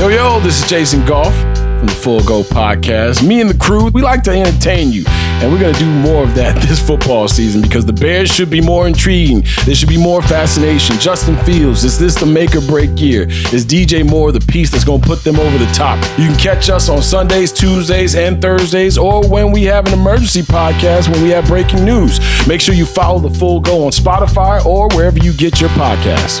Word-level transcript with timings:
Yo, 0.00 0.08
yo, 0.08 0.40
this 0.40 0.62
is 0.62 0.66
Jason 0.66 1.04
Goff 1.04 1.34
from 1.34 1.84
the 1.84 1.92
Full 1.92 2.22
Go 2.22 2.42
Podcast. 2.42 3.22
Me 3.22 3.42
and 3.42 3.50
the 3.50 3.58
crew, 3.58 3.88
we 3.88 4.00
like 4.00 4.22
to 4.22 4.30
entertain 4.30 4.90
you. 4.90 5.04
And 5.06 5.52
we're 5.52 5.60
going 5.60 5.74
to 5.74 5.78
do 5.78 5.90
more 5.90 6.24
of 6.24 6.34
that 6.36 6.56
this 6.66 6.80
football 6.80 7.28
season 7.28 7.60
because 7.60 7.84
the 7.84 7.92
Bears 7.92 8.34
should 8.34 8.48
be 8.48 8.62
more 8.62 8.86
intriguing. 8.86 9.44
There 9.66 9.74
should 9.74 9.90
be 9.90 10.02
more 10.02 10.22
fascination. 10.22 10.96
Justin 10.96 11.36
Fields, 11.44 11.84
is 11.84 11.98
this 11.98 12.14
the 12.14 12.24
make 12.24 12.56
or 12.56 12.62
break 12.62 12.98
year? 12.98 13.26
Is 13.52 13.66
DJ 13.66 14.08
Moore 14.08 14.32
the 14.32 14.40
piece 14.40 14.70
that's 14.70 14.84
going 14.84 15.02
to 15.02 15.06
put 15.06 15.22
them 15.22 15.38
over 15.38 15.58
the 15.58 15.70
top? 15.74 16.02
You 16.18 16.28
can 16.28 16.38
catch 16.38 16.70
us 16.70 16.88
on 16.88 17.02
Sundays, 17.02 17.52
Tuesdays, 17.52 18.14
and 18.14 18.40
Thursdays, 18.40 18.96
or 18.96 19.28
when 19.28 19.52
we 19.52 19.64
have 19.64 19.86
an 19.86 19.92
emergency 19.92 20.40
podcast 20.40 21.10
when 21.10 21.22
we 21.22 21.28
have 21.28 21.46
breaking 21.46 21.84
news. 21.84 22.20
Make 22.48 22.62
sure 22.62 22.74
you 22.74 22.86
follow 22.86 23.18
the 23.18 23.38
Full 23.38 23.60
Go 23.60 23.84
on 23.84 23.92
Spotify 23.92 24.64
or 24.64 24.88
wherever 24.96 25.18
you 25.18 25.34
get 25.34 25.60
your 25.60 25.68
podcasts. 25.70 26.40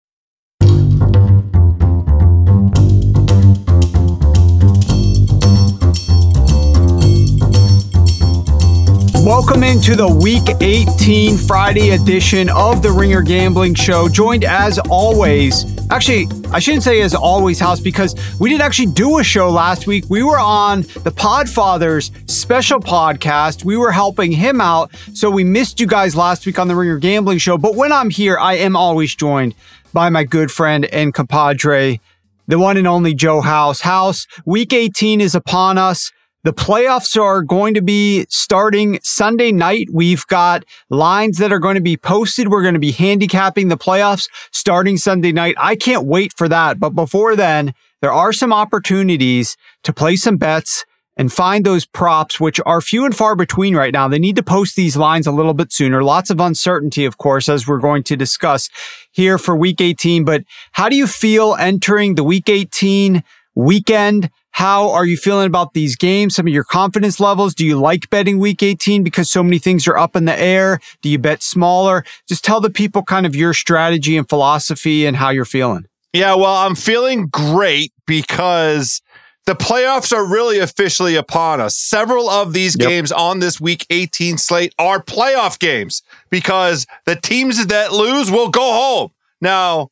Welcome 9.23 9.61
into 9.61 9.95
the 9.95 10.07
Week 10.07 10.41
18 10.61 11.37
Friday 11.37 11.91
edition 11.91 12.49
of 12.49 12.81
the 12.81 12.91
Ringer 12.91 13.21
Gambling 13.21 13.75
Show. 13.75 14.09
Joined 14.09 14.43
as 14.43 14.79
always, 14.89 15.63
actually, 15.91 16.25
I 16.49 16.57
shouldn't 16.57 16.81
say 16.81 17.01
as 17.01 17.13
always, 17.13 17.59
House, 17.59 17.79
because 17.79 18.15
we 18.39 18.49
did 18.49 18.61
actually 18.61 18.91
do 18.93 19.19
a 19.19 19.23
show 19.23 19.51
last 19.51 19.85
week. 19.85 20.05
We 20.09 20.23
were 20.23 20.39
on 20.39 20.81
the 20.81 21.11
Podfathers 21.11 22.09
special 22.27 22.79
podcast. 22.79 23.63
We 23.63 23.77
were 23.77 23.91
helping 23.91 24.31
him 24.31 24.59
out, 24.59 24.89
so 25.13 25.29
we 25.29 25.43
missed 25.43 25.79
you 25.79 25.85
guys 25.85 26.15
last 26.15 26.47
week 26.47 26.57
on 26.57 26.67
the 26.67 26.75
Ringer 26.75 26.97
Gambling 26.97 27.37
Show. 27.37 27.59
But 27.59 27.75
when 27.75 27.91
I'm 27.91 28.09
here, 28.09 28.39
I 28.39 28.55
am 28.55 28.75
always 28.75 29.13
joined 29.13 29.53
by 29.93 30.09
my 30.09 30.23
good 30.23 30.49
friend 30.49 30.85
and 30.85 31.13
compadre, 31.13 31.99
the 32.47 32.57
one 32.57 32.75
and 32.75 32.87
only 32.87 33.13
Joe 33.13 33.41
House. 33.41 33.81
House, 33.81 34.25
Week 34.45 34.73
18 34.73 35.21
is 35.21 35.35
upon 35.35 35.77
us. 35.77 36.11
The 36.43 36.53
playoffs 36.53 37.21
are 37.21 37.43
going 37.43 37.75
to 37.75 37.83
be 37.83 38.25
starting 38.29 38.99
Sunday 39.03 39.51
night. 39.51 39.89
We've 39.91 40.25
got 40.25 40.65
lines 40.89 41.37
that 41.37 41.53
are 41.53 41.59
going 41.59 41.75
to 41.75 41.81
be 41.81 41.97
posted. 41.97 42.47
We're 42.47 42.63
going 42.63 42.73
to 42.73 42.79
be 42.79 42.91
handicapping 42.91 43.67
the 43.67 43.77
playoffs 43.77 44.27
starting 44.51 44.97
Sunday 44.97 45.31
night. 45.31 45.53
I 45.59 45.75
can't 45.75 46.07
wait 46.07 46.33
for 46.35 46.49
that. 46.49 46.79
But 46.79 46.91
before 46.91 47.35
then, 47.35 47.75
there 48.01 48.11
are 48.11 48.33
some 48.33 48.51
opportunities 48.51 49.55
to 49.83 49.93
play 49.93 50.15
some 50.15 50.37
bets 50.37 50.83
and 51.15 51.31
find 51.31 51.63
those 51.63 51.85
props, 51.85 52.39
which 52.39 52.59
are 52.65 52.81
few 52.81 53.05
and 53.05 53.15
far 53.15 53.35
between 53.35 53.75
right 53.75 53.93
now. 53.93 54.07
They 54.07 54.17
need 54.17 54.37
to 54.37 54.43
post 54.43 54.75
these 54.75 54.97
lines 54.97 55.27
a 55.27 55.31
little 55.31 55.53
bit 55.53 55.71
sooner. 55.71 56.03
Lots 56.03 56.31
of 56.31 56.39
uncertainty, 56.39 57.05
of 57.05 57.19
course, 57.19 57.49
as 57.49 57.67
we're 57.67 57.77
going 57.77 58.01
to 58.03 58.15
discuss 58.15 58.67
here 59.11 59.37
for 59.37 59.55
week 59.55 59.79
18. 59.79 60.25
But 60.25 60.43
how 60.71 60.89
do 60.89 60.95
you 60.95 61.05
feel 61.05 61.55
entering 61.59 62.15
the 62.15 62.23
week 62.23 62.49
18 62.49 63.23
weekend? 63.53 64.31
How 64.61 64.91
are 64.91 65.07
you 65.07 65.17
feeling 65.17 65.47
about 65.47 65.73
these 65.73 65.95
games? 65.95 66.35
Some 66.35 66.45
of 66.45 66.53
your 66.53 66.63
confidence 66.63 67.19
levels. 67.19 67.55
Do 67.55 67.65
you 67.65 67.79
like 67.79 68.11
betting 68.11 68.37
week 68.37 68.61
18 68.61 69.01
because 69.01 69.27
so 69.27 69.41
many 69.41 69.57
things 69.57 69.87
are 69.87 69.97
up 69.97 70.15
in 70.15 70.25
the 70.25 70.39
air? 70.39 70.79
Do 71.01 71.09
you 71.09 71.17
bet 71.17 71.41
smaller? 71.41 72.05
Just 72.29 72.43
tell 72.43 72.61
the 72.61 72.69
people 72.69 73.01
kind 73.01 73.25
of 73.25 73.35
your 73.35 73.55
strategy 73.55 74.15
and 74.17 74.29
philosophy 74.29 75.07
and 75.07 75.17
how 75.17 75.31
you're 75.31 75.45
feeling. 75.45 75.87
Yeah, 76.13 76.35
well, 76.35 76.57
I'm 76.57 76.75
feeling 76.75 77.25
great 77.25 77.91
because 78.05 79.01
the 79.47 79.55
playoffs 79.55 80.15
are 80.15 80.23
really 80.23 80.59
officially 80.59 81.15
upon 81.15 81.59
us. 81.59 81.75
Several 81.75 82.29
of 82.29 82.53
these 82.53 82.77
yep. 82.79 82.87
games 82.87 83.11
on 83.11 83.39
this 83.39 83.59
week 83.59 83.87
18 83.89 84.37
slate 84.37 84.75
are 84.77 85.01
playoff 85.01 85.57
games 85.57 86.03
because 86.29 86.85
the 87.07 87.15
teams 87.15 87.65
that 87.65 87.93
lose 87.93 88.29
will 88.29 88.49
go 88.49 88.73
home. 88.73 89.09
Now, 89.41 89.89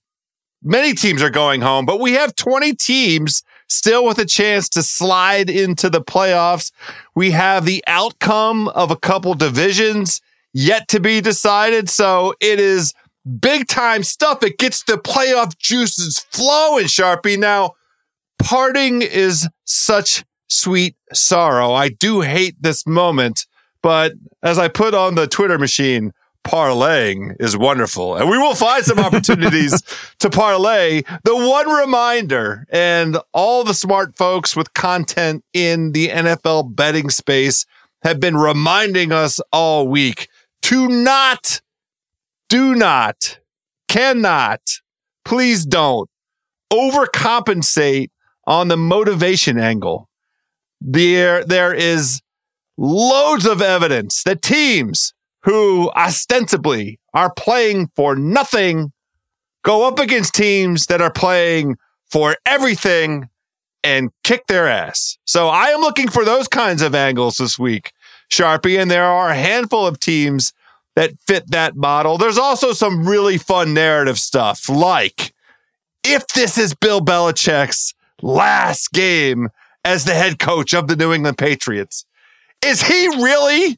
many 0.62 0.94
teams 0.94 1.24
are 1.24 1.32
going 1.32 1.62
home, 1.62 1.88
but 1.88 2.00
we 2.00 2.12
have 2.12 2.36
20 2.36 2.76
teams 2.76 3.42
still 3.70 4.04
with 4.04 4.18
a 4.18 4.26
chance 4.26 4.68
to 4.70 4.84
slide 4.84 5.50
into 5.50 5.90
the 5.90 6.02
playoffs. 6.02 6.72
We 7.16 7.32
have 7.32 7.66
the 7.66 7.84
outcome 7.88 8.68
of 8.70 8.92
a 8.92 8.98
couple 8.98 9.34
divisions 9.36 10.22
yet 10.54 10.88
to 10.90 11.00
be 11.00 11.22
decided. 11.22 11.90
So 11.90 12.34
it 12.42 12.60
is 12.60 12.94
big 13.40 13.68
time 13.68 14.04
stuff. 14.04 14.44
It 14.44 14.58
gets 14.58 14.84
the 14.84 14.98
playoff 14.98 15.58
juices 15.58 16.20
flowing, 16.20 16.86
Sharpie. 16.86 17.38
Now, 17.38 17.74
parting 18.40 19.02
is 19.02 19.48
such 19.66 20.26
sweet 20.48 20.96
sorrow. 21.14 21.72
I 21.72 21.90
do 21.90 22.22
hate 22.22 22.56
this 22.60 22.88
moment, 22.88 23.46
but 23.84 24.14
as 24.42 24.58
I 24.58 24.68
put 24.68 24.94
on 24.94 25.16
the 25.16 25.28
Twitter 25.28 25.60
machine, 25.60 26.12
parlaying 26.50 27.36
is 27.40 27.56
wonderful. 27.56 28.16
And 28.16 28.28
we 28.28 28.38
will 28.38 28.56
find 28.56 28.84
some 28.84 28.98
opportunities 28.98 29.84
to 30.20 30.30
parlay. 30.30 31.04
The 31.24 31.36
one 31.36 31.70
reminder, 31.70 32.66
and 32.70 33.18
all 33.34 33.64
the 33.64 33.76
smart 33.76 34.18
folks 34.18 34.56
with 34.56 34.74
content 34.74 35.44
in 35.54 35.92
the 35.92 36.08
NFL 36.08 36.76
betting 36.76 37.12
space 37.12 37.66
have 38.02 38.20
been 38.20 38.36
reminding 38.36 39.12
us 39.12 39.40
all 39.54 39.88
week 39.88 40.28
to 40.64 40.88
not, 40.88 41.62
do 42.50 42.74
not, 42.74 43.40
cannot, 43.88 44.62
please 45.24 45.66
don't 45.66 46.10
overcompensate 46.74 48.10
on 48.48 48.70
the 48.70 48.78
motivation 48.78 49.60
angle. 49.60 50.10
There, 50.82 51.44
there 51.44 51.74
is 51.74 52.22
loads 52.76 53.46
of 53.46 53.62
evidence 53.62 54.24
that 54.24 54.42
teams 54.42 55.14
who 55.44 55.90
ostensibly 55.92 57.00
are 57.14 57.34
playing 57.34 57.90
for 57.96 58.16
nothing 58.16 58.92
go 59.64 59.88
up 59.88 60.00
against 60.00 60.34
teams 60.34 60.86
that 60.88 61.02
are 61.02 61.12
playing 61.12 61.78
for 62.10 62.36
everything 62.46 63.30
and 63.84 64.10
kick 64.24 64.48
their 64.48 64.68
ass. 64.68 65.18
So 65.26 65.48
I 65.48 65.68
am 65.68 65.82
looking 65.82 66.10
for 66.10 66.26
those 66.26 66.48
kinds 66.48 66.82
of 66.82 66.96
angles 66.96 67.38
this 67.38 67.58
week, 67.58 67.92
Sharpie, 68.32 68.80
and 68.80 68.90
there 68.90 69.06
are 69.06 69.30
a 69.30 69.36
handful 69.36 69.86
of 69.86 70.00
teams 70.00 70.54
that 70.96 71.12
fit 71.26 71.52
that 71.52 71.76
model. 71.76 72.18
There's 72.18 72.38
also 72.38 72.74
some 72.74 73.08
really 73.08 73.38
fun 73.38 73.74
narrative 73.74 74.18
stuff, 74.18 74.68
like 74.70 75.34
if 76.04 76.28
this 76.28 76.58
is 76.58 76.74
Bill 76.74 77.02
Belichick's 77.02 77.94
last 78.22 78.92
game 78.92 79.50
as 79.86 80.06
the 80.06 80.14
head 80.14 80.40
coach 80.40 80.74
of 80.74 80.88
the 80.88 80.96
New 80.96 81.14
England 81.14 81.38
Patriots, 81.38 82.06
is 82.64 82.84
he 82.84 83.08
really 83.08 83.78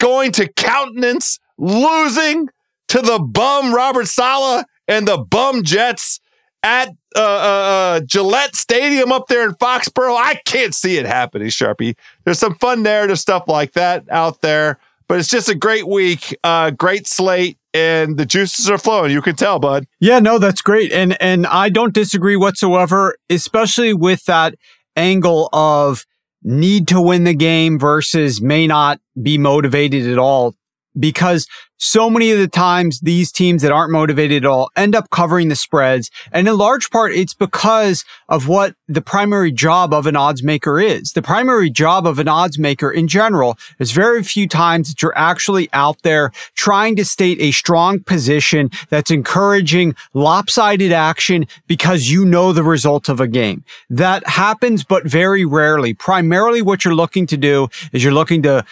going 0.00 0.32
to 0.32 0.52
countenance 0.54 1.38
losing 1.56 2.48
to 2.88 3.00
the 3.00 3.20
bum 3.20 3.72
Robert 3.72 4.08
Saleh 4.08 4.64
and 4.88 5.06
the 5.06 5.18
bum 5.18 5.62
Jets 5.62 6.18
at 6.64 6.88
uh, 7.16 7.20
uh, 7.20 7.22
uh, 7.22 8.00
Gillette 8.00 8.56
Stadium 8.56 9.12
up 9.12 9.28
there 9.28 9.44
in 9.46 9.54
Foxborough. 9.54 10.16
I 10.16 10.40
can't 10.44 10.74
see 10.74 10.96
it 10.96 11.06
happening, 11.06 11.48
Sharpie. 11.48 11.96
There's 12.24 12.38
some 12.38 12.54
fun 12.56 12.82
narrative 12.82 13.18
stuff 13.18 13.44
like 13.46 13.72
that 13.74 14.04
out 14.10 14.40
there. 14.40 14.78
but 15.10 15.18
it's 15.18 15.28
just 15.28 15.48
a 15.48 15.56
great 15.56 15.88
week, 15.88 16.36
uh, 16.44 16.70
great 16.70 17.04
slate, 17.04 17.58
and 17.74 18.16
the 18.16 18.24
juices 18.24 18.70
are 18.70 18.78
flowing. 18.78 19.10
You 19.10 19.20
can 19.20 19.34
tell, 19.34 19.58
bud. 19.58 19.86
Yeah, 19.98 20.20
no, 20.20 20.38
that's 20.38 20.62
great, 20.62 20.92
and 20.92 21.20
and 21.20 21.48
I 21.48 21.68
don't 21.68 21.92
disagree 21.92 22.36
whatsoever, 22.36 23.16
especially 23.28 23.92
with 23.92 24.24
that 24.26 24.54
angle 24.94 25.48
of 25.52 26.06
need 26.42 26.88
to 26.88 27.00
win 27.00 27.24
the 27.24 27.34
game 27.34 27.78
versus 27.78 28.40
may 28.40 28.66
not 28.66 29.00
be 29.20 29.38
motivated 29.38 30.06
at 30.06 30.18
all 30.18 30.54
because 30.98 31.46
so 31.80 32.10
many 32.10 32.30
of 32.30 32.38
the 32.38 32.46
times 32.46 33.00
these 33.00 33.32
teams 33.32 33.62
that 33.62 33.72
aren't 33.72 33.90
motivated 33.90 34.44
at 34.44 34.48
all 34.48 34.70
end 34.76 34.94
up 34.94 35.08
covering 35.08 35.48
the 35.48 35.56
spreads. 35.56 36.10
And 36.30 36.46
in 36.46 36.56
large 36.56 36.90
part, 36.90 37.12
it's 37.12 37.32
because 37.32 38.04
of 38.28 38.46
what 38.46 38.74
the 38.86 39.00
primary 39.00 39.50
job 39.50 39.94
of 39.94 40.06
an 40.06 40.14
odds 40.14 40.42
maker 40.42 40.78
is. 40.78 41.12
The 41.12 41.22
primary 41.22 41.70
job 41.70 42.06
of 42.06 42.18
an 42.18 42.28
odds 42.28 42.58
maker 42.58 42.90
in 42.90 43.08
general 43.08 43.56
is 43.78 43.92
very 43.92 44.22
few 44.22 44.46
times 44.46 44.90
that 44.90 45.00
you're 45.00 45.16
actually 45.16 45.70
out 45.72 46.02
there 46.02 46.32
trying 46.54 46.96
to 46.96 47.04
state 47.04 47.40
a 47.40 47.50
strong 47.50 48.00
position 48.00 48.70
that's 48.90 49.10
encouraging 49.10 49.94
lopsided 50.12 50.92
action 50.92 51.46
because 51.66 52.10
you 52.10 52.26
know 52.26 52.52
the 52.52 52.62
result 52.62 53.08
of 53.08 53.20
a 53.20 53.26
game. 53.26 53.64
That 53.88 54.26
happens, 54.26 54.84
but 54.84 55.04
very 55.06 55.46
rarely. 55.46 55.94
Primarily 55.94 56.60
what 56.60 56.84
you're 56.84 56.94
looking 56.94 57.26
to 57.28 57.38
do 57.38 57.68
is 57.92 58.04
you're 58.04 58.12
looking 58.12 58.42
to 58.42 58.66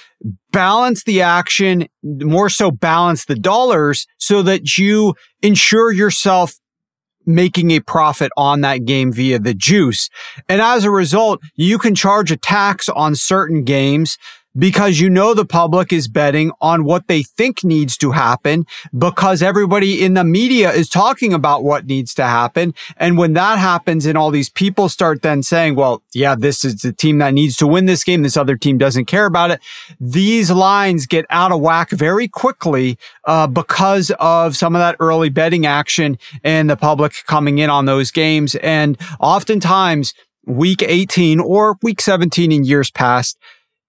balance 0.50 1.04
the 1.04 1.22
action, 1.22 1.88
more 2.02 2.48
so 2.48 2.70
balance 2.70 2.97
the 3.26 3.34
dollars 3.34 4.06
so 4.18 4.42
that 4.42 4.76
you 4.76 5.14
ensure 5.42 5.92
yourself 5.92 6.54
making 7.26 7.70
a 7.70 7.80
profit 7.80 8.32
on 8.36 8.62
that 8.62 8.84
game 8.86 9.12
via 9.12 9.38
the 9.38 9.54
juice. 9.54 10.08
And 10.48 10.62
as 10.62 10.84
a 10.84 10.90
result, 10.90 11.40
you 11.54 11.78
can 11.78 11.94
charge 11.94 12.32
a 12.32 12.36
tax 12.36 12.88
on 12.88 13.14
certain 13.14 13.64
games 13.64 14.16
because 14.58 14.98
you 14.98 15.08
know 15.08 15.34
the 15.34 15.44
public 15.44 15.92
is 15.92 16.08
betting 16.08 16.50
on 16.60 16.84
what 16.84 17.06
they 17.06 17.22
think 17.22 17.62
needs 17.62 17.96
to 17.98 18.12
happen 18.12 18.66
because 18.96 19.42
everybody 19.42 20.02
in 20.04 20.14
the 20.14 20.24
media 20.24 20.72
is 20.72 20.88
talking 20.88 21.32
about 21.32 21.62
what 21.62 21.86
needs 21.86 22.12
to 22.14 22.24
happen. 22.24 22.74
And 22.96 23.16
when 23.16 23.34
that 23.34 23.58
happens 23.58 24.06
and 24.06 24.18
all 24.18 24.30
these 24.30 24.50
people 24.50 24.88
start 24.88 25.22
then 25.22 25.42
saying, 25.42 25.76
well, 25.76 26.02
yeah, 26.12 26.34
this 26.34 26.64
is 26.64 26.82
the 26.82 26.92
team 26.92 27.18
that 27.18 27.34
needs 27.34 27.56
to 27.56 27.66
win 27.66 27.86
this 27.86 28.04
game. 28.04 28.22
This 28.22 28.36
other 28.36 28.56
team 28.56 28.78
doesn't 28.78 29.04
care 29.04 29.26
about 29.26 29.50
it. 29.50 29.60
These 30.00 30.50
lines 30.50 31.06
get 31.06 31.26
out 31.30 31.52
of 31.52 31.60
whack 31.60 31.90
very 31.90 32.26
quickly 32.26 32.98
uh, 33.24 33.46
because 33.46 34.10
of 34.18 34.56
some 34.56 34.74
of 34.74 34.80
that 34.80 34.96
early 34.98 35.28
betting 35.28 35.66
action 35.66 36.18
and 36.42 36.68
the 36.68 36.76
public 36.76 37.12
coming 37.26 37.58
in 37.58 37.70
on 37.70 37.84
those 37.84 38.10
games. 38.10 38.54
And 38.56 38.98
oftentimes, 39.20 40.14
week 40.46 40.82
18 40.82 41.40
or 41.40 41.76
week 41.82 42.00
17 42.00 42.50
in 42.50 42.64
years 42.64 42.90
past, 42.90 43.38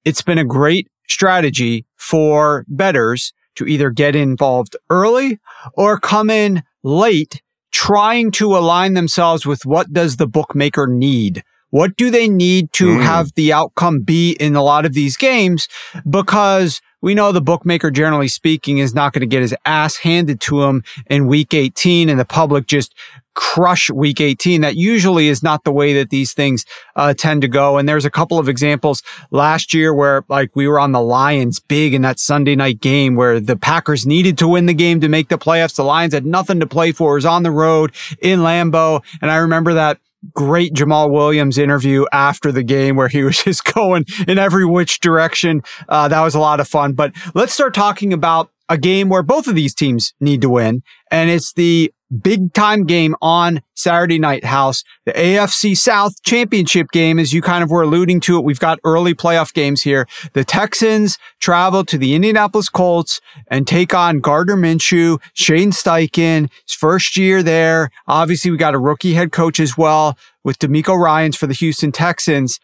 it's 0.05 0.21
been 0.21 0.37
a 0.37 0.45
great 0.45 0.87
strategy 1.07 1.85
for 1.97 2.65
bettors 2.67 3.33
to 3.55 3.65
either 3.65 3.89
get 3.89 4.15
involved 4.15 4.75
early 4.89 5.39
or 5.73 5.99
come 5.99 6.29
in 6.29 6.63
late 6.83 7.41
trying 7.71 8.31
to 8.31 8.55
align 8.55 8.93
themselves 8.93 9.45
with 9.45 9.65
what 9.65 9.91
does 9.93 10.17
the 10.17 10.27
bookmaker 10.27 10.87
need? 10.87 11.43
What 11.69 11.95
do 11.97 12.09
they 12.09 12.27
need 12.27 12.71
to 12.73 12.87
mm. 12.87 13.03
have 13.03 13.33
the 13.35 13.53
outcome 13.53 14.01
be 14.01 14.31
in 14.39 14.55
a 14.55 14.63
lot 14.63 14.85
of 14.85 14.93
these 14.93 15.17
games? 15.17 15.67
Because 16.09 16.81
we 17.01 17.15
know 17.15 17.31
the 17.31 17.41
bookmaker, 17.41 17.91
generally 17.91 18.27
speaking, 18.27 18.77
is 18.77 18.93
not 18.93 19.13
going 19.13 19.21
to 19.21 19.27
get 19.27 19.41
his 19.41 19.55
ass 19.65 19.97
handed 19.97 20.41
to 20.41 20.63
him 20.63 20.83
in 21.07 21.27
week 21.27 21.53
18 21.53 22.09
and 22.09 22.19
the 22.19 22.25
public 22.25 22.67
just 22.67 22.93
crush 23.35 23.89
week 23.89 24.19
18. 24.19 24.61
That 24.61 24.75
usually 24.75 25.29
is 25.29 25.41
not 25.41 25.63
the 25.63 25.71
way 25.71 25.93
that 25.93 26.09
these 26.09 26.33
things 26.33 26.65
uh, 26.97 27.13
tend 27.13 27.41
to 27.43 27.47
go. 27.47 27.77
And 27.77 27.87
there's 27.87 28.03
a 28.03 28.09
couple 28.09 28.37
of 28.37 28.49
examples 28.49 29.01
last 29.31 29.73
year 29.73 29.93
where 29.93 30.25
like 30.27 30.55
we 30.57 30.67
were 30.67 30.79
on 30.79 30.91
the 30.91 31.01
Lions 31.01 31.59
big 31.61 31.93
in 31.93 32.01
that 32.01 32.19
Sunday 32.19 32.57
night 32.57 32.81
game 32.81 33.15
where 33.15 33.39
the 33.39 33.55
Packers 33.55 34.05
needed 34.05 34.37
to 34.39 34.47
win 34.49 34.65
the 34.65 34.73
game 34.73 34.99
to 34.99 35.07
make 35.07 35.29
the 35.29 35.37
playoffs. 35.37 35.75
The 35.75 35.83
Lions 35.83 36.13
had 36.13 36.25
nothing 36.25 36.59
to 36.59 36.67
play 36.67 36.91
for. 36.91 37.13
It 37.13 37.19
was 37.19 37.25
on 37.25 37.43
the 37.43 37.51
road 37.51 37.93
in 38.21 38.39
Lambeau. 38.39 39.01
And 39.21 39.31
I 39.31 39.37
remember 39.37 39.75
that 39.75 39.99
great 40.33 40.73
Jamaal 40.73 41.09
Williams 41.11 41.57
interview 41.57 42.05
after 42.11 42.51
the 42.51 42.63
game 42.63 42.95
where 42.95 43.07
he 43.07 43.23
was 43.29 43.43
just 43.43 43.63
going 43.65 44.05
in 44.27 44.37
every 44.37 44.65
which 44.65 44.99
direction. 44.99 45.61
Uh, 45.87 46.07
that 46.07 46.21
was 46.21 46.35
a 46.35 46.39
lot 46.39 46.59
of 46.59 46.67
fun. 46.67 46.93
But 46.93 47.13
let's 47.33 47.53
start 47.53 47.73
talking 47.73 48.13
about 48.13 48.51
a 48.67 48.77
game 48.77 49.09
where 49.09 49.23
both 49.23 49.47
of 49.47 49.55
these 49.55 49.73
teams 49.73 50.13
need 50.19 50.41
to 50.41 50.49
win. 50.49 50.83
And 51.09 51.29
it's 51.29 51.53
the 51.53 51.91
big 52.09 52.53
time 52.53 52.85
game 52.85 53.15
on 53.21 53.61
Saturday 53.75 54.19
night 54.19 54.43
house. 54.43 54.83
The 55.05 55.13
AFC 55.13 55.77
South 55.77 56.21
championship 56.23 56.87
game, 56.91 57.19
as 57.19 57.33
you 57.33 57.41
kind 57.41 57.63
of 57.63 57.69
were 57.69 57.83
alluding 57.83 58.19
to 58.21 58.37
it. 58.37 58.43
We've 58.43 58.59
got 58.59 58.79
early 58.83 59.13
playoff 59.13 59.53
games 59.53 59.83
here. 59.83 60.07
The 60.33 60.43
Texans 60.43 61.17
travel 61.39 61.85
to 61.85 61.97
the 61.97 62.15
Indianapolis 62.15 62.69
Colts 62.69 63.21
and 63.47 63.67
take 63.67 63.93
on 63.93 64.19
Gardner 64.19 64.57
Minshew, 64.57 65.19
Shane 65.33 65.71
Steichen, 65.71 66.49
his 66.65 66.75
first 66.75 67.17
year 67.17 67.41
there. 67.43 67.89
Obviously, 68.07 68.51
we 68.51 68.57
got 68.57 68.75
a 68.75 68.79
rookie 68.79 69.13
head 69.13 69.31
coach 69.31 69.59
as 69.59 69.77
well 69.77 70.17
with 70.43 70.59
DeMeco 70.59 70.97
Ryans 70.97 71.37
for 71.37 71.47
the 71.47 71.53
Houston 71.53 71.91
Texans. 71.91 72.59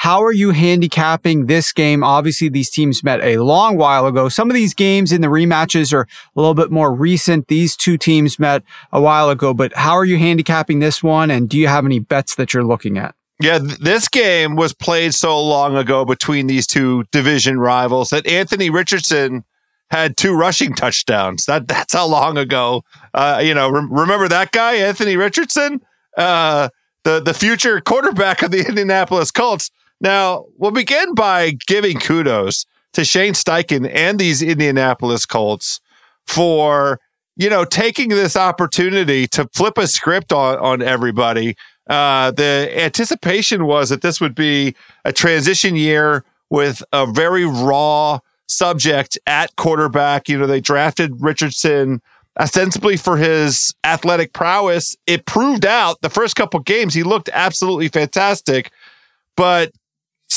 How 0.00 0.22
are 0.24 0.32
you 0.32 0.52
handicapping 0.52 1.44
this 1.44 1.74
game? 1.74 2.02
Obviously, 2.02 2.48
these 2.48 2.70
teams 2.70 3.04
met 3.04 3.20
a 3.20 3.36
long 3.36 3.76
while 3.76 4.06
ago. 4.06 4.30
Some 4.30 4.48
of 4.48 4.54
these 4.54 4.72
games 4.72 5.12
in 5.12 5.20
the 5.20 5.28
rematches 5.28 5.92
are 5.92 6.08
a 6.34 6.40
little 6.40 6.54
bit 6.54 6.70
more 6.70 6.90
recent. 6.90 7.48
These 7.48 7.76
two 7.76 7.98
teams 7.98 8.38
met 8.38 8.62
a 8.94 9.00
while 9.02 9.28
ago, 9.28 9.52
but 9.52 9.74
how 9.74 9.92
are 9.92 10.06
you 10.06 10.16
handicapping 10.16 10.78
this 10.78 11.02
one? 11.02 11.30
And 11.30 11.50
do 11.50 11.58
you 11.58 11.68
have 11.68 11.84
any 11.84 11.98
bets 11.98 12.34
that 12.36 12.54
you're 12.54 12.64
looking 12.64 12.96
at? 12.96 13.14
Yeah, 13.42 13.58
this 13.58 14.08
game 14.08 14.56
was 14.56 14.72
played 14.72 15.12
so 15.12 15.38
long 15.38 15.76
ago 15.76 16.06
between 16.06 16.46
these 16.46 16.66
two 16.66 17.04
division 17.12 17.60
rivals 17.60 18.08
that 18.08 18.26
Anthony 18.26 18.70
Richardson 18.70 19.44
had 19.90 20.16
two 20.16 20.32
rushing 20.32 20.74
touchdowns. 20.74 21.44
That 21.44 21.68
that's 21.68 21.92
how 21.92 22.06
long 22.06 22.38
ago. 22.38 22.84
Uh, 23.12 23.42
you 23.44 23.52
know, 23.52 23.68
re- 23.68 23.86
remember 23.90 24.28
that 24.28 24.50
guy, 24.50 24.76
Anthony 24.76 25.18
Richardson, 25.18 25.82
uh, 26.16 26.70
the 27.04 27.20
the 27.20 27.34
future 27.34 27.82
quarterback 27.82 28.40
of 28.40 28.50
the 28.50 28.60
Indianapolis 28.66 29.30
Colts. 29.30 29.70
Now, 30.00 30.46
we'll 30.56 30.70
begin 30.70 31.14
by 31.14 31.56
giving 31.66 31.98
kudos 31.98 32.66
to 32.94 33.04
Shane 33.04 33.34
Steichen 33.34 33.90
and 33.92 34.18
these 34.18 34.42
Indianapolis 34.42 35.26
Colts 35.26 35.80
for, 36.26 37.00
you 37.36 37.50
know, 37.50 37.64
taking 37.64 38.08
this 38.08 38.36
opportunity 38.36 39.26
to 39.28 39.48
flip 39.54 39.78
a 39.78 39.86
script 39.86 40.32
on, 40.32 40.58
on 40.58 40.82
everybody. 40.82 41.56
Uh, 41.88 42.30
the 42.30 42.70
anticipation 42.76 43.66
was 43.66 43.90
that 43.90 44.02
this 44.02 44.20
would 44.20 44.34
be 44.34 44.74
a 45.04 45.12
transition 45.12 45.76
year 45.76 46.24
with 46.48 46.82
a 46.92 47.06
very 47.06 47.44
raw 47.44 48.18
subject 48.46 49.18
at 49.26 49.54
quarterback. 49.56 50.28
You 50.28 50.38
know, 50.38 50.46
they 50.46 50.60
drafted 50.60 51.20
Richardson 51.20 52.00
ostensibly 52.38 52.96
for 52.96 53.16
his 53.16 53.74
athletic 53.84 54.32
prowess. 54.32 54.96
It 55.06 55.26
proved 55.26 55.66
out 55.66 56.00
the 56.00 56.10
first 56.10 56.36
couple 56.36 56.60
games 56.60 56.94
he 56.94 57.02
looked 57.02 57.28
absolutely 57.32 57.88
fantastic, 57.88 58.70
but 59.36 59.72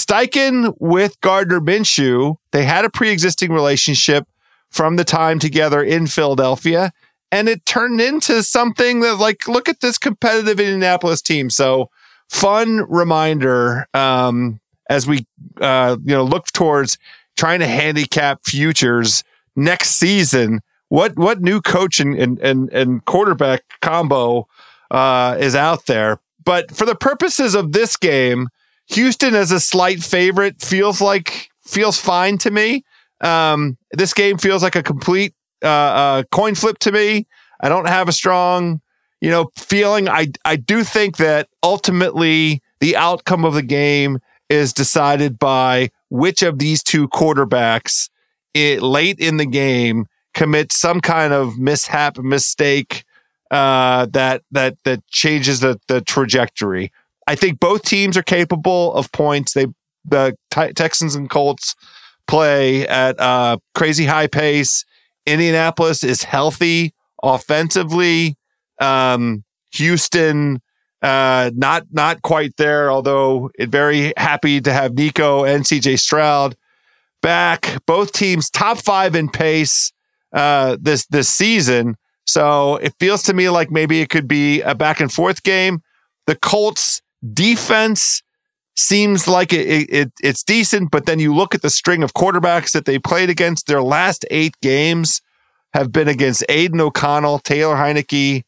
Steichen 0.04 0.74
with 0.80 1.20
Gardner 1.22 1.62
Minshew, 1.62 2.36
they 2.52 2.66
had 2.66 2.84
a 2.84 2.90
pre-existing 2.90 3.52
relationship 3.52 4.28
from 4.70 4.96
the 4.96 5.04
time 5.04 5.40
together 5.40 5.82
in 5.82 6.08
Philadelphia, 6.08 6.92
and 7.32 7.48
it 7.48 7.66
turned 7.66 8.02
into 8.02 8.44
something 8.44 9.00
that, 9.00 9.16
like, 9.16 9.48
look 9.48 9.70
at 9.70 9.80
this 9.80 9.98
competitive 9.98 10.60
Indianapolis 10.60 11.22
team. 11.22 11.50
So, 11.50 11.90
fun 12.30 12.86
reminder 12.90 13.88
um, 13.94 14.60
as 14.90 15.08
we, 15.08 15.26
uh, 15.62 15.98
you 16.04 16.14
know, 16.14 16.24
look 16.24 16.48
towards 16.48 16.98
trying 17.38 17.60
to 17.60 17.68
handicap 17.68 18.46
futures 18.46 19.24
next 19.56 19.92
season. 19.92 20.62
What 20.90 21.18
what 21.18 21.42
new 21.42 21.62
coach 21.62 22.00
and 22.00 22.16
and 22.16 22.40
and, 22.40 22.72
and 22.72 23.06
quarterback 23.06 23.64
combo 23.82 24.48
uh, 24.92 25.38
is 25.40 25.56
out 25.56 25.86
there? 25.86 26.20
But 26.44 26.72
for 26.72 26.86
the 26.86 26.96
purposes 26.96 27.56
of 27.56 27.72
this 27.72 27.96
game 27.96 28.50
Houston 28.88 29.36
as 29.36 29.52
a 29.52 29.60
slight 29.60 30.04
favorite 30.04 30.62
feels 30.62 31.02
like 31.02 31.50
feels 31.66 31.98
fine 32.00 32.38
to 32.40 32.52
me. 32.52 32.84
Um, 33.22 33.78
this 33.92 34.14
game 34.14 34.38
feels 34.38 34.64
like 34.64 34.76
a 34.76 34.84
complete 34.84 35.34
uh, 35.64 35.68
uh, 35.68 36.24
coin 36.32 36.56
flip 36.56 36.78
to 36.80 36.92
me. 36.92 37.28
I 37.62 37.70
don't 37.70 37.88
have 37.88 38.10
a 38.10 38.14
strong, 38.14 38.82
you 39.22 39.30
know, 39.30 39.50
feeling. 39.58 40.10
I 40.10 40.28
I 40.44 40.58
do 40.58 40.84
think 40.84 41.18
that 41.18 41.48
ultimately 41.64 42.62
the 42.80 42.98
outcome 42.98 43.46
of 43.46 43.54
the 43.54 43.64
game 43.64 44.20
is 44.50 44.74
decided 44.74 45.40
by 45.40 45.90
which 46.10 46.44
of 46.44 46.60
these 46.60 46.84
two 46.84 47.08
quarterbacks 47.08 48.10
it, 48.54 48.82
late 48.82 49.20
in 49.20 49.38
the 49.38 49.46
game 49.46 50.06
commit 50.34 50.72
some 50.72 51.00
kind 51.00 51.34
of 51.34 51.58
mishap, 51.58 52.18
mistake 52.18 53.04
uh, 53.52 54.08
that 54.08 54.42
that 54.52 54.78
that 54.84 55.06
changes 55.08 55.60
the 55.60 55.80
the 55.88 56.02
trajectory. 56.02 56.92
I 57.28 57.36
think 57.36 57.60
both 57.60 57.84
teams 57.84 58.18
are 58.18 58.24
capable 58.24 58.94
of 58.94 59.12
points. 59.12 59.54
They 59.54 59.68
the 60.06 60.36
t- 60.52 60.74
Texans 60.74 61.16
and 61.16 61.30
Colts 61.30 61.76
play 62.28 62.88
at 62.88 63.20
crazy 63.74 64.06
high 64.06 64.28
pace. 64.28 64.86
Indianapolis 65.26 66.04
is 66.04 66.24
healthy 66.24 66.94
offensively. 67.22 68.36
Um, 68.82 69.44
Houston, 69.74 70.62
uh, 71.02 71.52
not 71.56 71.86
not 71.92 72.22
quite 72.22 72.58
there. 72.58 72.92
Although 72.92 73.50
it 73.58 73.70
very 73.70 74.14
happy 74.18 74.62
to 74.62 74.74
have 74.74 74.94
Nico 74.94 75.44
and 75.46 75.64
CJ 75.64 76.00
Stroud. 76.00 76.56
back. 77.22 77.78
Both 77.86 78.12
teams 78.12 78.50
top 78.50 78.80
five 78.80 79.16
in 79.16 79.30
pace 79.30 79.94
uh, 80.34 80.78
this 80.82 81.06
this 81.08 81.30
season. 81.30 81.96
So 82.26 82.78
it 82.78 82.94
feels 83.00 83.24
to 83.24 83.34
me 83.34 83.50
like 83.50 83.72
maybe 83.72 84.02
it 84.02 84.10
could 84.10 84.28
be 84.28 84.62
a 84.62 84.76
back 84.76 85.00
and 85.00 85.12
forth 85.12 85.44
game. 85.44 85.82
The 86.28 86.36
Colts 86.36 87.02
defense 87.34 88.22
seems 88.76 89.28
like 89.28 89.54
it, 89.54 89.68
it, 89.68 89.90
it, 89.90 90.12
it's 90.22 90.44
decent, 90.44 90.92
but 90.92 91.06
then 91.06 91.20
you 91.20 91.34
look 91.34 91.54
at 91.54 91.62
the 91.62 91.70
string 91.70 92.04
of 92.04 92.14
quarterbacks 92.14 92.72
that 92.72 92.86
they 92.86 92.98
played 92.98 93.30
against. 93.30 93.68
Their 93.68 93.84
last 93.84 94.26
eight 94.32 94.56
games 94.62 95.22
have 95.74 95.92
been 95.92 96.08
against 96.08 96.44
Aidan 96.50 96.82
O'Connell, 96.82 97.40
Taylor 97.40 97.76
Heinicke, 97.76 98.44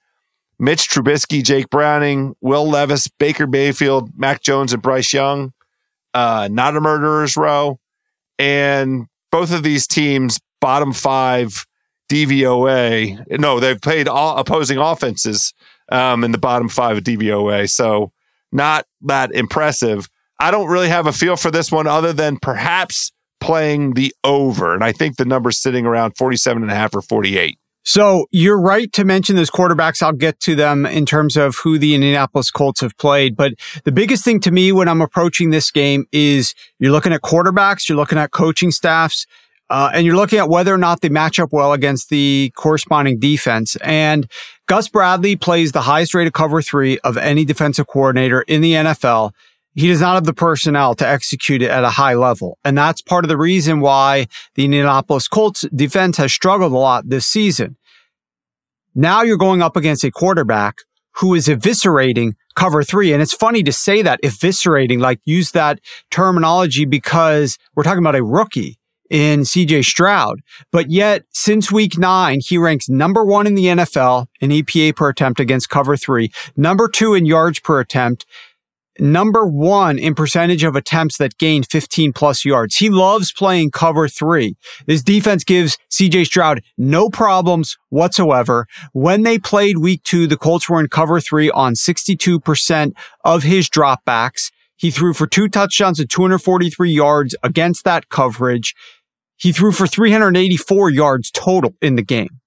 Mitch 0.58 0.90
Trubisky, 0.90 1.44
Jake 1.44 1.70
Browning, 1.70 2.36
Will 2.42 2.68
Levis, 2.68 3.08
Baker 3.08 3.46
Mayfield, 3.46 4.12
Mac 4.18 4.42
Jones, 4.42 4.74
and 4.74 4.82
Bryce 4.82 5.14
Young. 5.14 5.54
Uh, 6.14 6.48
not 6.52 6.78
a 6.78 6.82
murderer's 6.82 7.36
row. 7.36 7.80
And 8.40 9.08
both 9.32 9.52
of 9.52 9.64
these 9.64 9.86
teams, 9.86 10.40
bottom 10.62 10.94
five 10.94 11.66
DVOA. 12.10 13.40
No, 13.40 13.60
they've 13.60 13.82
played 13.82 14.08
all 14.08 14.38
opposing 14.38 14.78
offenses 14.78 15.54
um, 15.92 16.24
in 16.24 16.32
the 16.32 16.38
bottom 16.38 16.70
five 16.70 16.98
of 16.98 17.04
DVOA. 17.04 17.70
So 17.70 18.12
not 18.56 18.86
that 19.02 19.32
impressive. 19.34 20.10
I 20.40 20.52
don't 20.52 20.68
really 20.68 20.90
have 20.90 21.08
a 21.08 21.14
feel 21.14 21.36
for 21.36 21.52
this 21.52 21.72
one 21.72 21.88
other 21.88 22.14
than 22.14 22.38
perhaps 22.38 23.12
playing 23.40 23.94
the 23.94 24.14
over. 24.24 24.74
And 24.74 24.84
I 24.84 24.92
think 24.92 25.18
the 25.18 25.26
number's 25.26 25.62
sitting 25.62 25.86
around 25.86 26.18
47 26.18 26.64
and 26.64 26.72
a 26.72 26.76
half 26.76 26.96
or 26.96 27.02
48. 27.02 27.58
So 27.88 28.26
you're 28.32 28.60
right 28.60 28.92
to 28.94 29.06
mention 29.06 29.36
those 29.36 29.52
quarterbacks. 29.52 30.02
I'll 30.02 30.12
get 30.12 30.40
to 30.42 30.56
them 30.56 30.88
in 30.88 31.06
terms 31.06 31.38
of 31.38 31.56
who 31.64 31.78
the 31.78 31.94
Indianapolis 31.94 32.50
Colts 32.50 32.82
have 32.82 32.98
played. 32.98 33.36
But 33.36 33.54
the 33.84 33.92
biggest 33.92 34.24
thing 34.26 34.40
to 34.40 34.52
me 34.52 34.72
when 34.72 34.88
I'm 34.88 35.02
approaching 35.02 35.52
this 35.52 35.70
game 35.70 36.06
is 36.12 36.56
you're 36.80 36.92
looking 36.92 37.14
at 37.14 37.22
quarterbacks, 37.22 37.88
you're 37.88 37.98
looking 37.98 38.18
at 38.18 38.32
coaching 38.32 38.72
staffs, 38.72 39.28
uh, 39.70 39.92
and 39.94 40.06
you're 40.06 40.16
looking 40.16 40.40
at 40.40 40.50
whether 40.50 40.74
or 40.74 40.78
not 40.78 41.02
they 41.02 41.10
match 41.10 41.40
up 41.40 41.50
well 41.52 41.74
against 41.74 42.10
the 42.10 42.52
corresponding 42.56 43.20
defense. 43.20 43.76
And 43.78 44.30
Gus 44.68 44.90
Bradley 44.90 45.36
plays 45.36 45.72
the 45.72 45.82
highest 45.82 46.14
rate 46.14 46.28
of 46.28 46.34
cover 46.34 46.62
three 46.62 47.00
of 47.00 47.18
any 47.18 47.46
defensive 47.46 47.88
coordinator 47.88 48.42
in 48.42 48.62
the 48.62 48.74
NFL 48.74 49.32
he 49.76 49.90
does 49.90 50.00
not 50.00 50.16
have 50.16 50.24
the 50.24 50.34
personnel 50.34 50.96
to 50.96 51.08
execute 51.08 51.62
it 51.62 51.70
at 51.70 51.84
a 51.84 51.90
high 51.90 52.14
level. 52.16 52.58
And 52.64 52.78
that's 52.78 53.02
part 53.02 53.26
of 53.26 53.30
the 53.30 53.38
reason 53.38 53.82
why 53.82 54.28
the 54.56 54.64
Indianapolis 54.66 55.28
Colts 55.28 55.66
defense 55.76 56.18
has 56.18 56.32
struggled 56.34 56.72
a 56.72 56.78
lot 56.78 57.10
this 57.10 57.28
season. 57.28 57.76
Now 58.96 59.22
you're 59.22 59.38
going 59.38 59.62
up 59.62 59.76
against 59.76 60.06
a 60.06 60.12
quarterback 60.12 60.78
who 61.18 61.34
is 61.34 61.48
eviscerating 61.48 62.34
cover 62.56 62.84
three. 62.84 63.12
And 63.12 63.22
it's 63.22 63.34
funny 63.34 63.64
to 63.64 63.74
say 63.74 64.02
that 64.02 64.22
eviscerating, 64.24 65.00
like 65.00 65.20
use 65.26 65.52
that 65.52 65.80
terminology 66.10 66.86
because 66.86 67.58
we're 67.76 67.84
talking 67.84 68.00
about 68.00 68.16
a 68.16 68.24
rookie 68.24 68.80
in 69.10 69.42
CJ 69.42 69.86
Stroud. 69.86 70.42
But 70.72 70.90
yet 70.90 71.24
since 71.32 71.72
week 71.72 71.98
nine, 71.98 72.40
he 72.42 72.58
ranks 72.58 72.90
number 72.90 73.24
one 73.24 73.48
in 73.48 73.56
the 73.56 73.66
NFL 73.66 74.28
in 74.40 74.50
EPA 74.50 74.96
per 74.96 75.10
attempt 75.10 75.40
against 75.40 75.70
cover 75.70 75.98
three, 75.98 76.32
number 76.56 76.88
two 76.88 77.14
in 77.14 77.26
yards 77.26 77.60
per 77.60 77.80
attempt, 77.80 78.26
number 79.00 79.46
one 79.46 79.98
in 80.00 80.16
percentage 80.16 80.64
of 80.64 80.76
attempts 80.76 81.18
that 81.18 81.38
gain 81.38 81.64
15 81.64 82.14
plus 82.14 82.46
yards. 82.46 82.78
He 82.78 82.90
loves 82.90 83.32
playing 83.32 83.72
cover 83.72 84.08
three. 84.08 84.56
His 84.88 85.04
defense 85.04 85.44
gives 85.44 85.78
CJ 85.92 86.26
Stroud 86.26 86.62
no 86.78 87.10
problems 87.10 87.78
whatsoever. 87.90 88.68
When 88.94 89.24
they 89.24 89.38
played 89.38 89.78
week 89.80 90.04
two, 90.04 90.28
the 90.28 90.38
Colts 90.38 90.70
were 90.70 90.80
in 90.80 90.88
cover 90.88 91.20
three 91.20 91.52
on 91.52 91.74
62% 91.74 92.94
of 93.24 93.44
his 93.44 93.70
dropbacks. 93.70 94.52
He 94.78 94.92
threw 94.92 95.14
for 95.14 95.26
two 95.26 95.48
touchdowns 95.48 96.00
and 96.00 96.10
243 96.10 96.92
yards 96.92 97.36
against 97.44 97.86
that 97.86 98.10
coverage. 98.10 98.76
He 99.38 99.52
threw 99.52 99.72
for 99.72 99.88
384 99.88 100.90
yards 100.90 101.32
total 101.32 101.76
in 101.82 101.96
the 101.96 102.04
game. 102.04 102.40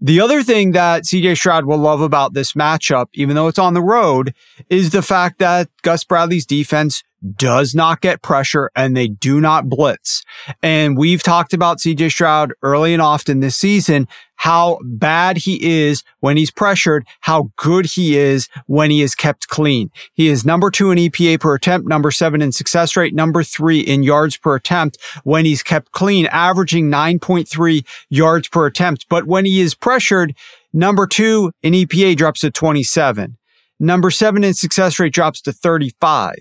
The 0.00 0.20
other 0.20 0.42
thing 0.42 0.72
that 0.72 1.04
CJ 1.04 1.36
Stroud 1.36 1.64
will 1.64 1.78
love 1.78 2.00
about 2.00 2.34
this 2.34 2.54
matchup, 2.54 3.06
even 3.14 3.36
though 3.36 3.46
it's 3.46 3.58
on 3.58 3.74
the 3.74 3.82
road, 3.82 4.34
is 4.68 4.90
the 4.90 5.02
fact 5.02 5.38
that 5.38 5.68
Gus 5.82 6.02
Bradley's 6.02 6.44
defense 6.44 7.04
does 7.36 7.74
not 7.74 8.00
get 8.00 8.22
pressure 8.22 8.70
and 8.74 8.96
they 8.96 9.08
do 9.08 9.40
not 9.40 9.68
blitz. 9.68 10.22
And 10.62 10.96
we've 10.96 11.22
talked 11.22 11.52
about 11.52 11.78
CJ 11.78 12.10
Stroud 12.10 12.52
early 12.62 12.92
and 12.92 13.02
often 13.02 13.40
this 13.40 13.56
season 13.56 14.08
how 14.42 14.80
bad 14.82 15.36
he 15.36 15.84
is 15.84 16.02
when 16.18 16.36
he's 16.36 16.50
pressured, 16.50 17.06
how 17.20 17.52
good 17.54 17.86
he 17.86 18.18
is 18.18 18.48
when 18.66 18.90
he 18.90 19.00
is 19.00 19.14
kept 19.14 19.46
clean. 19.46 19.88
He 20.14 20.26
is 20.26 20.44
number 20.44 20.68
two 20.68 20.90
in 20.90 20.98
EPA 20.98 21.38
per 21.38 21.54
attempt, 21.54 21.86
number 21.86 22.10
seven 22.10 22.42
in 22.42 22.50
success 22.50 22.96
rate, 22.96 23.14
number 23.14 23.44
three 23.44 23.78
in 23.78 24.02
yards 24.02 24.36
per 24.36 24.56
attempt 24.56 24.98
when 25.22 25.44
he's 25.44 25.62
kept 25.62 25.92
clean, 25.92 26.26
averaging 26.26 26.90
9.3 26.90 27.86
yards 28.10 28.48
per 28.48 28.66
attempt. 28.66 29.06
But 29.08 29.28
when 29.28 29.44
he 29.44 29.60
is 29.60 29.76
pressured, 29.76 30.34
number 30.72 31.06
two 31.06 31.52
in 31.62 31.72
EPA 31.74 32.16
drops 32.16 32.40
to 32.40 32.50
27. 32.50 33.36
Number 33.78 34.10
seven 34.10 34.42
in 34.42 34.54
success 34.54 34.98
rate 34.98 35.12
drops 35.12 35.40
to 35.42 35.52
35. 35.52 36.34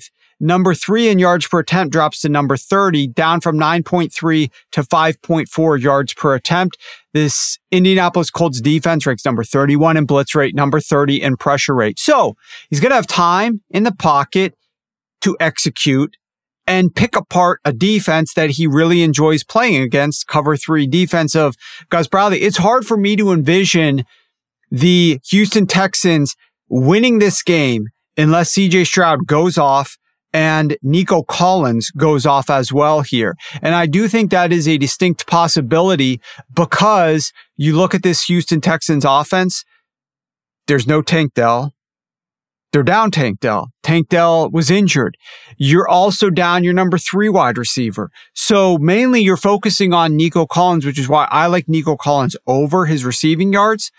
Number 0.43 0.73
three 0.73 1.07
in 1.07 1.19
yards 1.19 1.47
per 1.47 1.59
attempt 1.59 1.93
drops 1.93 2.21
to 2.21 2.29
number 2.29 2.57
30, 2.57 3.09
down 3.09 3.41
from 3.41 3.59
9.3 3.59 4.49
to 4.71 4.81
5.4 4.81 5.79
yards 5.79 6.15
per 6.15 6.33
attempt. 6.33 6.77
This 7.13 7.59
Indianapolis 7.69 8.31
Colts 8.31 8.59
defense 8.59 9.05
ranks 9.05 9.23
number 9.23 9.43
31 9.43 9.97
in 9.97 10.05
blitz 10.05 10.33
rate, 10.33 10.55
number 10.55 10.79
30 10.79 11.21
in 11.21 11.37
pressure 11.37 11.75
rate. 11.75 11.99
So 11.99 12.35
he's 12.71 12.79
going 12.79 12.89
to 12.89 12.95
have 12.95 13.05
time 13.05 13.61
in 13.69 13.83
the 13.83 13.91
pocket 13.91 14.55
to 15.21 15.37
execute 15.39 16.17
and 16.65 16.95
pick 16.95 17.15
apart 17.15 17.59
a 17.63 17.71
defense 17.71 18.33
that 18.33 18.51
he 18.51 18.65
really 18.65 19.03
enjoys 19.03 19.43
playing 19.43 19.83
against 19.83 20.25
cover 20.25 20.57
three 20.57 20.87
defense 20.87 21.35
of 21.35 21.55
Gus 21.89 22.07
Bradley. 22.07 22.41
It's 22.41 22.57
hard 22.57 22.87
for 22.87 22.97
me 22.97 23.15
to 23.15 23.31
envision 23.31 24.05
the 24.71 25.19
Houston 25.29 25.67
Texans 25.67 26.35
winning 26.67 27.19
this 27.19 27.43
game 27.43 27.89
unless 28.17 28.53
CJ 28.53 28.87
Stroud 28.87 29.27
goes 29.27 29.59
off 29.59 29.97
and 30.33 30.77
Nico 30.81 31.23
Collins 31.23 31.91
goes 31.91 32.25
off 32.25 32.49
as 32.49 32.71
well 32.71 33.01
here. 33.01 33.35
And 33.61 33.75
I 33.75 33.85
do 33.85 34.07
think 34.07 34.31
that 34.31 34.51
is 34.51 34.67
a 34.67 34.77
distinct 34.77 35.27
possibility 35.27 36.21
because 36.53 37.33
you 37.57 37.75
look 37.75 37.93
at 37.93 38.03
this 38.03 38.23
Houston 38.23 38.61
Texans 38.61 39.05
offense, 39.05 39.63
there's 40.67 40.87
no 40.87 41.01
Tank 41.01 41.33
Dell. 41.33 41.73
They're 42.71 42.83
down 42.83 43.11
Tank 43.11 43.41
Dell. 43.41 43.71
Tank 43.83 44.07
Dell 44.07 44.49
was 44.49 44.71
injured. 44.71 45.17
You're 45.57 45.89
also 45.89 46.29
down 46.29 46.63
your 46.63 46.73
number 46.73 46.97
three 46.97 47.27
wide 47.27 47.57
receiver. 47.57 48.09
So 48.33 48.77
mainly 48.77 49.21
you're 49.21 49.35
focusing 49.35 49.91
on 49.91 50.15
Nico 50.15 50.45
Collins, 50.45 50.85
which 50.85 50.97
is 50.97 51.09
why 51.09 51.27
I 51.29 51.47
like 51.47 51.67
Nico 51.67 51.97
Collins 51.97 52.37
over 52.47 52.85
his 52.85 53.03
receiving 53.03 53.51
yards. 53.51 53.91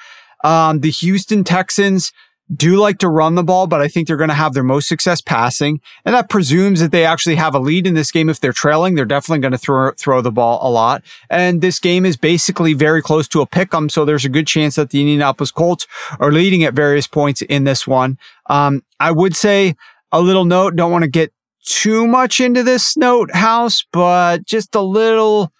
Um, 0.42 0.80
the 0.80 0.90
Houston 0.90 1.44
Texans, 1.44 2.12
do 2.54 2.76
like 2.76 2.98
to 2.98 3.08
run 3.08 3.34
the 3.34 3.42
ball, 3.42 3.66
but 3.66 3.80
I 3.80 3.88
think 3.88 4.06
they're 4.06 4.16
going 4.16 4.28
to 4.28 4.34
have 4.34 4.52
their 4.52 4.62
most 4.62 4.88
success 4.88 5.20
passing. 5.20 5.80
And 6.04 6.14
that 6.14 6.28
presumes 6.28 6.80
that 6.80 6.92
they 6.92 7.04
actually 7.04 7.36
have 7.36 7.54
a 7.54 7.58
lead 7.58 7.86
in 7.86 7.94
this 7.94 8.10
game. 8.10 8.28
If 8.28 8.40
they're 8.40 8.52
trailing, 8.52 8.94
they're 8.94 9.04
definitely 9.04 9.40
going 9.40 9.52
to 9.52 9.58
throw, 9.58 9.92
throw 9.92 10.20
the 10.20 10.32
ball 10.32 10.58
a 10.62 10.70
lot. 10.70 11.02
And 11.30 11.60
this 11.60 11.78
game 11.78 12.04
is 12.04 12.16
basically 12.16 12.74
very 12.74 13.00
close 13.00 13.28
to 13.28 13.40
a 13.40 13.46
pick 13.46 13.72
'em. 13.72 13.88
So 13.88 14.04
there's 14.04 14.24
a 14.24 14.28
good 14.28 14.46
chance 14.46 14.74
that 14.76 14.90
the 14.90 15.00
Indianapolis 15.00 15.50
Colts 15.50 15.86
are 16.20 16.32
leading 16.32 16.64
at 16.64 16.74
various 16.74 17.06
points 17.06 17.42
in 17.42 17.64
this 17.64 17.86
one. 17.86 18.18
Um, 18.50 18.82
I 19.00 19.12
would 19.12 19.34
say 19.34 19.74
a 20.10 20.20
little 20.20 20.44
note. 20.44 20.76
Don't 20.76 20.92
want 20.92 21.04
to 21.04 21.10
get 21.10 21.32
too 21.64 22.06
much 22.06 22.40
into 22.40 22.62
this 22.62 22.96
note 22.96 23.34
house, 23.34 23.84
but 23.92 24.44
just 24.44 24.74
a 24.74 24.82
little, 24.82 25.52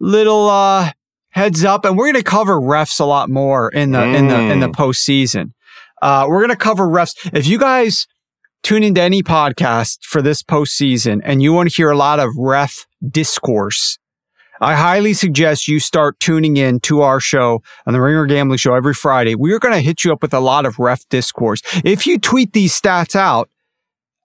little, 0.00 0.48
uh, 0.48 0.92
heads 1.30 1.64
up. 1.64 1.84
And 1.84 1.98
we're 1.98 2.12
going 2.12 2.22
to 2.22 2.30
cover 2.30 2.60
refs 2.60 3.00
a 3.00 3.04
lot 3.04 3.28
more 3.28 3.70
in 3.70 3.90
the, 3.90 3.98
mm. 3.98 4.14
in 4.14 4.28
the, 4.28 4.38
in 4.38 4.60
the 4.60 4.68
mm. 4.68 4.74
postseason. 4.74 5.52
Uh, 6.02 6.26
we're 6.28 6.40
going 6.40 6.50
to 6.50 6.56
cover 6.56 6.86
refs. 6.86 7.14
If 7.32 7.46
you 7.46 7.58
guys 7.58 8.06
tune 8.62 8.82
into 8.82 9.00
any 9.00 9.22
podcast 9.22 10.02
for 10.02 10.20
this 10.20 10.42
postseason 10.42 11.20
and 11.24 11.40
you 11.40 11.52
want 11.52 11.70
to 11.70 11.74
hear 11.74 11.90
a 11.90 11.96
lot 11.96 12.18
of 12.18 12.30
ref 12.36 12.86
discourse, 13.08 13.98
I 14.60 14.74
highly 14.74 15.12
suggest 15.12 15.66
you 15.66 15.80
start 15.80 16.20
tuning 16.20 16.56
in 16.56 16.80
to 16.80 17.00
our 17.00 17.20
show 17.20 17.62
on 17.86 17.94
the 17.94 18.00
Ringer 18.00 18.26
Gambling 18.26 18.58
Show 18.58 18.74
every 18.74 18.94
Friday. 18.94 19.34
We 19.34 19.52
are 19.52 19.58
going 19.58 19.74
to 19.74 19.80
hit 19.80 20.04
you 20.04 20.12
up 20.12 20.22
with 20.22 20.34
a 20.34 20.40
lot 20.40 20.66
of 20.66 20.78
ref 20.78 21.08
discourse. 21.08 21.62
If 21.84 22.06
you 22.06 22.18
tweet 22.18 22.52
these 22.52 22.78
stats 22.78 23.16
out, 23.16 23.48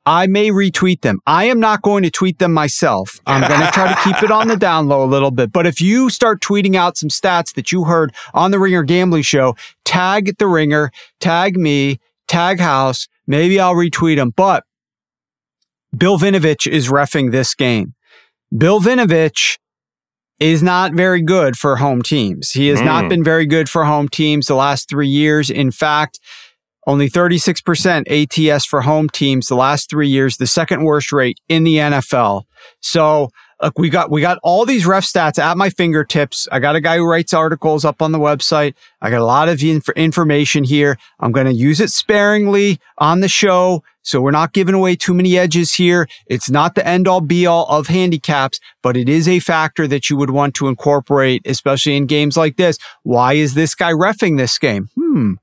I 0.08 0.26
may 0.26 0.52
retweet 0.52 1.02
them. 1.02 1.20
I 1.28 1.44
am 1.46 1.60
not 1.60 1.82
going 1.82 2.02
to 2.04 2.10
tweet 2.10 2.40
them 2.40 2.54
myself. 2.54 3.20
I'm 3.28 3.46
going 3.46 3.60
to 3.60 3.72
try 3.74 3.94
to 3.94 4.00
keep 4.06 4.24
it 4.24 4.32
on 4.32 4.48
the 4.48 4.56
down 4.56 4.88
low 4.88 5.04
a 5.04 5.06
little 5.06 5.32
bit. 5.32 5.52
But 5.52 5.68
if 5.68 5.82
you 5.82 6.10
start 6.10 6.40
tweeting 6.40 6.76
out 6.76 6.96
some 6.96 7.10
stats 7.10 7.54
that 7.56 7.74
you 7.74 7.84
heard 7.84 8.16
on 8.34 8.52
the 8.52 8.58
Ringer 8.58 8.84
Gambling 8.84 9.24
Show, 9.24 9.58
tag 9.84 10.38
the 10.38 10.48
Ringer, 10.48 10.92
tag 11.20 11.58
me, 11.58 12.00
tag 12.26 12.62
House. 12.62 13.10
Maybe 13.28 13.60
I'll 13.60 13.74
retweet 13.74 14.16
them. 14.16 14.32
But 14.34 14.64
Bill 15.96 16.18
Vinovich 16.18 16.72
is 16.72 16.88
refing 16.88 17.34
this 17.34 17.54
game. 17.54 17.94
Bill 18.58 18.80
Vinovich 18.80 19.58
is 20.40 20.64
not 20.64 20.94
very 20.94 21.22
good 21.22 21.58
for 21.58 21.76
home 21.76 22.02
teams. 22.02 22.52
He 22.52 22.70
has 22.70 22.80
mm. 22.80 22.86
not 22.86 23.10
been 23.10 23.26
very 23.26 23.46
good 23.46 23.68
for 23.68 23.84
home 23.84 24.08
teams 24.08 24.48
the 24.48 24.56
last 24.56 24.88
three 24.88 25.10
years. 25.10 25.50
In 25.50 25.70
fact, 25.70 26.22
only 26.88 27.10
36% 27.10 28.08
ATS 28.10 28.66
for 28.66 28.82
home 28.82 29.10
teams 29.10 29.48
the 29.48 29.56
last 29.56 29.90
three 29.90 30.08
years, 30.08 30.38
the 30.38 30.48
second 30.48 30.86
worst 30.86 31.12
rate 31.12 31.40
in 31.50 31.66
the 31.66 31.76
NFL. 31.76 32.44
So 32.80 33.30
look, 33.62 33.78
we 33.78 33.90
got 33.90 34.10
we 34.10 34.22
got 34.22 34.40
all 34.42 34.66
these 34.66 34.86
ref 34.86 35.04
stats 35.04 35.38
at 35.38 35.58
my 35.58 35.70
fingertips. 35.70 36.48
I 36.50 36.60
got 36.60 36.78
a 36.78 36.82
guy 36.82 36.98
who 36.98 37.06
writes 37.06 37.34
articles 37.34 37.84
up 37.84 38.02
on 38.02 38.14
the 38.14 38.20
website. 38.20 38.74
I 39.02 39.10
got 39.10 39.20
a 39.20 39.26
lot 39.26 39.50
of 39.50 39.62
inf- 39.62 39.90
information 39.90 40.64
here. 40.64 40.98
I'm 41.20 41.34
going 41.34 41.46
to 41.46 41.54
use 41.54 41.82
it 41.82 41.92
sparingly 41.92 42.80
on 42.98 43.20
the 43.20 43.28
show. 43.28 43.84
So 44.02 44.22
we're 44.22 44.32
not 44.32 44.54
giving 44.54 44.74
away 44.74 44.96
too 44.96 45.14
many 45.14 45.38
edges 45.38 45.74
here. 45.74 46.08
It's 46.28 46.50
not 46.50 46.76
the 46.76 46.88
end 46.88 47.10
all 47.10 47.20
be 47.20 47.46
all 47.46 47.66
of 47.68 47.88
handicaps, 47.88 48.62
but 48.82 48.96
it 48.96 49.10
is 49.10 49.28
a 49.28 49.40
factor 49.40 49.86
that 49.88 50.10
you 50.10 50.16
would 50.16 50.30
want 50.30 50.56
to 50.56 50.70
incorporate, 50.70 51.42
especially 51.46 51.98
in 51.98 52.06
games 52.06 52.38
like 52.38 52.56
this. 52.56 52.78
Why 53.04 53.34
is 53.34 53.54
this 53.54 53.76
guy 53.76 53.92
refing 53.92 54.38
this 54.38 54.58
game? 54.58 54.88
Hmm. 54.96 55.34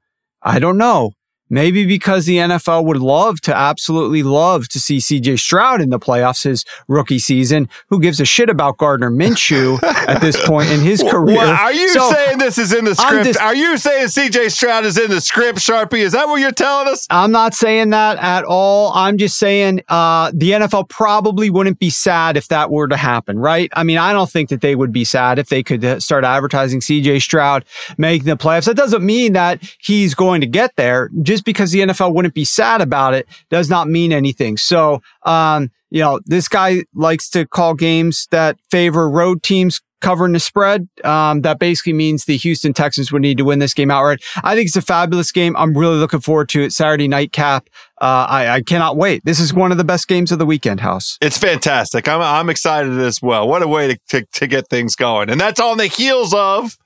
I 0.43 0.59
don't 0.59 0.79
know. 0.79 1.13
Maybe 1.51 1.85
because 1.85 2.25
the 2.25 2.39
NFL 2.39 2.87
would 2.87 2.97
love 2.97 3.41
to 3.43 3.55
absolutely 3.55 4.23
love 4.23 4.69
to 4.69 4.81
see 4.81 4.97
CJ 4.97 5.39
Stroud 5.39 5.83
in 5.83 5.91
the 5.91 5.99
playoffs 5.99 6.45
his 6.45 6.65
rookie 6.89 7.19
season. 7.19 7.69
Who 7.89 8.01
gives 8.01 8.19
a 8.19 8.25
shit 8.25 8.49
about 8.49 8.79
Gardner 8.79 9.11
Minshew 9.11 9.83
at 9.83 10.21
this 10.21 10.43
point 10.47 10.71
in 10.71 10.81
his 10.81 11.03
career? 11.09 11.37
Well, 11.37 11.55
are 11.55 11.73
you 11.73 11.89
so, 11.91 12.11
saying 12.11 12.39
this 12.39 12.57
is 12.57 12.73
in 12.73 12.87
the 12.87 12.95
script? 12.95 13.25
Dis- 13.25 13.37
are 13.37 13.55
you 13.55 13.77
saying 13.77 14.07
CJ 14.07 14.53
Stroud 14.53 14.85
is 14.85 14.97
in 14.97 15.11
the 15.11 15.21
script, 15.21 15.59
Sharpie? 15.59 15.99
Is 15.99 16.13
that 16.13 16.29
what 16.29 16.41
you're 16.41 16.51
telling 16.51 16.89
us? 16.89 17.07
I'm 17.11 17.31
not 17.31 17.55
saying 17.55 17.91
that 17.91 18.17
at 18.19 18.45
all. 18.45 18.93
I'm 18.95 19.19
just 19.19 19.39
saying 19.39 19.83
uh, 19.89 20.31
the 20.35 20.53
NFL 20.53 20.89
probably 20.89 21.51
wouldn't 21.51 21.79
be 21.79 21.91
sad 21.91 22.39
if 22.39 22.49
that 22.49 22.71
were 22.71 22.89
to 22.89 22.97
happen, 22.97 23.39
right? 23.39 23.71
I 23.75 23.85
mean, 23.85 23.99
I 23.99 24.13
don't 24.13 24.31
think 24.31 24.49
that 24.49 24.63
they 24.63 24.75
would 24.75 24.93
be 24.93 25.05
sad 25.05 25.39
if 25.39 25.49
they 25.49 25.63
could 25.63 25.85
uh, 25.85 26.01
start 26.01 26.25
advertising 26.25 26.81
CJ 26.81 27.21
Stroud 27.21 27.65
making 27.99 28.27
the 28.27 28.37
playoffs. 28.37 28.65
That 28.65 28.77
doesn't 28.77 29.05
mean 29.05 29.35
that 29.35 29.63
he's 29.79 30.15
going 30.15 30.41
to 30.41 30.47
get 30.47 30.77
there. 30.77 31.11
Just 31.23 31.34
just 31.35 31.45
because 31.45 31.73
the 31.73 31.81
NFL 31.81 32.15
wouldn't 32.15 32.35
be 32.35 32.45
sad 32.45 32.81
about 32.81 33.13
it 33.13 33.27
does 33.51 33.69
not 33.69 33.89
mean 33.89 34.13
anything. 34.13 34.57
So, 34.57 35.03
um, 35.25 35.71
you 35.91 36.01
know, 36.01 36.21
this 36.25 36.47
guy 36.49 36.85
likes 36.95 37.29
to 37.31 37.45
call 37.45 37.75
games 37.75 38.29
that 38.31 38.57
favor 38.71 39.11
road 39.11 39.43
teams 39.43 39.81
covering 40.01 40.33
the 40.33 40.41
spread. 40.41 40.87
Um, 41.03 41.41
that 41.41 41.59
basically 41.59 41.95
means 41.95 42.27
the 42.27 42.37
Houston 42.37 42.73
Texans 42.73 43.11
would 43.11 43.23
need 43.23 43.39
to 43.39 43.45
win 43.45 43.59
this 43.59 43.75
game 43.75 43.91
outright. 43.91 44.23
I 44.45 44.55
think 44.55 44.67
it's 44.67 44.77
a 44.77 44.83
fabulous 44.83 45.33
game. 45.33 45.57
I'm 45.57 45.77
really 45.77 45.97
looking 45.97 46.21
forward 46.21 46.51
to 46.51 46.63
it. 46.63 46.73
Saturday 46.73 47.09
night 47.09 47.33
cap. 47.33 47.69
Uh, 48.01 48.27
I, 48.29 48.49
I, 48.49 48.61
cannot 48.63 48.97
wait. 48.97 49.25
This 49.25 49.41
is 49.41 49.55
one 49.55 49.73
of 49.73 49.79
the 49.79 49.85
best 49.85 50.07
games 50.07 50.31
of 50.31 50.39
the 50.39 50.45
weekend, 50.45 50.81
House. 50.81 51.17
It's 51.23 51.39
fantastic. 51.39 52.07
I'm, 52.07 52.21
I'm 52.21 52.51
excited 52.51 52.99
as 53.01 53.23
well. 53.23 53.49
What 53.49 53.63
a 53.63 53.69
way 53.69 53.95
to, 53.95 53.99
to, 54.11 54.27
to 54.35 54.47
get 54.47 54.69
things 54.69 54.95
going. 54.95 55.31
And 55.31 55.41
that's 55.41 55.59
on 55.59 55.79
the 55.79 55.87
heels 55.87 56.35
of 56.35 56.77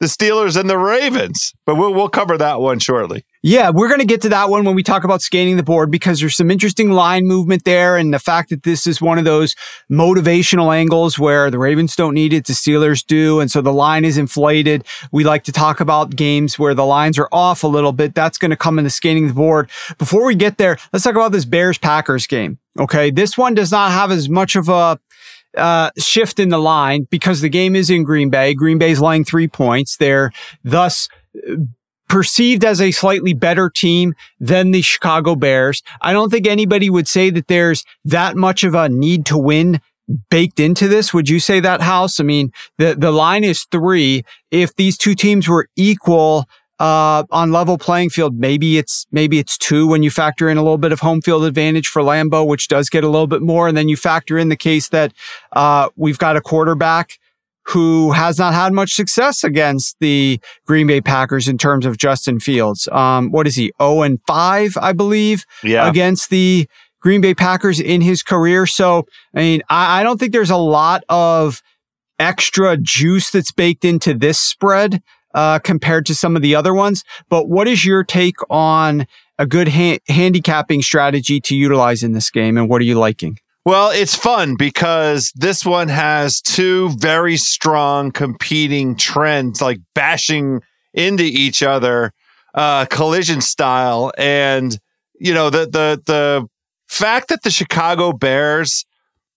the 0.00 0.06
Steelers 0.06 0.58
and 0.58 0.70
the 0.70 0.78
Ravens. 0.78 1.52
But 1.66 1.76
we'll, 1.76 1.92
we'll 1.92 2.08
cover 2.08 2.38
that 2.38 2.60
one 2.60 2.78
shortly. 2.78 3.24
Yeah, 3.44 3.70
we're 3.70 3.88
going 3.88 3.98
to 3.98 4.06
get 4.06 4.22
to 4.22 4.28
that 4.28 4.50
one 4.50 4.64
when 4.64 4.76
we 4.76 4.84
talk 4.84 5.02
about 5.02 5.20
scanning 5.20 5.56
the 5.56 5.64
board 5.64 5.90
because 5.90 6.20
there's 6.20 6.36
some 6.36 6.48
interesting 6.48 6.92
line 6.92 7.26
movement 7.26 7.64
there. 7.64 7.96
And 7.96 8.14
the 8.14 8.20
fact 8.20 8.50
that 8.50 8.62
this 8.62 8.86
is 8.86 9.02
one 9.02 9.18
of 9.18 9.24
those 9.24 9.56
motivational 9.90 10.72
angles 10.72 11.18
where 11.18 11.50
the 11.50 11.58
Ravens 11.58 11.96
don't 11.96 12.14
need 12.14 12.32
it, 12.32 12.46
the 12.46 12.52
Steelers 12.52 13.04
do. 13.04 13.40
And 13.40 13.50
so 13.50 13.60
the 13.60 13.72
line 13.72 14.04
is 14.04 14.16
inflated. 14.16 14.86
We 15.10 15.24
like 15.24 15.42
to 15.44 15.52
talk 15.52 15.80
about 15.80 16.14
games 16.14 16.56
where 16.56 16.72
the 16.72 16.86
lines 16.86 17.18
are 17.18 17.28
off 17.32 17.64
a 17.64 17.66
little 17.66 17.92
bit. 17.92 18.14
That's 18.14 18.38
going 18.38 18.52
to 18.52 18.56
come 18.56 18.78
in 18.78 18.84
the 18.84 18.90
scanning 18.90 19.26
the 19.26 19.34
board. 19.34 19.68
Before 19.98 20.24
we 20.24 20.36
get 20.36 20.58
there, 20.58 20.78
let's 20.92 21.04
talk 21.04 21.16
about 21.16 21.32
this 21.32 21.44
Bears 21.44 21.78
Packers 21.78 22.28
game. 22.28 22.60
Okay. 22.78 23.10
This 23.10 23.36
one 23.36 23.54
does 23.54 23.72
not 23.72 23.90
have 23.90 24.12
as 24.12 24.28
much 24.28 24.54
of 24.54 24.68
a 24.68 25.00
uh, 25.56 25.90
shift 25.98 26.38
in 26.38 26.50
the 26.50 26.58
line 26.58 27.08
because 27.10 27.40
the 27.40 27.48
game 27.48 27.74
is 27.74 27.90
in 27.90 28.04
Green 28.04 28.30
Bay. 28.30 28.54
Green 28.54 28.78
Bay's 28.78 29.00
laying 29.00 29.24
three 29.24 29.48
points. 29.48 29.96
They're 29.96 30.30
thus 30.62 31.08
uh, 31.36 31.56
perceived 32.12 32.62
as 32.62 32.78
a 32.78 32.90
slightly 32.90 33.32
better 33.32 33.70
team 33.70 34.14
than 34.38 34.70
the 34.70 34.82
Chicago 34.82 35.34
Bears. 35.34 35.82
I 36.02 36.12
don't 36.12 36.28
think 36.28 36.46
anybody 36.46 36.90
would 36.90 37.08
say 37.08 37.30
that 37.30 37.48
there's 37.48 37.86
that 38.04 38.36
much 38.36 38.64
of 38.64 38.74
a 38.74 38.90
need 38.90 39.24
to 39.26 39.38
win 39.38 39.80
baked 40.28 40.60
into 40.60 40.88
this. 40.88 41.14
Would 41.14 41.30
you 41.30 41.40
say 41.40 41.58
that 41.60 41.80
house? 41.80 42.20
I 42.20 42.24
mean, 42.24 42.52
the, 42.76 42.94
the 42.94 43.10
line 43.10 43.44
is 43.44 43.64
three. 43.64 44.24
If 44.50 44.76
these 44.76 44.98
two 44.98 45.14
teams 45.14 45.48
were 45.48 45.70
equal, 45.74 46.44
uh, 46.78 47.24
on 47.30 47.50
level 47.50 47.78
playing 47.78 48.10
field, 48.10 48.38
maybe 48.38 48.76
it's 48.76 49.06
maybe 49.10 49.38
it's 49.38 49.56
two 49.56 49.86
when 49.86 50.02
you 50.02 50.10
factor 50.10 50.50
in 50.50 50.58
a 50.58 50.62
little 50.62 50.78
bit 50.78 50.92
of 50.92 51.00
home 51.00 51.22
field 51.22 51.44
advantage 51.44 51.86
for 51.86 52.02
Lambeau, 52.02 52.46
which 52.46 52.68
does 52.68 52.90
get 52.90 53.04
a 53.04 53.08
little 53.08 53.28
bit 53.28 53.40
more, 53.40 53.68
and 53.68 53.76
then 53.76 53.88
you 53.88 53.96
factor 53.96 54.36
in 54.36 54.48
the 54.50 54.56
case 54.56 54.88
that 54.88 55.12
uh, 55.52 55.88
we've 55.96 56.18
got 56.18 56.36
a 56.36 56.40
quarterback 56.40 57.18
who 57.66 58.12
has 58.12 58.38
not 58.38 58.54
had 58.54 58.72
much 58.72 58.92
success 58.92 59.44
against 59.44 59.96
the 60.00 60.40
Green 60.66 60.86
Bay 60.86 61.00
Packers 61.00 61.48
in 61.48 61.58
terms 61.58 61.86
of 61.86 61.96
Justin 61.96 62.40
Fields. 62.40 62.88
Um, 62.88 63.30
what 63.30 63.46
is 63.46 63.56
he? 63.56 63.72
0 63.80 64.02
and 64.02 64.18
5, 64.26 64.76
I 64.80 64.92
believe, 64.92 65.44
yeah. 65.62 65.88
against 65.88 66.30
the 66.30 66.68
Green 67.00 67.20
Bay 67.20 67.34
Packers 67.34 67.80
in 67.80 68.00
his 68.00 68.22
career. 68.22 68.66
So, 68.66 69.06
I 69.34 69.40
mean, 69.40 69.62
I, 69.68 70.00
I 70.00 70.02
don't 70.02 70.18
think 70.18 70.32
there's 70.32 70.50
a 70.50 70.56
lot 70.56 71.04
of 71.08 71.62
extra 72.18 72.76
juice 72.76 73.30
that's 73.30 73.52
baked 73.52 73.84
into 73.84 74.14
this 74.14 74.38
spread 74.38 75.02
uh, 75.34 75.58
compared 75.58 76.06
to 76.06 76.14
some 76.14 76.36
of 76.36 76.42
the 76.42 76.54
other 76.54 76.74
ones. 76.74 77.04
But 77.28 77.48
what 77.48 77.66
is 77.66 77.84
your 77.84 78.04
take 78.04 78.36
on 78.50 79.06
a 79.38 79.46
good 79.46 79.68
ha- 79.68 79.98
handicapping 80.08 80.82
strategy 80.82 81.40
to 81.40 81.56
utilize 81.56 82.02
in 82.02 82.12
this 82.12 82.30
game, 82.30 82.56
and 82.56 82.68
what 82.68 82.80
are 82.80 82.84
you 82.84 82.98
liking? 82.98 83.38
Well, 83.64 83.90
it's 83.90 84.16
fun 84.16 84.56
because 84.56 85.32
this 85.36 85.64
one 85.64 85.88
has 85.88 86.40
two 86.40 86.90
very 86.98 87.36
strong 87.36 88.10
competing 88.10 88.96
trends, 88.96 89.62
like 89.62 89.78
bashing 89.94 90.62
into 90.92 91.22
each 91.22 91.62
other, 91.62 92.12
uh, 92.54 92.86
collision 92.86 93.40
style, 93.40 94.12
and 94.18 94.76
you 95.18 95.32
know 95.32 95.48
the 95.48 95.66
the 95.66 96.02
the 96.06 96.48
fact 96.88 97.28
that 97.28 97.44
the 97.44 97.50
Chicago 97.50 98.12
Bears 98.12 98.84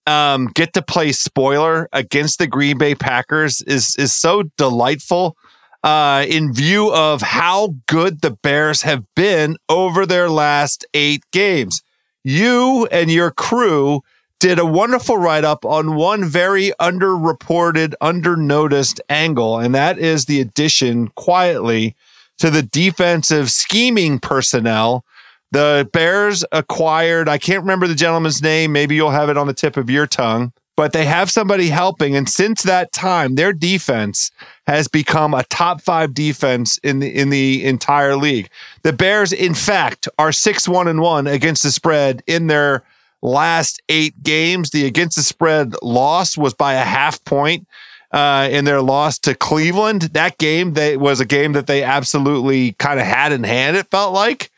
um, 0.07 0.47
get 0.47 0.73
to 0.73 0.81
play 0.81 1.11
spoiler 1.11 1.87
against 1.93 2.39
the 2.39 2.47
Green 2.47 2.79
Bay 2.79 2.95
Packers 2.95 3.61
is 3.61 3.95
is 3.99 4.13
so 4.15 4.43
delightful 4.57 5.37
uh, 5.83 6.25
in 6.27 6.51
view 6.51 6.91
of 6.91 7.21
how 7.21 7.75
good 7.87 8.21
the 8.21 8.31
Bears 8.31 8.81
have 8.81 9.03
been 9.15 9.55
over 9.69 10.03
their 10.07 10.29
last 10.29 10.83
eight 10.95 11.23
games. 11.31 11.83
You 12.23 12.87
and 12.91 13.11
your 13.11 13.29
crew 13.29 14.01
did 14.39 14.59
a 14.59 14.65
wonderful 14.65 15.17
write 15.17 15.43
up 15.43 15.65
on 15.65 15.95
one 15.95 16.25
very 16.25 16.71
underreported, 16.79 17.93
undernoticed 18.01 18.99
angle, 19.09 19.59
and 19.59 19.73
that 19.73 19.97
is 19.97 20.25
the 20.25 20.41
addition 20.41 21.07
quietly 21.09 21.95
to 22.37 22.49
the 22.49 22.63
defensive 22.63 23.49
scheming 23.49 24.19
personnel. 24.19 25.05
The 25.51 25.89
Bears 25.93 26.43
acquired, 26.51 27.29
I 27.29 27.37
can't 27.37 27.61
remember 27.61 27.87
the 27.87 27.95
gentleman's 27.95 28.41
name. 28.41 28.71
Maybe 28.73 28.95
you'll 28.95 29.11
have 29.11 29.29
it 29.29 29.37
on 29.37 29.47
the 29.47 29.53
tip 29.53 29.77
of 29.77 29.89
your 29.89 30.07
tongue 30.07 30.51
but 30.75 30.91
they 30.91 31.05
have 31.05 31.31
somebody 31.31 31.69
helping. 31.69 32.15
And 32.15 32.29
since 32.29 32.63
that 32.63 32.91
time, 32.91 33.35
their 33.35 33.53
defense 33.53 34.31
has 34.67 34.87
become 34.87 35.33
a 35.33 35.43
top 35.43 35.81
five 35.81 36.13
defense 36.13 36.77
in 36.79 36.99
the 36.99 37.15
in 37.15 37.29
the 37.29 37.63
entire 37.63 38.15
league. 38.15 38.49
The 38.83 38.93
Bears, 38.93 39.31
in 39.31 39.53
fact, 39.53 40.07
are 40.19 40.31
six 40.31 40.67
one 40.67 40.87
and 40.87 41.01
one 41.01 41.27
against 41.27 41.63
the 41.63 41.71
spread 41.71 42.23
in 42.27 42.47
their 42.47 42.83
last 43.25 43.81
eight 43.89 44.21
games. 44.23 44.69
The 44.69 44.85
against 44.85 45.17
the 45.17 45.23
spread 45.23 45.75
loss 45.81 46.37
was 46.37 46.53
by 46.53 46.73
a 46.75 46.83
half 46.83 47.23
point. 47.23 47.67
Uh, 48.11 48.47
in 48.49 48.63
their 48.63 48.81
loss 48.81 49.19
to 49.19 49.35
Cleveland, 49.35 50.03
that 50.13 50.37
game 50.37 50.73
they 50.73 50.95
was 50.95 51.19
a 51.19 51.25
game 51.25 51.51
that 51.51 51.67
they 51.67 51.83
absolutely 51.83 52.71
kind 52.73 52.97
of 52.97 53.05
had 53.05 53.33
in 53.33 53.43
hand. 53.43 53.75
It 53.75 53.87
felt 53.91 54.13
like 54.13 54.51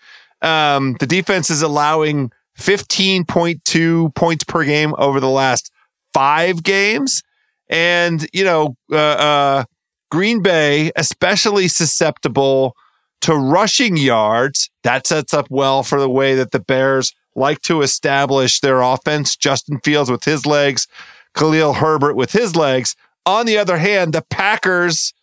um, 0.44 0.96
the 1.00 1.08
defense 1.08 1.50
is 1.50 1.64
allowing 1.64 2.32
15.2 2.60 4.14
points 4.14 4.44
per 4.44 4.64
game 4.64 4.94
over 4.98 5.20
the 5.20 5.30
last 5.30 5.72
five 6.14 6.64
games. 6.64 7.24
And, 7.70 8.28
you 8.34 8.44
know, 8.44 8.76
uh, 8.92 8.96
uh, 8.98 9.64
Green 10.10 10.42
Bay, 10.42 10.92
especially 10.96 11.68
susceptible 11.68 12.76
to 13.22 13.36
rushing 13.36 13.98
yards. 13.98 14.70
That 14.84 15.06
sets 15.06 15.34
up 15.34 15.48
well 15.50 15.84
for 15.84 16.00
the 16.00 16.10
way 16.10 16.36
that 16.36 16.52
the 16.52 16.60
Bears 16.60 17.14
like 17.38 17.62
to 17.62 17.82
establish 17.82 18.60
their 18.60 18.82
offense. 18.82 19.36
Justin 19.38 19.80
Fields 19.80 20.12
with 20.12 20.26
his 20.26 20.46
legs, 20.46 20.88
Khalil 21.36 21.74
Herbert 21.74 22.16
with 22.16 22.32
his 22.32 22.56
legs. 22.56 22.96
On 23.26 23.46
the 23.46 23.58
other 23.58 23.78
hand, 23.78 24.14
the 24.14 24.24
Packers 24.24 25.14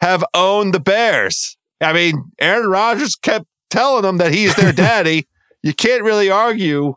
have 0.00 0.24
owned 0.34 0.74
the 0.74 0.80
Bears. 0.80 1.56
I 1.80 1.92
mean, 1.92 2.30
Aaron 2.40 2.68
Rodgers 2.68 3.16
kept 3.16 3.46
telling 3.70 4.02
them 4.02 4.18
that 4.18 4.32
he's 4.32 4.54
their 4.54 4.72
daddy. 4.72 5.26
you 5.62 5.72
can't 5.72 6.04
really 6.04 6.30
argue 6.30 6.94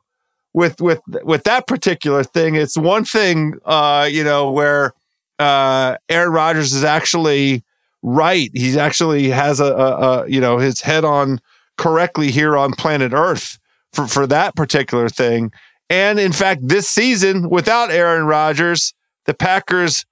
with 0.54 0.82
with 0.82 1.02
with 1.24 1.44
that 1.44 1.68
particular 1.68 2.24
thing. 2.24 2.56
It's 2.56 2.78
one 2.78 3.06
thing, 3.06 3.56
uh, 3.66 4.08
you 4.12 4.24
know, 4.24 4.52
where 4.52 4.94
uh, 5.40 5.98
Aaron 6.10 6.32
Rodgers 6.32 6.74
is 6.74 6.84
actually 6.84 7.64
right. 8.02 8.50
He 8.54 8.80
actually 8.80 9.30
has 9.30 9.60
a, 9.60 9.66
a, 9.66 9.98
a, 10.24 10.30
you 10.30 10.42
know 10.42 10.58
his 10.58 10.82
head 10.82 11.06
on 11.06 11.40
correctly 11.78 12.32
here 12.32 12.58
on 12.58 12.74
planet 12.74 13.14
Earth 13.14 13.60
for 13.96 14.08
for 14.08 14.28
that 14.28 14.56
particular 14.56 15.10
thing. 15.10 15.52
And 15.90 16.20
in 16.20 16.32
fact, 16.32 16.62
this 16.68 16.90
season 16.90 17.50
without 17.50 17.92
Aaron 17.92 18.26
Rodgers, 18.26 18.94
the 19.26 19.34
Packers 19.34 20.06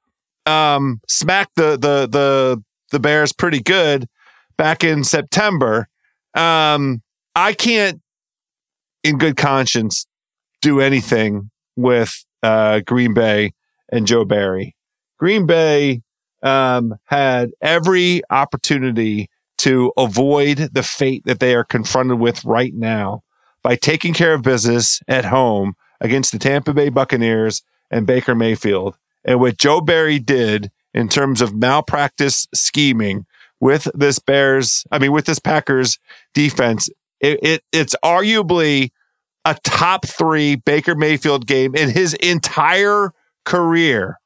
um, 0.45 1.01
smacked 1.07 1.55
the 1.55 1.71
the 1.71 2.07
the 2.09 2.63
the 2.91 2.99
Bears 2.99 3.33
pretty 3.33 3.61
good 3.61 4.07
back 4.57 4.83
in 4.83 5.03
September. 5.03 5.87
Um, 6.35 7.01
I 7.35 7.53
can't, 7.53 8.01
in 9.03 9.17
good 9.17 9.35
conscience, 9.35 10.05
do 10.61 10.79
anything 10.79 11.49
with 11.75 12.23
uh, 12.43 12.81
Green 12.81 13.13
Bay 13.13 13.53
and 13.91 14.05
Joe 14.05 14.25
Barry. 14.25 14.75
Green 15.17 15.45
Bay 15.45 16.01
um, 16.43 16.95
had 17.05 17.51
every 17.61 18.21
opportunity 18.29 19.29
to 19.59 19.91
avoid 19.97 20.57
the 20.73 20.83
fate 20.83 21.23
that 21.25 21.39
they 21.39 21.55
are 21.55 21.63
confronted 21.63 22.19
with 22.19 22.43
right 22.43 22.73
now 22.73 23.23
by 23.63 23.75
taking 23.75 24.13
care 24.13 24.33
of 24.33 24.43
business 24.43 25.01
at 25.07 25.25
home 25.25 25.75
against 26.01 26.31
the 26.31 26.39
Tampa 26.39 26.73
Bay 26.73 26.89
Buccaneers 26.89 27.63
and 27.89 28.05
Baker 28.05 28.35
Mayfield. 28.35 28.97
And 29.23 29.39
what 29.39 29.57
Joe 29.57 29.81
Barry 29.81 30.19
did 30.19 30.69
in 30.93 31.07
terms 31.07 31.41
of 31.41 31.55
malpractice 31.55 32.47
scheming 32.53 33.25
with 33.59 33.87
this 33.95 34.19
Bears, 34.19 34.85
I 34.91 34.99
mean, 34.99 35.13
with 35.13 35.25
this 35.25 35.39
Packers 35.39 35.97
defense, 36.33 36.89
it, 37.21 37.39
it 37.41 37.63
it's 37.71 37.95
arguably 38.03 38.91
a 39.45 39.55
top 39.63 40.05
three 40.05 40.55
Baker 40.55 40.95
Mayfield 40.95 41.47
game 41.47 41.73
in 41.75 41.89
his 41.89 42.13
entire 42.15 43.13
career. 43.45 44.19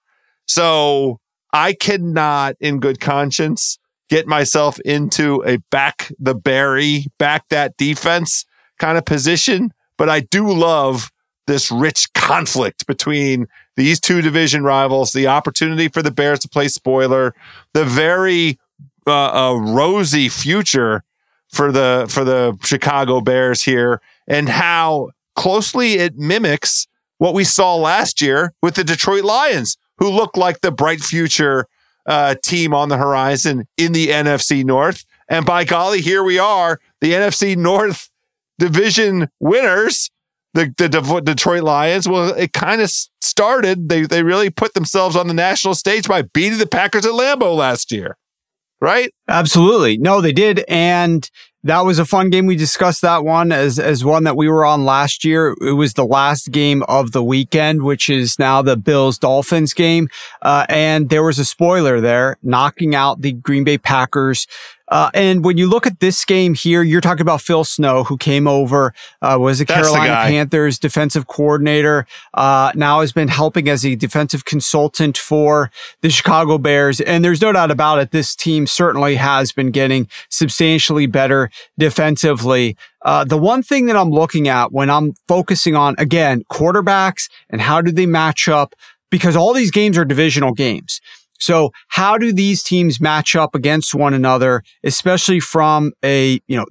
So 0.47 1.19
I 1.53 1.73
cannot, 1.73 2.55
in 2.59 2.79
good 2.79 2.99
conscience, 2.99 3.77
get 4.09 4.25
myself 4.27 4.79
into 4.81 5.43
a 5.45 5.57
back 5.69 6.11
the 6.19 6.35
Barry, 6.35 7.05
back 7.19 7.49
that 7.49 7.77
defense 7.77 8.45
kind 8.77 8.97
of 8.97 9.05
position. 9.05 9.73
But 9.97 10.09
I 10.09 10.21
do 10.21 10.51
love 10.51 11.11
this 11.47 11.71
rich 11.71 12.11
conflict 12.13 12.85
between 12.87 13.47
these 13.75 13.99
two 13.99 14.21
division 14.21 14.63
rivals, 14.63 15.11
the 15.11 15.27
opportunity 15.27 15.87
for 15.87 16.01
the 16.01 16.11
Bears 16.11 16.39
to 16.39 16.49
play 16.49 16.67
spoiler, 16.67 17.33
the 17.73 17.85
very 17.85 18.59
uh, 19.07 19.51
uh, 19.51 19.55
rosy 19.55 20.29
future 20.29 21.03
for 21.47 21.71
the 21.71 22.05
for 22.09 22.23
the 22.23 22.57
Chicago 22.63 23.21
Bears 23.21 23.63
here, 23.63 24.01
and 24.27 24.49
how 24.49 25.09
closely 25.35 25.93
it 25.93 26.17
mimics 26.17 26.87
what 27.17 27.33
we 27.33 27.43
saw 27.43 27.75
last 27.75 28.21
year 28.21 28.53
with 28.61 28.75
the 28.75 28.83
Detroit 28.83 29.23
Lions, 29.23 29.77
who 29.97 30.09
look 30.09 30.35
like 30.35 30.61
the 30.61 30.71
bright 30.71 30.99
future 30.99 31.67
uh, 32.05 32.35
team 32.43 32.73
on 32.73 32.89
the 32.89 32.97
horizon 32.97 33.67
in 33.77 33.93
the 33.93 34.07
NFC 34.07 34.63
North. 34.63 35.05
And 35.29 35.45
by 35.45 35.63
golly, 35.63 36.01
here 36.01 36.23
we 36.23 36.39
are, 36.39 36.79
the 37.01 37.13
NFC 37.13 37.55
North 37.55 38.09
division 38.59 39.29
winners, 39.39 40.09
the, 40.53 40.73
the 40.77 40.89
De- 40.89 41.21
Detroit 41.21 41.63
Lions. 41.63 42.07
Well, 42.07 42.33
it 42.33 42.53
kind 42.53 42.81
of 42.81 42.91
started, 43.21 43.89
they, 43.89 44.01
they 44.01 44.23
really 44.23 44.49
put 44.49 44.73
themselves 44.73 45.15
on 45.15 45.27
the 45.27 45.33
national 45.33 45.75
stage 45.75 46.07
by 46.07 46.23
beating 46.23 46.59
the 46.59 46.67
Packers 46.67 47.05
at 47.05 47.11
Lambeau 47.11 47.55
last 47.55 47.91
year, 47.91 48.17
right? 48.81 49.11
Absolutely. 49.27 49.97
No, 49.97 50.21
they 50.21 50.31
did. 50.31 50.63
And 50.67 51.29
that 51.63 51.81
was 51.81 51.99
a 51.99 52.05
fun 52.05 52.29
game. 52.29 52.45
We 52.45 52.55
discussed 52.55 53.01
that 53.01 53.25
one 53.25 53.51
as, 53.51 53.77
as 53.77 54.05
one 54.05 54.23
that 54.23 54.37
we 54.37 54.47
were 54.47 54.63
on 54.63 54.85
last 54.85 55.25
year. 55.25 55.53
It 55.59 55.73
was 55.73 55.93
the 55.93 56.05
last 56.05 56.51
game 56.51 56.81
of 56.83 57.11
the 57.11 57.23
weekend, 57.23 57.83
which 57.83 58.09
is 58.09 58.39
now 58.39 58.61
the 58.61 58.77
Bills 58.77 59.17
Dolphins 59.17 59.73
game. 59.73 60.07
Uh, 60.41 60.65
and 60.69 61.09
there 61.09 61.23
was 61.23 61.39
a 61.39 61.45
spoiler 61.45 61.99
there 61.99 62.37
knocking 62.41 62.95
out 62.95 63.21
the 63.21 63.33
Green 63.33 63.65
Bay 63.65 63.77
Packers 63.77 64.47
uh, 64.89 65.09
and 65.13 65.43
when 65.43 65.57
you 65.57 65.67
look 65.67 65.85
at 65.85 65.99
this 65.99 66.23
game 66.23 66.53
here, 66.53 66.81
you're 66.81 67.01
talking 67.01 67.21
about 67.21 67.41
Phil 67.41 67.63
Snow, 67.63 68.03
who 68.03 68.17
came 68.17 68.47
over, 68.47 68.93
uh, 69.21 69.37
was 69.39 69.59
a 69.59 69.65
Carolina 69.65 70.13
Panthers 70.13 70.79
defensive 70.79 71.27
coordinator, 71.27 72.05
uh, 72.33 72.71
now 72.73 73.01
has 73.01 73.11
been 73.11 73.27
helping 73.27 73.67
as 73.67 73.85
a 73.85 73.95
defensive 73.95 74.45
consultant 74.45 75.17
for 75.17 75.71
the 76.01 76.09
Chicago 76.09 76.57
Bears. 76.57 77.01
And 77.01 77.23
there's 77.23 77.41
no 77.41 77.51
doubt 77.51 77.71
about 77.71 77.99
it. 77.99 78.11
This 78.11 78.35
team 78.35 78.65
certainly 78.65 79.15
has 79.15 79.51
been 79.51 79.71
getting 79.71 80.07
substantially 80.29 81.05
better 81.05 81.49
defensively. 81.77 82.77
Uh, 83.01 83.23
the 83.23 83.37
one 83.37 83.63
thing 83.63 83.87
that 83.87 83.95
I'm 83.95 84.09
looking 84.09 84.47
at 84.47 84.71
when 84.71 84.89
I'm 84.89 85.13
focusing 85.27 85.75
on, 85.75 85.95
again, 85.97 86.43
quarterbacks 86.49 87.29
and 87.49 87.61
how 87.61 87.81
do 87.81 87.91
they 87.91 88.05
match 88.05 88.47
up? 88.47 88.73
Because 89.09 89.37
all 89.37 89.53
these 89.53 89.71
games 89.71 89.97
are 89.97 90.03
divisional 90.03 90.51
games. 90.51 90.99
So 91.39 91.71
how 91.89 92.17
do 92.17 92.33
these 92.33 92.63
teams 92.63 92.99
match 92.99 93.35
up 93.35 93.55
against 93.55 93.93
one 93.93 94.13
another, 94.13 94.63
especially 94.83 95.39
from 95.39 95.93
a, 96.03 96.39
you 96.47 96.57
know, 96.57 96.65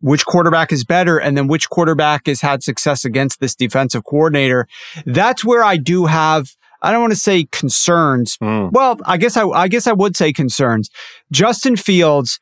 which 0.00 0.26
quarterback 0.26 0.72
is 0.72 0.84
better 0.84 1.18
and 1.18 1.36
then 1.36 1.48
which 1.48 1.70
quarterback 1.70 2.26
has 2.26 2.40
had 2.40 2.62
success 2.62 3.04
against 3.04 3.40
this 3.40 3.54
defensive 3.54 4.04
coordinator? 4.04 4.68
That's 5.04 5.44
where 5.44 5.64
I 5.64 5.76
do 5.76 6.06
have 6.06 6.50
I 6.82 6.92
don't 6.92 7.00
want 7.00 7.14
to 7.14 7.18
say 7.18 7.44
concerns. 7.50 8.36
Mm. 8.36 8.70
Well, 8.72 8.98
I 9.04 9.16
guess 9.16 9.36
I, 9.36 9.46
I 9.48 9.66
guess 9.66 9.86
I 9.86 9.92
would 9.92 10.16
say 10.16 10.32
concerns. 10.32 10.90
Justin 11.32 11.74
Fields, 11.74 12.38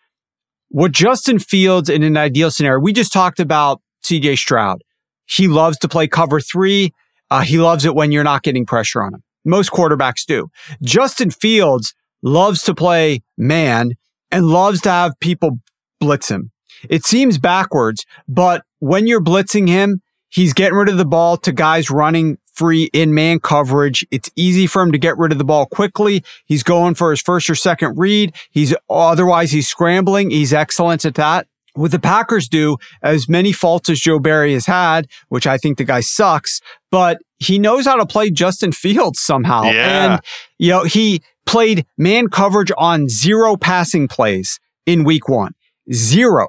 what 0.69 0.93
Justin 0.93 1.39
Fields 1.39 1.89
in 1.89 2.03
an 2.03 2.17
ideal 2.17 2.51
scenario, 2.51 2.81
we 2.81 2.93
just 2.93 3.13
talked 3.13 3.41
about 3.41 3.81
CJ 4.05 4.37
Stroud. 4.39 4.83
He 5.27 5.49
loves 5.49 5.79
to 5.79 5.89
play 5.89 6.09
cover 6.09 6.41
three. 6.41 6.93
Uh, 7.31 7.41
he 7.41 7.59
loves 7.59 7.85
it 7.85 7.95
when 7.95 8.13
you're 8.13 8.25
not 8.25 8.43
getting 8.43 8.67
pressure 8.67 9.03
on 9.03 9.15
him. 9.15 9.23
Most 9.45 9.71
quarterbacks 9.71 10.25
do. 10.27 10.49
Justin 10.83 11.31
Fields 11.31 11.95
loves 12.23 12.63
to 12.63 12.75
play 12.75 13.23
man 13.37 13.93
and 14.31 14.47
loves 14.47 14.81
to 14.83 14.91
have 14.91 15.19
people 15.21 15.61
blitz 16.01 16.31
him. 16.31 16.51
It 16.89 17.05
seems 17.05 17.39
backwards, 17.39 18.05
but 18.29 18.63
when 18.79 19.07
you're 19.07 19.23
blitzing 19.23 19.69
him, 19.69 20.03
he's 20.29 20.53
getting 20.53 20.77
rid 20.77 20.89
of 20.89 20.99
the 20.99 21.05
ball 21.05 21.37
to 21.39 21.53
guys 21.53 21.91
running 21.91 22.39
free 22.53 22.89
in 22.93 23.15
man 23.15 23.41
coverage. 23.41 24.07
It's 24.11 24.31
easy 24.37 24.67
for 24.67 24.83
him 24.83 24.93
to 24.93 24.99
get 24.99 25.19
rid 25.19 25.33
of 25.33 25.39
the 25.39 25.45
ball 25.45 25.67
quickly. 25.67 26.25
He's 26.47 26.63
going 26.63 26.95
for 26.95 27.11
his 27.11 27.21
first 27.21 27.51
or 27.51 27.55
second 27.55 27.99
read. 27.99 28.35
He's 28.51 28.75
otherwise 28.89 29.51
he's 29.53 29.69
scrambling. 29.69 30.31
He's 30.31 30.53
excellent 30.53 31.05
at 31.05 31.15
that. 31.17 31.47
What 31.75 31.91
the 31.91 31.99
Packers 31.99 32.49
do, 32.49 32.77
as 33.03 33.29
many 33.29 33.51
faults 33.51 33.91
as 33.91 33.99
Joe 33.99 34.21
Barry 34.21 34.53
has 34.53 34.67
had, 34.67 35.09
which 35.29 35.45
I 35.45 35.59
think 35.59 35.77
the 35.77 35.85
guy 35.85 36.01
sucks, 36.01 36.61
but 36.91 37.19
he 37.45 37.59
knows 37.59 37.87
how 37.87 37.97
to 37.97 38.07
play 38.07 38.31
Justin 38.31 38.73
Fields 38.73 39.21
somehow. 39.21 39.65
Yeah. 39.65 40.15
And, 40.15 40.21
you 40.59 40.71
know, 40.71 40.85
he 40.85 41.23
played 41.47 41.87
man 41.97 42.29
coverage 42.29 42.73
on 42.77 43.09
zero 43.09 43.57
passing 43.57 44.09
plays 44.09 44.59
in 44.87 45.05
week 45.05 45.29
one. 45.29 45.53
Zero. 45.93 46.49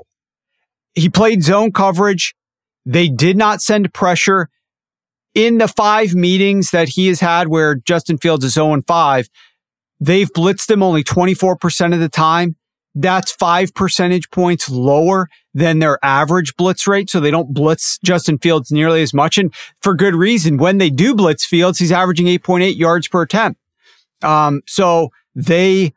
He 0.93 1.09
played 1.09 1.43
zone 1.43 1.71
coverage. 1.71 2.33
They 2.85 3.09
did 3.09 3.37
not 3.37 3.61
send 3.61 3.93
pressure 3.93 4.49
in 5.33 5.57
the 5.57 5.67
five 5.67 6.15
meetings 6.15 6.71
that 6.71 6.89
he 6.89 7.07
has 7.07 7.19
had 7.19 7.49
where 7.49 7.75
Justin 7.75 8.17
Fields 8.17 8.45
is 8.45 8.53
0 8.53 8.81
5. 8.87 9.29
They've 9.99 10.31
blitzed 10.31 10.71
him 10.71 10.81
only 10.81 11.03
24% 11.03 11.93
of 11.93 11.99
the 11.99 12.09
time. 12.09 12.55
That's 12.95 13.33
five 13.33 13.73
percentage 13.73 14.31
points 14.31 14.69
lower 14.69 15.27
than 15.53 15.79
their 15.79 15.99
average 16.03 16.55
blitz 16.55 16.87
rate. 16.87 17.09
So 17.09 17.19
they 17.19 17.31
don't 17.31 17.53
blitz 17.53 17.99
Justin 18.03 18.37
Fields 18.39 18.71
nearly 18.71 19.01
as 19.01 19.13
much. 19.13 19.37
And 19.37 19.53
for 19.81 19.93
good 19.95 20.15
reason. 20.15 20.57
When 20.57 20.77
they 20.77 20.89
do 20.89 21.13
blitz 21.13 21.45
Fields, 21.45 21.79
he's 21.79 21.91
averaging 21.91 22.27
8.8 22.27 22.77
yards 22.77 23.09
per 23.09 23.21
attempt. 23.21 23.59
Um, 24.23 24.61
so 24.65 25.09
they 25.35 25.93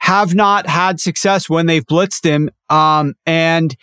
have 0.00 0.34
not 0.34 0.66
had 0.66 1.00
success 1.00 1.48
when 1.48 1.66
they've 1.66 1.84
blitzed 1.84 2.24
him. 2.24 2.50
Um, 2.68 3.14
and 3.24 3.74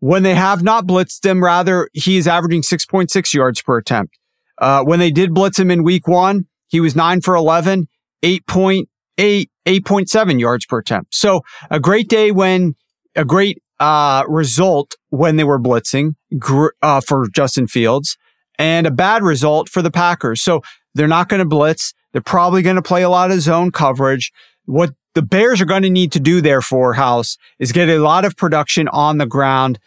when 0.00 0.22
they 0.22 0.34
have 0.34 0.62
not 0.62 0.86
blitzed 0.86 1.24
him, 1.24 1.44
rather, 1.44 1.88
he 1.92 2.16
is 2.16 2.26
averaging 2.26 2.62
6.6 2.62 3.34
yards 3.34 3.62
per 3.62 3.76
attempt. 3.76 4.18
Uh, 4.58 4.82
when 4.82 4.98
they 4.98 5.10
did 5.10 5.34
blitz 5.34 5.58
him 5.58 5.70
in 5.70 5.84
week 5.84 6.08
one, 6.08 6.46
he 6.68 6.80
was 6.80 6.96
nine 6.96 7.20
for 7.20 7.34
11, 7.34 7.88
8.8 8.22 8.86
8.7 9.18 10.40
yards 10.40 10.66
per 10.66 10.78
attempt. 10.78 11.14
So 11.14 11.42
a 11.70 11.80
great 11.80 12.08
day 12.08 12.30
when 12.30 12.74
a 13.14 13.24
great 13.24 13.62
uh, 13.80 14.24
result 14.28 14.96
when 15.10 15.36
they 15.36 15.44
were 15.44 15.60
blitzing 15.60 16.14
gr- 16.38 16.68
uh, 16.82 17.00
for 17.00 17.26
Justin 17.28 17.66
Fields 17.66 18.16
and 18.58 18.86
a 18.86 18.90
bad 18.90 19.22
result 19.22 19.68
for 19.68 19.82
the 19.82 19.90
Packers. 19.90 20.42
So 20.42 20.62
they're 20.94 21.06
not 21.06 21.28
going 21.28 21.40
to 21.40 21.48
blitz. 21.48 21.92
They're 22.12 22.22
probably 22.22 22.62
going 22.62 22.76
to 22.76 22.82
play 22.82 23.02
a 23.02 23.10
lot 23.10 23.30
of 23.30 23.40
zone 23.40 23.70
coverage. 23.70 24.32
What 24.64 24.94
the 25.14 25.22
Bears 25.22 25.60
are 25.60 25.66
going 25.66 25.82
to 25.82 25.90
need 25.90 26.12
to 26.12 26.20
do, 26.20 26.40
therefore, 26.40 26.94
House, 26.94 27.36
is 27.58 27.72
get 27.72 27.88
a 27.88 27.98
lot 27.98 28.24
of 28.24 28.36
production 28.36 28.88
on 28.88 29.18
the 29.18 29.26
ground 29.26 29.78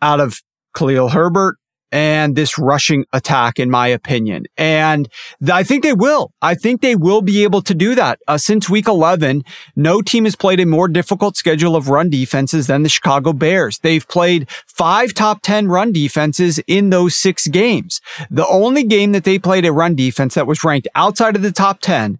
out 0.00 0.20
of 0.20 0.40
Khalil 0.76 1.10
Herbert 1.10 1.56
and 1.94 2.34
this 2.34 2.58
rushing 2.58 3.04
attack, 3.12 3.60
in 3.60 3.70
my 3.70 3.86
opinion. 3.86 4.46
And 4.56 5.08
I 5.48 5.62
think 5.62 5.84
they 5.84 5.92
will. 5.92 6.32
I 6.42 6.56
think 6.56 6.80
they 6.80 6.96
will 6.96 7.22
be 7.22 7.44
able 7.44 7.62
to 7.62 7.72
do 7.72 7.94
that. 7.94 8.18
Uh, 8.26 8.36
since 8.36 8.68
week 8.68 8.88
11, 8.88 9.44
no 9.76 10.02
team 10.02 10.24
has 10.24 10.34
played 10.34 10.58
a 10.58 10.66
more 10.66 10.88
difficult 10.88 11.36
schedule 11.36 11.76
of 11.76 11.88
run 11.88 12.10
defenses 12.10 12.66
than 12.66 12.82
the 12.82 12.88
Chicago 12.88 13.32
Bears. 13.32 13.78
They've 13.78 14.06
played 14.08 14.50
five 14.66 15.14
top 15.14 15.40
10 15.42 15.68
run 15.68 15.92
defenses 15.92 16.58
in 16.66 16.90
those 16.90 17.14
six 17.16 17.46
games. 17.46 18.00
The 18.28 18.46
only 18.48 18.82
game 18.82 19.12
that 19.12 19.22
they 19.22 19.38
played 19.38 19.64
a 19.64 19.72
run 19.72 19.94
defense 19.94 20.34
that 20.34 20.48
was 20.48 20.64
ranked 20.64 20.88
outside 20.96 21.36
of 21.36 21.42
the 21.42 21.52
top 21.52 21.78
10, 21.80 22.18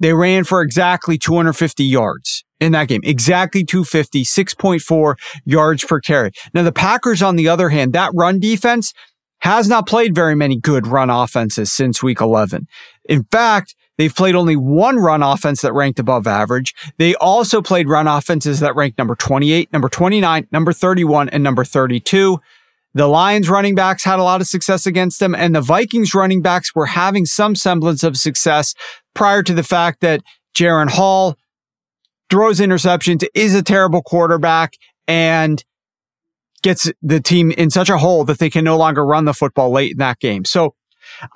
they 0.00 0.12
ran 0.12 0.42
for 0.42 0.60
exactly 0.60 1.18
250 1.18 1.84
yards 1.84 2.44
in 2.60 2.72
that 2.72 2.88
game. 2.88 3.00
Exactly 3.04 3.64
250, 3.64 4.24
6.4 4.24 5.14
yards 5.44 5.84
per 5.84 6.00
carry. 6.00 6.30
Now 6.52 6.62
the 6.62 6.72
Packers, 6.72 7.22
on 7.22 7.36
the 7.36 7.48
other 7.48 7.68
hand, 7.68 7.92
that 7.92 8.12
run 8.14 8.38
defense 8.38 8.92
has 9.40 9.68
not 9.68 9.86
played 9.86 10.14
very 10.14 10.34
many 10.34 10.58
good 10.58 10.86
run 10.86 11.10
offenses 11.10 11.70
since 11.70 12.02
week 12.02 12.20
11. 12.20 12.66
In 13.04 13.24
fact, 13.30 13.74
they've 13.98 14.14
played 14.14 14.34
only 14.34 14.56
one 14.56 14.96
run 14.96 15.22
offense 15.22 15.60
that 15.60 15.74
ranked 15.74 15.98
above 15.98 16.26
average. 16.26 16.74
They 16.96 17.14
also 17.16 17.60
played 17.60 17.88
run 17.88 18.06
offenses 18.06 18.60
that 18.60 18.74
ranked 18.74 18.96
number 18.96 19.14
28, 19.14 19.72
number 19.72 19.88
29, 19.88 20.48
number 20.50 20.72
31, 20.72 21.28
and 21.28 21.42
number 21.42 21.64
32. 21.64 22.38
The 22.94 23.08
Lions 23.08 23.50
running 23.50 23.74
backs 23.74 24.04
had 24.04 24.20
a 24.20 24.22
lot 24.22 24.40
of 24.40 24.46
success 24.46 24.86
against 24.86 25.18
them, 25.18 25.34
and 25.34 25.54
the 25.54 25.60
Vikings 25.60 26.14
running 26.14 26.40
backs 26.40 26.74
were 26.74 26.86
having 26.86 27.26
some 27.26 27.56
semblance 27.56 28.04
of 28.04 28.16
success 28.16 28.72
prior 29.14 29.42
to 29.42 29.52
the 29.52 29.64
fact 29.64 30.00
that 30.00 30.22
Jaren 30.56 30.90
Hall 30.90 31.36
throws 32.30 32.60
interceptions, 32.60 33.24
is 33.34 33.54
a 33.54 33.62
terrible 33.62 34.02
quarterback, 34.02 34.74
and 35.06 35.64
gets 36.62 36.90
the 37.02 37.20
team 37.20 37.50
in 37.52 37.70
such 37.70 37.90
a 37.90 37.98
hole 37.98 38.24
that 38.24 38.38
they 38.38 38.50
can 38.50 38.64
no 38.64 38.76
longer 38.76 39.04
run 39.04 39.26
the 39.26 39.34
football 39.34 39.70
late 39.70 39.92
in 39.92 39.98
that 39.98 40.18
game. 40.18 40.44
So 40.44 40.74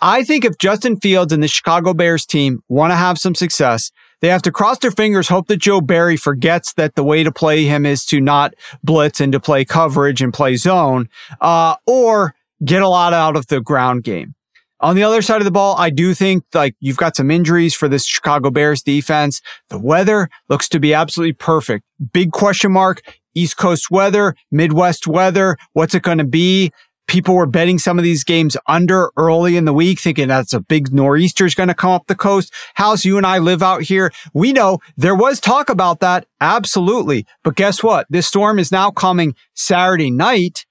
I 0.01 0.25
think 0.25 0.45
if 0.45 0.59
Justin 0.59 0.97
Fields 0.99 1.33
and 1.33 1.43
the 1.43 1.49
Chicago 1.49 1.93
Bears 1.93 2.25
team 2.25 2.63
want 2.69 2.93
to 2.93 2.97
have 2.97 3.19
some 3.19 3.35
success, 3.35 3.91
they 4.21 4.29
have 4.29 4.43
to 4.43 4.51
cross 4.51 4.79
their 4.79 4.91
fingers, 4.91 5.29
hope 5.29 5.47
that 5.49 5.59
Joe 5.59 5.81
Barry 5.81 6.17
forgets 6.17 6.73
that 6.75 6.95
the 6.95 7.05
way 7.05 7.23
to 7.23 7.31
play 7.31 7.65
him 7.65 7.87
is 7.87 8.05
to 8.07 8.21
not 8.21 8.55
blitz 8.83 9.21
and 9.21 9.33
to 9.33 9.41
play 9.41 9.65
coverage 9.65 10.23
and 10.23 10.33
play 10.33 10.57
zone, 10.57 11.09
uh, 11.41 11.77
or 11.87 12.35
get 12.65 12.83
a 12.83 12.89
lot 12.89 13.13
out 13.13 13.37
of 13.37 13.47
the 13.47 13.61
ground 13.61 14.03
game. 14.03 14.35
On 14.81 14.95
the 14.95 15.03
other 15.03 15.23
side 15.23 15.41
of 15.41 15.45
the 15.45 15.51
ball, 15.51 15.77
I 15.77 15.91
do 15.91 16.15
think 16.15 16.45
like 16.55 16.77
you've 16.79 16.97
got 16.97 17.17
some 17.17 17.31
injuries 17.31 17.75
for 17.75 17.89
this 17.89 18.07
Chicago 18.07 18.51
Bears 18.51 18.83
defense. 18.83 19.41
The 19.71 19.79
weather 19.79 20.29
looks 20.49 20.69
to 20.71 20.79
be 20.79 20.95
absolutely 20.95 21.33
perfect. 21.33 21.85
Big 22.13 22.31
question 22.31 22.73
mark. 22.73 23.03
East 23.35 23.57
Coast 23.57 23.91
weather, 23.91 24.35
Midwest 24.51 25.07
weather. 25.07 25.57
What's 25.73 25.95
it 25.95 26.03
going 26.03 26.19
to 26.19 26.25
be? 26.25 26.73
People 27.07 27.35
were 27.35 27.47
betting 27.47 27.79
some 27.79 27.99
of 27.99 28.05
these 28.05 28.23
games 28.23 28.57
under 28.67 29.11
early 29.17 29.57
in 29.57 29.65
the 29.65 29.73
week, 29.73 29.99
thinking 29.99 30.29
that's 30.29 30.53
a 30.53 30.61
big 30.61 30.93
nor'easter 30.93 31.47
is 31.47 31.55
going 31.55 31.69
to 31.69 31.75
come 31.75 31.91
up 31.91 32.07
the 32.07 32.15
coast. 32.15 32.53
House, 32.75 33.05
you 33.05 33.17
and 33.17 33.25
I 33.25 33.39
live 33.39 33.63
out 33.63 33.83
here. 33.83 34.13
We 34.35 34.53
know 34.53 34.79
there 34.97 35.15
was 35.15 35.41
talk 35.41 35.71
about 35.71 36.01
that. 36.01 36.27
Absolutely. 36.41 37.27
But 37.43 37.57
guess 37.57 37.83
what? 37.83 38.07
This 38.11 38.27
storm 38.27 38.59
is 38.59 38.71
now 38.71 38.91
coming 38.91 39.35
Saturday 39.55 40.11
night 40.11 40.67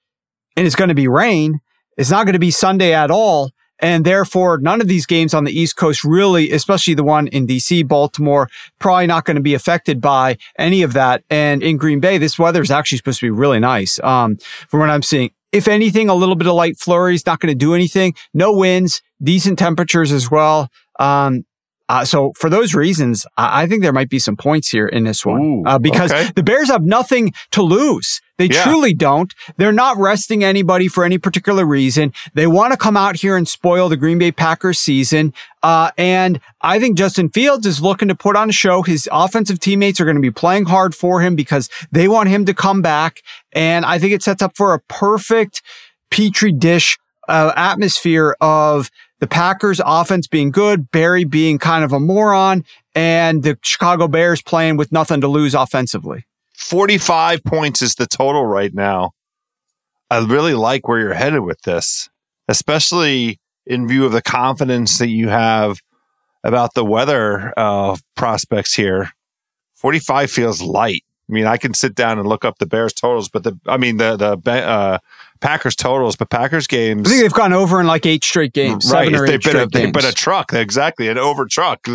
and 0.56 0.66
it's 0.66 0.76
going 0.76 0.88
to 0.88 0.94
be 0.94 1.08
rain. 1.08 1.60
It's 1.96 2.10
not 2.10 2.24
going 2.24 2.34
to 2.34 2.38
be 2.38 2.52
Sunday 2.52 2.94
at 2.94 3.10
all. 3.10 3.50
And 3.80 4.04
therefore, 4.04 4.58
none 4.58 4.80
of 4.80 4.88
these 4.88 5.06
games 5.06 5.34
on 5.34 5.44
the 5.44 5.52
East 5.52 5.76
Coast 5.76 6.04
really, 6.04 6.50
especially 6.50 6.94
the 6.94 7.04
one 7.04 7.28
in 7.28 7.46
DC, 7.46 7.86
Baltimore, 7.86 8.48
probably 8.78 9.06
not 9.06 9.24
going 9.24 9.36
to 9.36 9.42
be 9.42 9.54
affected 9.54 10.00
by 10.00 10.36
any 10.58 10.82
of 10.82 10.92
that. 10.94 11.22
And 11.30 11.62
in 11.62 11.76
Green 11.76 12.00
Bay, 12.00 12.18
this 12.18 12.38
weather 12.38 12.62
is 12.62 12.70
actually 12.70 12.98
supposed 12.98 13.20
to 13.20 13.26
be 13.26 13.30
really 13.30 13.60
nice. 13.60 14.00
Um, 14.00 14.36
from 14.68 14.80
what 14.80 14.90
I'm 14.90 15.02
seeing, 15.02 15.30
if 15.52 15.68
anything, 15.68 16.08
a 16.08 16.14
little 16.14 16.34
bit 16.34 16.46
of 16.46 16.54
light 16.54 16.76
flurries, 16.76 17.24
not 17.24 17.40
going 17.40 17.52
to 17.52 17.58
do 17.58 17.74
anything. 17.74 18.14
No 18.34 18.52
winds, 18.52 19.00
decent 19.22 19.58
temperatures 19.58 20.12
as 20.12 20.30
well. 20.30 20.68
Um, 20.98 21.44
uh, 21.88 22.04
so 22.04 22.32
for 22.36 22.50
those 22.50 22.74
reasons, 22.74 23.24
I, 23.38 23.66
think 23.66 23.82
there 23.82 23.94
might 23.94 24.10
be 24.10 24.18
some 24.18 24.36
points 24.36 24.68
here 24.68 24.86
in 24.86 25.04
this 25.04 25.24
one 25.24 25.40
Ooh, 25.40 25.62
uh, 25.64 25.78
because 25.78 26.12
okay. 26.12 26.30
the 26.36 26.42
Bears 26.42 26.68
have 26.68 26.84
nothing 26.84 27.32
to 27.52 27.62
lose. 27.62 28.20
They 28.38 28.46
Yeah. 28.46 28.62
truly 28.64 28.94
don't. 28.94 29.34
They're 29.56 29.72
not 29.72 29.98
resting 29.98 30.44
anybody 30.44 30.86
for 30.86 31.04
any 31.04 31.18
particular 31.18 31.66
reason. 31.66 32.12
They 32.34 32.46
want 32.46 32.72
to 32.72 32.76
come 32.78 32.96
out 32.96 33.16
here 33.16 33.36
and 33.36 33.48
spoil 33.48 33.88
the 33.88 33.96
Green 33.96 34.18
Bay 34.18 34.30
Packers 34.30 34.78
season. 34.78 35.34
Uh, 35.62 35.90
and 35.98 36.40
I 36.60 36.78
think 36.78 36.96
Justin 36.96 37.30
Fields 37.30 37.66
is 37.66 37.82
looking 37.82 38.06
to 38.08 38.14
put 38.14 38.36
on 38.36 38.48
a 38.48 38.52
show. 38.52 38.82
His 38.82 39.08
offensive 39.10 39.58
teammates 39.58 40.00
are 40.00 40.04
going 40.04 40.16
to 40.16 40.22
be 40.22 40.30
playing 40.30 40.66
hard 40.66 40.94
for 40.94 41.20
him 41.20 41.34
because 41.34 41.68
they 41.90 42.06
want 42.06 42.28
him 42.28 42.44
to 42.46 42.54
come 42.54 42.80
back. 42.80 43.22
And 43.52 43.84
I 43.84 43.98
think 43.98 44.12
it 44.12 44.22
sets 44.22 44.40
up 44.40 44.56
for 44.56 44.72
a 44.72 44.80
perfect 44.80 45.60
petri 46.10 46.52
dish 46.52 46.96
uh, 47.28 47.52
atmosphere 47.56 48.36
of 48.40 48.90
the 49.20 49.26
Packers 49.26 49.80
offense 49.84 50.28
being 50.28 50.52
good, 50.52 50.92
Barry 50.92 51.24
being 51.24 51.58
kind 51.58 51.84
of 51.84 51.92
a 51.92 51.98
moron, 51.98 52.64
and 52.94 53.42
the 53.42 53.58
Chicago 53.62 54.06
Bears 54.06 54.40
playing 54.42 54.76
with 54.76 54.92
nothing 54.92 55.20
to 55.22 55.28
lose 55.28 55.54
offensively. 55.54 56.24
45 56.58 57.44
points 57.44 57.82
is 57.82 57.94
the 57.94 58.06
total 58.06 58.44
right 58.44 58.74
now. 58.74 59.12
I 60.10 60.18
really 60.18 60.54
like 60.54 60.88
where 60.88 60.98
you're 60.98 61.14
headed 61.14 61.40
with 61.40 61.62
this, 61.62 62.10
especially 62.48 63.38
in 63.64 63.86
view 63.86 64.04
of 64.04 64.12
the 64.12 64.20
confidence 64.20 64.98
that 64.98 65.08
you 65.08 65.28
have 65.28 65.78
about 66.42 66.74
the 66.74 66.84
weather 66.84 67.54
uh, 67.56 67.96
prospects 68.16 68.74
here. 68.74 69.10
45 69.76 70.30
feels 70.32 70.60
light. 70.60 71.04
I 71.30 71.32
mean, 71.32 71.46
I 71.46 71.58
can 71.58 71.74
sit 71.74 71.94
down 71.94 72.18
and 72.18 72.28
look 72.28 72.44
up 72.44 72.58
the 72.58 72.66
Bears 72.66 72.92
totals, 72.92 73.28
but 73.28 73.44
the 73.44 73.58
I 73.66 73.76
mean 73.76 73.98
the 73.98 74.16
the 74.16 74.50
uh, 74.50 74.98
Packers 75.40 75.76
totals, 75.76 76.16
but 76.16 76.28
Packers 76.30 76.66
games. 76.66 77.06
I 77.06 77.10
think 77.10 77.22
they've 77.22 77.32
gone 77.32 77.52
over 77.52 77.80
in 77.80 77.86
like 77.86 78.04
eight 78.04 78.24
straight 78.24 78.52
games, 78.52 78.90
right? 78.90 79.04
seven 79.04 79.14
or 79.14 79.26
They've 79.26 79.34
eight 79.34 79.44
been, 79.44 79.56
a, 79.56 79.68
straight 79.68 79.72
they've 79.72 79.92
been 79.92 80.06
a 80.06 80.12
truck, 80.12 80.52
exactly, 80.52 81.08
an 81.08 81.18
over 81.18 81.46
truck, 81.46 81.86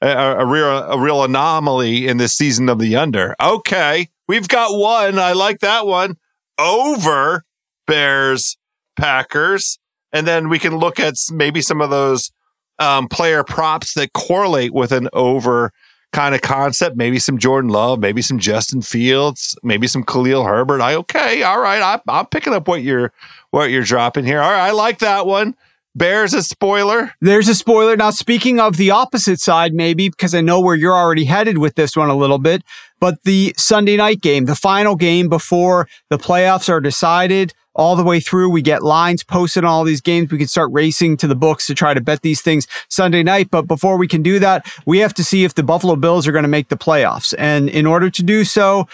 a, 0.00 0.36
a 0.38 0.46
real 0.46 0.66
a 0.66 0.98
real 0.98 1.24
anomaly 1.24 2.06
in 2.06 2.16
this 2.16 2.32
season 2.34 2.68
of 2.68 2.78
the 2.78 2.96
under. 2.96 3.34
Okay, 3.40 4.08
we've 4.28 4.48
got 4.48 4.78
one. 4.78 5.18
I 5.18 5.32
like 5.32 5.60
that 5.60 5.86
one 5.86 6.16
over 6.58 7.44
Bears 7.86 8.56
Packers, 8.96 9.78
and 10.12 10.26
then 10.26 10.48
we 10.48 10.58
can 10.58 10.76
look 10.76 10.98
at 10.98 11.14
maybe 11.30 11.60
some 11.60 11.80
of 11.80 11.90
those 11.90 12.32
um, 12.78 13.08
player 13.08 13.44
props 13.44 13.94
that 13.94 14.12
correlate 14.12 14.72
with 14.72 14.92
an 14.92 15.08
over 15.12 15.72
kind 16.12 16.34
of 16.34 16.40
concept. 16.40 16.96
Maybe 16.96 17.18
some 17.18 17.38
Jordan 17.38 17.70
Love, 17.70 18.00
maybe 18.00 18.22
some 18.22 18.38
Justin 18.38 18.82
Fields, 18.82 19.56
maybe 19.62 19.86
some 19.86 20.02
Khalil 20.02 20.44
Herbert. 20.44 20.80
I 20.80 20.94
okay, 20.96 21.42
all 21.42 21.60
right. 21.60 21.82
I, 21.82 22.00
I'm 22.08 22.26
picking 22.26 22.52
up 22.52 22.68
what 22.68 22.82
you're 22.82 23.12
what 23.50 23.70
you're 23.70 23.82
dropping 23.82 24.24
here. 24.24 24.40
All 24.40 24.50
right, 24.50 24.68
I 24.68 24.70
like 24.70 24.98
that 25.00 25.26
one. 25.26 25.54
Bears 25.94 26.34
a 26.34 26.42
spoiler. 26.42 27.12
There's 27.20 27.48
a 27.48 27.54
spoiler. 27.54 27.96
Now, 27.96 28.10
speaking 28.10 28.60
of 28.60 28.76
the 28.76 28.92
opposite 28.92 29.40
side, 29.40 29.72
maybe 29.74 30.08
because 30.08 30.34
I 30.34 30.40
know 30.40 30.60
where 30.60 30.76
you're 30.76 30.94
already 30.94 31.24
headed 31.24 31.58
with 31.58 31.74
this 31.74 31.96
one 31.96 32.08
a 32.08 32.16
little 32.16 32.38
bit, 32.38 32.62
but 33.00 33.22
the 33.24 33.54
Sunday 33.56 33.96
night 33.96 34.20
game, 34.20 34.44
the 34.44 34.54
final 34.54 34.94
game 34.94 35.28
before 35.28 35.88
the 36.08 36.18
playoffs 36.18 36.68
are 36.68 36.80
decided 36.80 37.54
all 37.74 37.96
the 37.96 38.04
way 38.04 38.20
through, 38.20 38.50
we 38.50 38.62
get 38.62 38.82
lines 38.82 39.24
posted 39.24 39.64
on 39.64 39.70
all 39.70 39.84
these 39.84 40.00
games. 40.00 40.30
We 40.30 40.38
can 40.38 40.48
start 40.48 40.70
racing 40.72 41.16
to 41.18 41.26
the 41.26 41.36
books 41.36 41.66
to 41.66 41.74
try 41.74 41.94
to 41.94 42.00
bet 42.00 42.22
these 42.22 42.42
things 42.42 42.66
Sunday 42.88 43.22
night. 43.22 43.48
But 43.50 43.62
before 43.62 43.96
we 43.96 44.06
can 44.06 44.22
do 44.22 44.38
that, 44.38 44.66
we 44.86 44.98
have 44.98 45.14
to 45.14 45.24
see 45.24 45.44
if 45.44 45.54
the 45.54 45.62
Buffalo 45.62 45.96
Bills 45.96 46.26
are 46.26 46.32
going 46.32 46.42
to 46.42 46.48
make 46.48 46.68
the 46.68 46.76
playoffs. 46.76 47.34
And 47.38 47.68
in 47.68 47.86
order 47.86 48.10
to 48.10 48.22
do 48.22 48.44
so, 48.44 48.86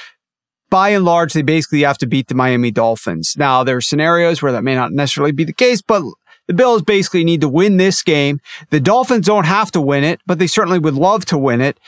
by 0.71 0.91
and 0.91 1.05
large, 1.05 1.33
they 1.33 1.43
basically 1.43 1.83
have 1.83 1.99
to 1.99 2.07
beat 2.07 2.29
the 2.29 2.35
Miami 2.35 2.71
Dolphins. 2.71 3.35
Now, 3.37 3.65
there 3.65 3.77
are 3.77 3.83
scenarios 3.83 4.43
where 4.43 4.53
that 4.53 4.65
may 4.65 4.75
not 4.75 4.93
necessarily 4.93 5.33
be 5.33 5.45
the 5.45 5.53
case, 5.53 5.81
but 5.81 6.03
the 6.47 6.55
Bills 6.55 6.83
basically 6.83 7.25
need 7.25 7.41
to 7.41 7.49
win 7.49 7.77
this 7.77 8.03
game. 8.03 8.41
The 8.71 8.81
Dolphins 8.81 9.27
don't 9.27 9.47
have 9.47 9.71
to 9.73 9.81
win 9.81 10.05
it, 10.05 10.21
but 10.27 10.39
they 10.39 10.47
certainly 10.47 10.79
would 10.79 10.95
love 10.95 11.25
to 11.27 11.39
win 11.39 11.61
it. 11.61 11.79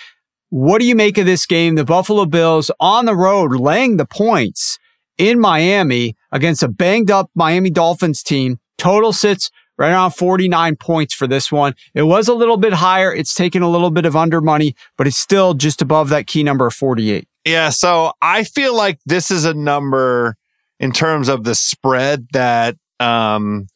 What 0.50 0.80
do 0.80 0.86
you 0.86 0.94
make 0.94 1.18
of 1.18 1.26
this 1.26 1.46
game? 1.46 1.74
The 1.74 1.84
Buffalo 1.84 2.24
Bills 2.24 2.70
on 2.80 3.04
the 3.04 3.14
road 3.14 3.54
laying 3.54 3.96
the 3.96 4.06
points 4.06 4.78
in 5.18 5.38
Miami 5.38 6.16
against 6.32 6.62
a 6.62 6.68
banged 6.68 7.10
up 7.10 7.30
Miami 7.34 7.70
Dolphins 7.70 8.22
team. 8.22 8.58
Total 8.78 9.12
sits 9.12 9.50
right 9.76 9.90
around 9.90 10.12
49 10.12 10.76
points 10.76 11.14
for 11.14 11.26
this 11.26 11.52
one. 11.52 11.74
It 11.94 12.02
was 12.02 12.28
a 12.28 12.34
little 12.34 12.56
bit 12.56 12.74
higher. 12.74 13.12
It's 13.14 13.34
taken 13.34 13.62
a 13.62 13.68
little 13.70 13.90
bit 13.90 14.06
of 14.06 14.16
under 14.16 14.40
money, 14.40 14.74
but 14.96 15.06
it's 15.06 15.18
still 15.18 15.54
just 15.54 15.82
above 15.82 16.08
that 16.08 16.26
key 16.26 16.42
number 16.42 16.66
of 16.66 16.74
48. 16.74 17.28
Yeah, 17.44 17.70
so 17.70 18.12
I 18.20 18.44
feel 18.44 18.76
like 18.76 18.98
this 19.06 19.30
is 19.30 19.44
a 19.44 19.54
number 19.54 20.36
in 20.80 20.92
terms 20.92 21.28
of 21.28 21.44
the 21.44 21.54
spread 21.54 22.26
that 22.32 22.76
um, 23.00 23.68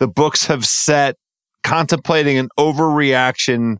the 0.00 0.08
books 0.08 0.46
have 0.46 0.64
set, 0.64 1.16
contemplating 1.62 2.36
an 2.38 2.48
overreaction 2.58 3.76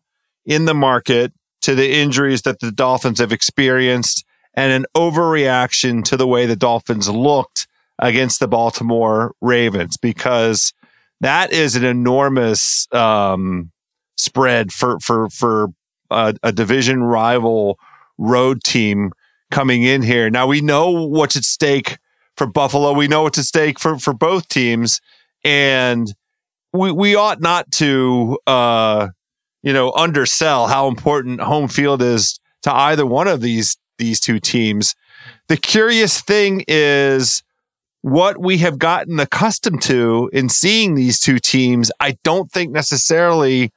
in 0.46 0.66
the 0.66 0.74
market 0.74 1.32
to 1.62 1.74
the 1.74 1.92
injuries 1.92 2.42
that 2.42 2.60
the 2.60 2.70
Dolphins 2.70 3.18
have 3.18 3.32
experienced 3.32 4.24
and 4.54 4.72
an 4.72 4.86
overreaction 4.96 6.04
to 6.04 6.16
the 6.16 6.26
way 6.26 6.46
the 6.46 6.56
Dolphins 6.56 7.08
looked 7.08 7.66
against 7.98 8.38
the 8.38 8.48
Baltimore 8.48 9.34
Ravens 9.40 9.96
because 9.96 10.72
that 11.20 11.52
is 11.52 11.76
an 11.76 11.84
enormous 11.84 12.86
um, 12.92 13.70
spread 14.16 14.72
for 14.72 14.98
for 15.00 15.28
for 15.30 15.68
a, 16.10 16.34
a 16.42 16.52
division 16.52 17.02
rival 17.02 17.78
road 18.18 18.62
team 18.62 19.12
coming 19.50 19.82
in 19.82 20.02
here. 20.02 20.30
Now 20.30 20.46
we 20.46 20.60
know 20.60 20.90
what's 20.90 21.36
at 21.36 21.44
stake 21.44 21.98
for 22.36 22.46
Buffalo. 22.46 22.92
We 22.92 23.08
know 23.08 23.22
what's 23.24 23.38
at 23.38 23.44
stake 23.44 23.78
for 23.78 23.98
for 23.98 24.14
both 24.14 24.48
teams, 24.48 25.00
and 25.44 26.12
we 26.72 26.92
we 26.92 27.14
ought 27.14 27.40
not 27.40 27.70
to 27.72 28.38
uh, 28.46 29.08
you 29.62 29.72
know 29.72 29.92
undersell 29.92 30.66
how 30.66 30.88
important 30.88 31.40
home 31.40 31.68
field 31.68 32.02
is 32.02 32.38
to 32.62 32.72
either 32.72 33.06
one 33.06 33.28
of 33.28 33.40
these 33.40 33.76
these 33.98 34.20
two 34.20 34.40
teams. 34.40 34.94
The 35.48 35.56
curious 35.56 36.20
thing 36.20 36.64
is 36.68 37.42
what 38.02 38.40
we 38.40 38.58
have 38.58 38.78
gotten 38.78 39.20
accustomed 39.20 39.82
to 39.82 40.30
in 40.32 40.48
seeing 40.48 40.94
these 40.94 41.20
two 41.20 41.38
teams. 41.38 41.92
I 42.00 42.16
don't 42.24 42.50
think 42.50 42.72
necessarily 42.72 43.72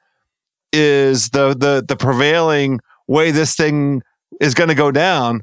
is 0.71 1.29
the 1.29 1.49
the 1.53 1.83
the 1.87 1.95
prevailing 1.95 2.79
way 3.07 3.31
this 3.31 3.55
thing 3.55 4.01
is 4.39 4.53
going 4.53 4.69
to 4.69 4.75
go 4.75 4.91
down. 4.91 5.41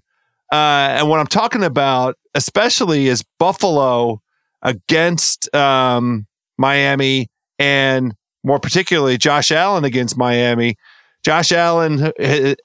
Uh, 0.53 0.97
and 0.99 1.09
what 1.09 1.21
I'm 1.21 1.29
talking 1.29 1.63
about, 1.63 2.17
especially, 2.35 3.07
is 3.07 3.23
Buffalo 3.39 4.21
against 4.63 5.55
um, 5.55 6.27
Miami, 6.59 7.29
and 7.59 8.15
more 8.45 8.59
particularly 8.59 9.19
Josh 9.19 9.51
Allen 9.51 9.85
against 9.85 10.17
Miami. 10.17 10.77
Josh 11.23 11.53
Allen 11.53 12.13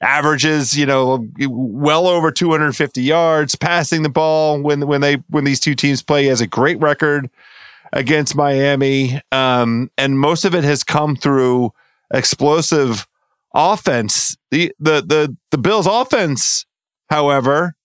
averages, 0.01 0.77
you 0.77 0.86
know, 0.86 1.27
well 1.49 2.08
over 2.08 2.31
250 2.31 3.01
yards 3.01 3.55
passing 3.55 4.03
the 4.03 4.10
ball 4.10 4.62
when 4.62 4.88
when 4.88 5.01
they 5.01 5.15
when 5.29 5.43
these 5.43 5.60
two 5.60 5.75
teams 5.75 6.01
play. 6.01 6.23
He 6.23 6.29
has 6.29 6.41
a 6.41 6.47
great 6.47 6.79
record 6.79 7.29
against 7.91 8.36
Miami, 8.36 9.21
um, 9.31 9.89
and 9.97 10.19
most 10.19 10.45
of 10.45 10.55
it 10.55 10.63
has 10.63 10.84
come 10.84 11.17
through 11.17 11.71
explosive 12.13 13.08
offense. 13.53 14.38
The 14.51 14.71
the 14.79 15.01
the 15.01 15.38
the 15.51 15.58
Bills' 15.58 15.88
offense, 15.88 16.65
however, 17.10 17.75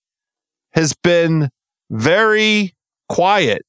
has 0.72 0.92
been 0.92 1.50
very 1.90 2.74
quiet. 3.08 3.64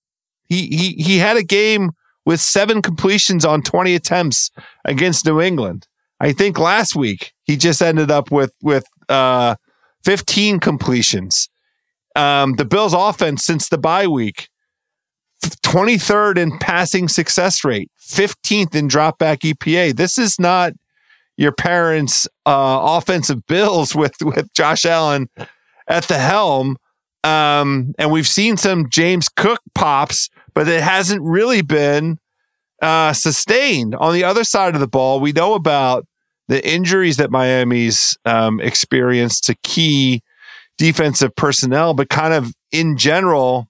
He 0.52 0.96
he 0.98 1.18
had 1.20 1.38
a 1.38 1.44
game 1.44 1.92
with 2.26 2.42
seven 2.42 2.82
completions 2.82 3.46
on 3.46 3.62
20 3.62 3.96
attempts 3.96 4.52
against 4.84 5.26
New 5.26 5.40
England. 5.40 5.88
I 6.20 6.34
think 6.34 6.60
last 6.60 6.94
week 6.96 7.32
he 7.44 7.56
just 7.56 7.82
ended 7.82 8.12
up 8.12 8.32
with 8.32 8.54
with 8.62 8.84
uh, 9.08 9.56
15 10.04 10.60
completions. 10.60 11.48
Um, 12.16 12.56
the 12.56 12.66
Bills' 12.66 12.94
offense 12.94 13.46
since 13.46 13.70
the 13.70 13.78
bye 13.78 14.08
week, 14.08 14.50
23rd 15.42 16.38
in 16.38 16.60
passing 16.60 17.08
success 17.08 17.64
rate, 17.64 17.90
15th 18.02 18.76
in 18.76 18.90
dropback 18.90 19.40
EPA. 19.40 19.96
This 19.96 20.18
is 20.18 20.38
not 20.38 20.74
your 21.38 21.54
parents' 21.54 22.28
uh, 22.46 22.80
offensive 22.82 23.46
Bills 23.48 23.96
with 23.96 24.16
with 24.22 24.54
Josh 24.54 24.86
Allen 24.86 25.30
at 25.88 26.10
the 26.10 26.18
helm. 26.18 26.76
Um, 27.24 27.94
and 28.00 28.12
we've 28.12 28.28
seen 28.28 28.58
some 28.58 28.90
James 28.90 29.30
Cook 29.30 29.60
pops, 29.76 30.30
but 30.54 30.68
it 30.68 30.82
hasn't 30.82 31.22
really 31.22 31.62
been 31.62 32.20
uh, 32.82 33.14
sustained. 33.14 33.96
On 33.96 34.14
the 34.14 34.24
other 34.24 34.44
side 34.44 34.74
of 34.74 34.82
the 34.82 34.88
ball, 34.88 35.20
we 35.20 35.32
know 35.32 35.54
about 35.54 36.06
the 36.48 36.68
injuries 36.68 37.18
that 37.18 37.32
Miami's 37.32 38.18
um, 38.26 38.60
experienced 38.60 39.46
to 39.46 39.56
key 39.64 40.22
defensive 40.78 41.36
personnel, 41.36 41.94
but 41.94 42.10
kind 42.10 42.34
of 42.34 42.54
in 42.72 42.98
general, 42.98 43.70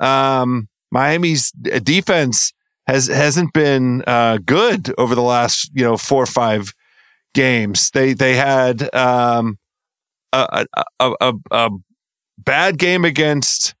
um, 0.00 0.68
Miami's 0.90 1.50
defense 1.50 2.52
has 2.86 3.06
hasn't 3.06 3.52
been 3.52 4.02
uh, 4.06 4.38
good 4.44 4.92
over 4.98 5.14
the 5.14 5.22
last 5.22 5.70
you 5.74 5.82
know 5.82 5.96
four 5.96 6.22
or 6.22 6.26
five 6.26 6.72
games. 7.34 7.90
They 7.90 8.12
they 8.12 8.34
had 8.36 8.94
um, 8.94 9.58
a, 10.32 10.66
a, 11.00 11.12
a, 11.20 11.32
a 11.50 11.70
bad 12.38 12.78
game 12.78 13.04
against 13.04 13.74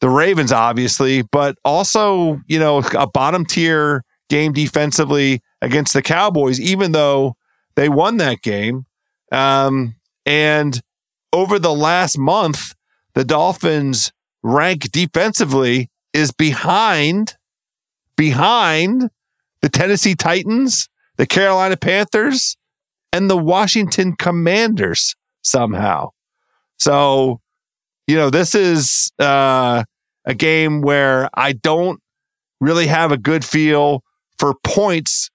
the 0.00 0.08
Ravens, 0.08 0.52
obviously, 0.52 1.22
but 1.22 1.56
also 1.64 2.40
you 2.46 2.58
know 2.58 2.82
a 2.96 3.06
bottom 3.06 3.44
tier 3.44 4.04
game 4.28 4.52
defensively 4.52 5.40
against 5.60 5.92
the 5.92 6.02
Cowboys, 6.02 6.60
even 6.60 6.92
though 6.92 7.34
they 7.76 7.88
won 7.88 8.18
that 8.18 8.42
game. 8.42 8.86
Um, 9.32 9.96
and 10.24 10.80
over 11.32 11.58
the 11.58 11.72
last 11.72 12.18
month, 12.18 12.74
the 13.14 13.24
Dolphins 13.24 14.12
rank 14.42 14.90
defensively 14.92 15.90
is 16.12 16.32
behind 16.32 17.36
behind 18.16 19.10
the 19.60 19.68
Tennessee 19.68 20.14
Titans, 20.14 20.88
the 21.16 21.26
Carolina 21.26 21.76
Panthers, 21.76 22.56
and 23.12 23.30
the 23.30 23.36
Washington 23.36 24.14
Commanders 24.16 25.14
somehow. 25.42 26.10
So, 26.78 27.40
you 28.08 28.16
know, 28.16 28.30
this 28.30 28.54
is 28.54 29.12
uh, 29.18 29.84
a 30.24 30.34
game 30.34 30.80
where 30.80 31.28
I 31.34 31.52
don't 31.52 32.00
really 32.58 32.86
have 32.86 33.12
a 33.12 33.18
good 33.18 33.44
feel 33.44 34.02
for 34.38 34.54
points 34.64 35.30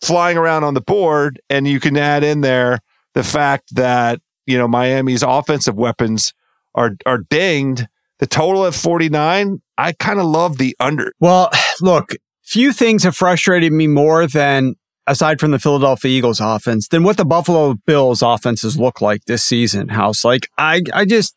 flying 0.00 0.38
around 0.38 0.64
on 0.64 0.72
the 0.72 0.80
board. 0.80 1.40
And 1.50 1.68
you 1.68 1.78
can 1.78 1.96
add 1.96 2.24
in 2.24 2.40
there 2.40 2.78
the 3.14 3.22
fact 3.22 3.74
that, 3.74 4.20
you 4.46 4.56
know, 4.56 4.66
Miami's 4.66 5.22
offensive 5.22 5.76
weapons 5.76 6.32
are, 6.74 6.92
are 7.04 7.18
dinged. 7.18 7.86
The 8.18 8.26
total 8.26 8.64
at 8.64 8.72
49, 8.72 9.60
I 9.76 9.92
kind 9.92 10.18
of 10.18 10.24
love 10.24 10.56
the 10.56 10.74
under. 10.80 11.12
Well, 11.20 11.50
look, 11.82 12.14
few 12.42 12.72
things 12.72 13.02
have 13.02 13.14
frustrated 13.14 13.74
me 13.74 13.88
more 13.88 14.26
than 14.26 14.76
aside 15.06 15.38
from 15.38 15.50
the 15.50 15.58
Philadelphia 15.58 16.10
Eagles 16.10 16.40
offense 16.40 16.88
than 16.88 17.04
what 17.04 17.18
the 17.18 17.26
Buffalo 17.26 17.74
Bills 17.86 18.22
offenses 18.22 18.78
look 18.78 19.02
like 19.02 19.26
this 19.26 19.44
season. 19.44 19.88
House, 19.88 20.24
like 20.24 20.48
I, 20.56 20.80
I 20.94 21.04
just, 21.04 21.36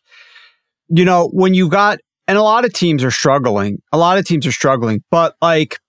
you 0.89 1.05
know, 1.05 1.29
when 1.31 1.53
you 1.53 1.69
got, 1.69 1.99
and 2.27 2.37
a 2.37 2.43
lot 2.43 2.65
of 2.65 2.73
teams 2.73 3.03
are 3.03 3.11
struggling, 3.11 3.81
a 3.91 3.97
lot 3.97 4.17
of 4.17 4.25
teams 4.25 4.45
are 4.45 4.51
struggling, 4.51 5.03
but 5.09 5.35
like 5.41 5.79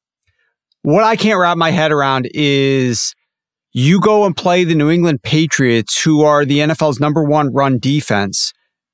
what 0.82 1.04
I 1.04 1.16
can't 1.16 1.38
wrap 1.38 1.58
my 1.58 1.70
head 1.70 1.92
around 1.92 2.28
is 2.32 3.14
you 3.72 4.00
go 4.00 4.24
and 4.24 4.36
play 4.36 4.64
the 4.64 4.74
New 4.74 4.90
England 4.90 5.22
Patriots, 5.22 6.02
who 6.02 6.22
are 6.22 6.44
the 6.44 6.58
NFL's 6.58 6.98
number 6.98 7.22
one 7.22 7.52
run 7.52 7.78
defense, 7.78 8.52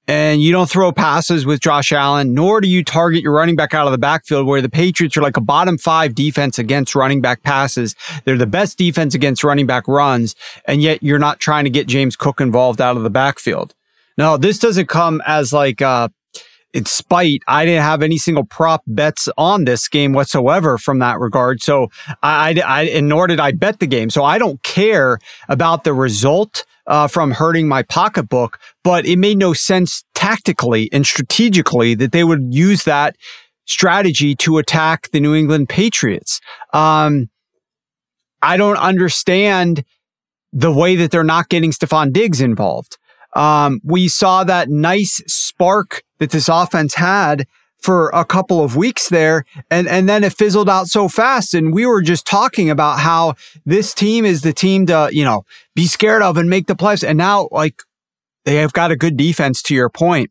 and 0.08 0.42
you 0.42 0.52
don't 0.52 0.68
throw 0.68 0.92
passes 0.92 1.46
with 1.46 1.60
Josh 1.60 1.92
Allen, 1.92 2.34
nor 2.34 2.60
do 2.60 2.68
you 2.68 2.84
target 2.84 3.22
your 3.22 3.32
running 3.32 3.56
back 3.56 3.74
out 3.74 3.86
of 3.86 3.92
the 3.92 3.98
backfield, 3.98 4.46
where 4.46 4.60
the 4.60 4.68
Patriots 4.68 5.16
are 5.16 5.22
like 5.22 5.36
a 5.36 5.40
bottom 5.40 5.78
five 5.78 6.14
defense 6.14 6.58
against 6.58 6.94
running 6.94 7.20
back 7.20 7.42
passes. 7.42 7.94
They're 8.24 8.36
the 8.36 8.46
best 8.46 8.78
defense 8.78 9.14
against 9.14 9.42
running 9.42 9.66
back 9.66 9.88
runs, 9.88 10.34
and 10.66 10.82
yet 10.82 11.02
you're 11.02 11.18
not 11.18 11.40
trying 11.40 11.64
to 11.64 11.70
get 11.70 11.86
James 11.86 12.16
Cook 12.16 12.40
involved 12.40 12.80
out 12.80 12.96
of 12.96 13.02
the 13.02 13.10
backfield. 13.10 13.74
Now, 14.16 14.36
this 14.36 14.58
doesn't 14.58 14.88
come 14.88 15.22
as 15.26 15.52
like, 15.52 15.82
uh, 15.82 16.08
in 16.72 16.84
spite, 16.84 17.42
I 17.46 17.64
didn't 17.64 17.84
have 17.84 18.02
any 18.02 18.18
single 18.18 18.44
prop 18.44 18.82
bets 18.86 19.28
on 19.38 19.64
this 19.64 19.88
game 19.88 20.12
whatsoever 20.12 20.76
from 20.76 20.98
that 20.98 21.18
regard. 21.18 21.62
So 21.62 21.88
I, 22.22 22.60
I, 22.64 22.82
and 22.84 23.08
nor 23.08 23.26
did 23.26 23.40
I 23.40 23.52
bet 23.52 23.80
the 23.80 23.86
game. 23.86 24.10
So 24.10 24.24
I 24.24 24.36
don't 24.36 24.62
care 24.62 25.18
about 25.48 25.84
the 25.84 25.94
result 25.94 26.64
uh, 26.86 27.08
from 27.08 27.32
hurting 27.32 27.66
my 27.66 27.82
pocketbook, 27.82 28.58
but 28.84 29.06
it 29.06 29.18
made 29.18 29.38
no 29.38 29.52
sense 29.52 30.04
tactically 30.14 30.90
and 30.92 31.06
strategically 31.06 31.94
that 31.94 32.12
they 32.12 32.24
would 32.24 32.54
use 32.54 32.84
that 32.84 33.16
strategy 33.64 34.34
to 34.36 34.58
attack 34.58 35.10
the 35.10 35.20
New 35.20 35.34
England 35.34 35.68
Patriots. 35.68 36.40
Um, 36.72 37.28
I 38.42 38.56
don't 38.56 38.76
understand 38.76 39.84
the 40.52 40.72
way 40.72 40.94
that 40.96 41.10
they're 41.10 41.24
not 41.24 41.48
getting 41.48 41.72
Stefon 41.72 42.12
Diggs 42.12 42.40
involved. 42.40 42.98
Um, 43.36 43.80
we 43.84 44.08
saw 44.08 44.44
that 44.44 44.70
nice 44.70 45.22
spark 45.26 46.02
that 46.18 46.30
this 46.30 46.48
offense 46.48 46.94
had 46.94 47.46
for 47.78 48.10
a 48.14 48.24
couple 48.24 48.64
of 48.64 48.74
weeks 48.74 49.10
there 49.10 49.44
and 49.70 49.86
and 49.86 50.08
then 50.08 50.24
it 50.24 50.32
fizzled 50.32 50.68
out 50.68 50.88
so 50.88 51.08
fast 51.08 51.54
and 51.54 51.74
we 51.74 51.84
were 51.84 52.00
just 52.00 52.26
talking 52.26 52.70
about 52.70 52.98
how 52.98 53.34
this 53.66 53.92
team 53.92 54.24
is 54.24 54.40
the 54.40 54.52
team 54.52 54.86
to 54.86 55.08
you 55.12 55.22
know 55.22 55.44
be 55.74 55.86
scared 55.86 56.22
of 56.22 56.36
and 56.36 56.48
make 56.48 56.66
the 56.66 56.74
playoffs 56.74 57.06
and 57.06 57.18
now 57.18 57.48
like 57.52 57.82
they 58.44 58.56
have 58.56 58.72
got 58.72 58.90
a 58.90 58.96
good 58.96 59.16
defense 59.16 59.60
to 59.60 59.74
your 59.74 59.90
point. 59.90 60.30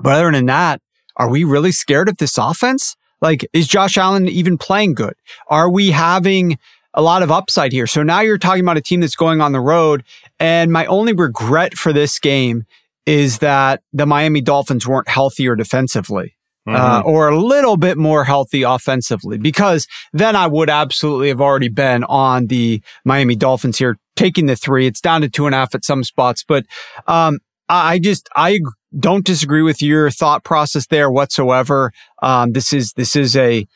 But 0.00 0.14
other 0.14 0.32
than 0.32 0.46
that 0.46 0.80
are 1.16 1.28
we 1.28 1.44
really 1.44 1.72
scared 1.72 2.08
of 2.08 2.16
this 2.16 2.38
offense? 2.38 2.96
Like 3.20 3.46
is 3.52 3.68
Josh 3.68 3.98
Allen 3.98 4.26
even 4.28 4.56
playing 4.56 4.94
good? 4.94 5.14
Are 5.48 5.70
we 5.70 5.90
having 5.90 6.58
a 6.94 7.02
lot 7.02 7.22
of 7.22 7.30
upside 7.30 7.72
here 7.72 7.86
so 7.86 8.02
now 8.02 8.20
you're 8.20 8.38
talking 8.38 8.62
about 8.62 8.76
a 8.76 8.82
team 8.82 9.00
that's 9.00 9.16
going 9.16 9.40
on 9.40 9.52
the 9.52 9.60
road 9.60 10.02
and 10.40 10.72
my 10.72 10.86
only 10.86 11.12
regret 11.12 11.74
for 11.74 11.92
this 11.92 12.18
game 12.18 12.64
is 13.08 13.38
that 13.38 13.82
the 13.94 14.04
Miami 14.04 14.42
Dolphins 14.42 14.86
weren't 14.86 15.08
healthier 15.08 15.56
defensively. 15.56 16.34
Uh, 16.66 17.00
mm-hmm. 17.00 17.08
Or 17.08 17.28
a 17.28 17.38
little 17.38 17.78
bit 17.78 17.96
more 17.96 18.24
healthy 18.24 18.62
offensively, 18.62 19.38
because 19.38 19.86
then 20.12 20.36
I 20.36 20.46
would 20.46 20.68
absolutely 20.68 21.28
have 21.28 21.40
already 21.40 21.70
been 21.70 22.04
on 22.04 22.48
the 22.48 22.82
Miami 23.06 23.36
Dolphins 23.36 23.78
here, 23.78 23.96
taking 24.16 24.44
the 24.44 24.54
three. 24.54 24.86
It's 24.86 25.00
down 25.00 25.22
to 25.22 25.30
two 25.30 25.46
and 25.46 25.54
a 25.54 25.58
half 25.58 25.74
at 25.74 25.82
some 25.82 26.04
spots, 26.04 26.44
but 26.46 26.66
um, 27.06 27.38
I 27.70 27.98
just 27.98 28.28
I 28.36 28.60
don't 28.98 29.24
disagree 29.24 29.62
with 29.62 29.80
your 29.80 30.10
thought 30.10 30.44
process 30.44 30.86
there 30.88 31.10
whatsoever. 31.10 31.90
Um, 32.22 32.52
this 32.52 32.74
is 32.74 32.92
this 32.92 33.16
is 33.16 33.34
a 33.34 33.66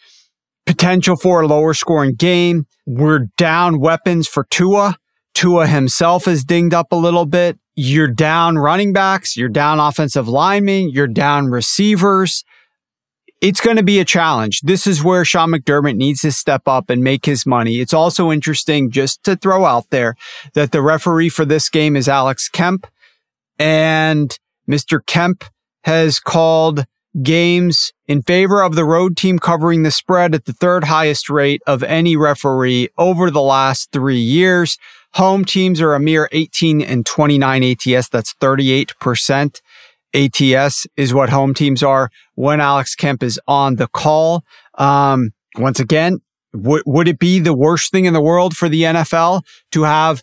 potential 0.66 1.16
for 1.16 1.40
a 1.40 1.46
lower 1.46 1.74
scoring 1.74 2.14
game. 2.14 2.66
We're 2.86 3.26
down 3.36 3.80
weapons 3.80 4.28
for 4.28 4.44
Tua. 4.50 4.96
Tua 5.34 5.66
himself 5.66 6.28
is 6.28 6.44
dinged 6.44 6.74
up 6.74 6.92
a 6.92 6.96
little 6.96 7.26
bit. 7.26 7.58
You're 7.74 8.08
down 8.08 8.58
running 8.58 8.92
backs. 8.92 9.36
You're 9.36 9.48
down 9.48 9.80
offensive 9.80 10.28
linemen. 10.28 10.90
You're 10.90 11.06
down 11.06 11.46
receivers. 11.46 12.44
It's 13.40 13.60
going 13.60 13.76
to 13.76 13.82
be 13.82 13.98
a 13.98 14.04
challenge. 14.04 14.60
This 14.60 14.86
is 14.86 15.02
where 15.02 15.24
Sean 15.24 15.50
McDermott 15.50 15.96
needs 15.96 16.20
to 16.20 16.30
step 16.30 16.68
up 16.68 16.90
and 16.90 17.02
make 17.02 17.26
his 17.26 17.44
money. 17.44 17.80
It's 17.80 17.94
also 17.94 18.30
interesting 18.30 18.90
just 18.90 19.24
to 19.24 19.34
throw 19.34 19.64
out 19.64 19.90
there 19.90 20.14
that 20.54 20.70
the 20.70 20.82
referee 20.82 21.30
for 21.30 21.44
this 21.44 21.68
game 21.68 21.96
is 21.96 22.08
Alex 22.08 22.48
Kemp 22.48 22.86
and 23.58 24.38
Mr. 24.70 25.04
Kemp 25.04 25.44
has 25.84 26.20
called 26.20 26.84
games 27.20 27.92
in 28.06 28.22
favor 28.22 28.62
of 28.62 28.74
the 28.74 28.84
road 28.84 29.16
team 29.16 29.38
covering 29.38 29.82
the 29.82 29.90
spread 29.90 30.34
at 30.34 30.46
the 30.46 30.52
third 30.52 30.84
highest 30.84 31.28
rate 31.28 31.62
of 31.66 31.82
any 31.82 32.16
referee 32.16 32.88
over 32.96 33.30
the 33.30 33.42
last 33.42 33.92
three 33.92 34.18
years. 34.18 34.78
Home 35.14 35.44
teams 35.44 35.80
are 35.80 35.94
a 35.94 36.00
mere 36.00 36.28
18 36.32 36.80
and 36.80 37.04
29 37.04 37.62
ATS. 37.62 38.08
That's 38.08 38.34
38% 38.34 39.60
ATS 40.14 40.86
is 40.96 41.14
what 41.14 41.30
home 41.30 41.54
teams 41.54 41.82
are 41.82 42.10
when 42.34 42.60
Alex 42.60 42.94
Kemp 42.94 43.22
is 43.22 43.40
on 43.46 43.76
the 43.76 43.88
call. 43.88 44.44
Um, 44.74 45.32
once 45.56 45.80
again, 45.80 46.20
w- 46.54 46.82
would 46.86 47.08
it 47.08 47.18
be 47.18 47.38
the 47.38 47.54
worst 47.54 47.90
thing 47.90 48.06
in 48.06 48.14
the 48.14 48.22
world 48.22 48.56
for 48.56 48.68
the 48.68 48.82
NFL 48.82 49.42
to 49.72 49.82
have 49.82 50.22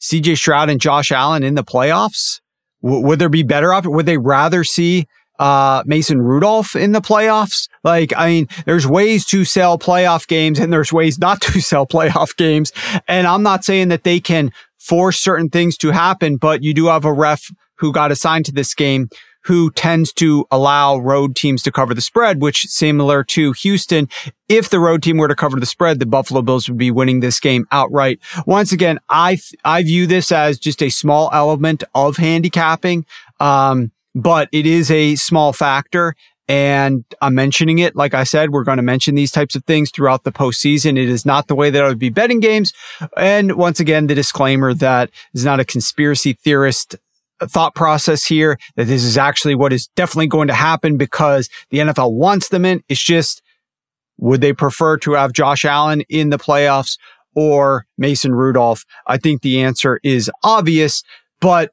CJ 0.00 0.36
Stroud 0.36 0.70
and 0.70 0.80
Josh 0.80 1.12
Allen 1.12 1.42
in 1.42 1.54
the 1.54 1.64
playoffs? 1.64 2.40
W- 2.82 3.04
would 3.06 3.18
there 3.18 3.28
be 3.28 3.42
better 3.42 3.72
options? 3.72 3.94
Would 3.94 4.06
they 4.06 4.18
rather 4.18 4.64
see 4.64 5.06
uh, 5.40 5.82
Mason 5.86 6.20
Rudolph 6.20 6.76
in 6.76 6.92
the 6.92 7.00
playoffs. 7.00 7.68
Like, 7.82 8.12
I 8.14 8.28
mean, 8.28 8.48
there's 8.66 8.86
ways 8.86 9.24
to 9.26 9.46
sell 9.46 9.78
playoff 9.78 10.28
games 10.28 10.60
and 10.60 10.70
there's 10.70 10.92
ways 10.92 11.18
not 11.18 11.40
to 11.42 11.60
sell 11.60 11.86
playoff 11.86 12.36
games. 12.36 12.72
And 13.08 13.26
I'm 13.26 13.42
not 13.42 13.64
saying 13.64 13.88
that 13.88 14.04
they 14.04 14.20
can 14.20 14.52
force 14.78 15.18
certain 15.18 15.48
things 15.48 15.78
to 15.78 15.90
happen, 15.90 16.36
but 16.36 16.62
you 16.62 16.74
do 16.74 16.86
have 16.86 17.06
a 17.06 17.12
ref 17.12 17.46
who 17.78 17.90
got 17.90 18.12
assigned 18.12 18.44
to 18.44 18.52
this 18.52 18.74
game 18.74 19.08
who 19.44 19.70
tends 19.70 20.12
to 20.12 20.44
allow 20.50 20.98
road 20.98 21.34
teams 21.34 21.62
to 21.62 21.72
cover 21.72 21.94
the 21.94 22.02
spread, 22.02 22.42
which 22.42 22.66
similar 22.66 23.24
to 23.24 23.52
Houston, 23.52 24.06
if 24.50 24.68
the 24.68 24.78
road 24.78 25.02
team 25.02 25.16
were 25.16 25.28
to 25.28 25.34
cover 25.34 25.58
the 25.58 25.64
spread, 25.64 25.98
the 25.98 26.04
Buffalo 26.04 26.42
Bills 26.42 26.68
would 26.68 26.76
be 26.76 26.90
winning 26.90 27.20
this 27.20 27.40
game 27.40 27.66
outright. 27.72 28.20
Once 28.46 28.72
again, 28.72 28.98
I, 29.08 29.38
I 29.64 29.82
view 29.82 30.06
this 30.06 30.30
as 30.30 30.58
just 30.58 30.82
a 30.82 30.90
small 30.90 31.30
element 31.32 31.82
of 31.94 32.18
handicapping. 32.18 33.06
Um, 33.38 33.92
but 34.14 34.48
it 34.52 34.66
is 34.66 34.90
a 34.90 35.16
small 35.16 35.52
factor. 35.52 36.14
And 36.48 37.04
I'm 37.22 37.36
mentioning 37.36 37.78
it. 37.78 37.94
Like 37.94 38.12
I 38.12 38.24
said, 38.24 38.50
we're 38.50 38.64
going 38.64 38.78
to 38.78 38.82
mention 38.82 39.14
these 39.14 39.30
types 39.30 39.54
of 39.54 39.64
things 39.66 39.92
throughout 39.92 40.24
the 40.24 40.32
postseason. 40.32 40.98
It 40.98 41.08
is 41.08 41.24
not 41.24 41.46
the 41.46 41.54
way 41.54 41.70
that 41.70 41.84
I 41.84 41.86
would 41.86 41.98
be 41.98 42.10
betting 42.10 42.40
games. 42.40 42.72
And 43.16 43.52
once 43.52 43.78
again, 43.78 44.08
the 44.08 44.16
disclaimer 44.16 44.74
that 44.74 45.10
is 45.32 45.44
not 45.44 45.60
a 45.60 45.64
conspiracy 45.64 46.32
theorist 46.32 46.96
thought 47.40 47.76
process 47.76 48.24
here, 48.24 48.58
that 48.74 48.86
this 48.86 49.04
is 49.04 49.16
actually 49.16 49.54
what 49.54 49.72
is 49.72 49.86
definitely 49.94 50.26
going 50.26 50.48
to 50.48 50.54
happen 50.54 50.96
because 50.96 51.48
the 51.70 51.78
NFL 51.78 52.12
wants 52.14 52.48
them 52.48 52.64
in. 52.64 52.82
It's 52.88 53.02
just, 53.02 53.42
would 54.18 54.40
they 54.40 54.52
prefer 54.52 54.96
to 54.98 55.12
have 55.12 55.32
Josh 55.32 55.64
Allen 55.64 56.02
in 56.08 56.30
the 56.30 56.38
playoffs 56.38 56.98
or 57.36 57.86
Mason 57.96 58.34
Rudolph? 58.34 58.84
I 59.06 59.18
think 59.18 59.42
the 59.42 59.62
answer 59.62 60.00
is 60.02 60.30
obvious, 60.42 61.04
but 61.40 61.70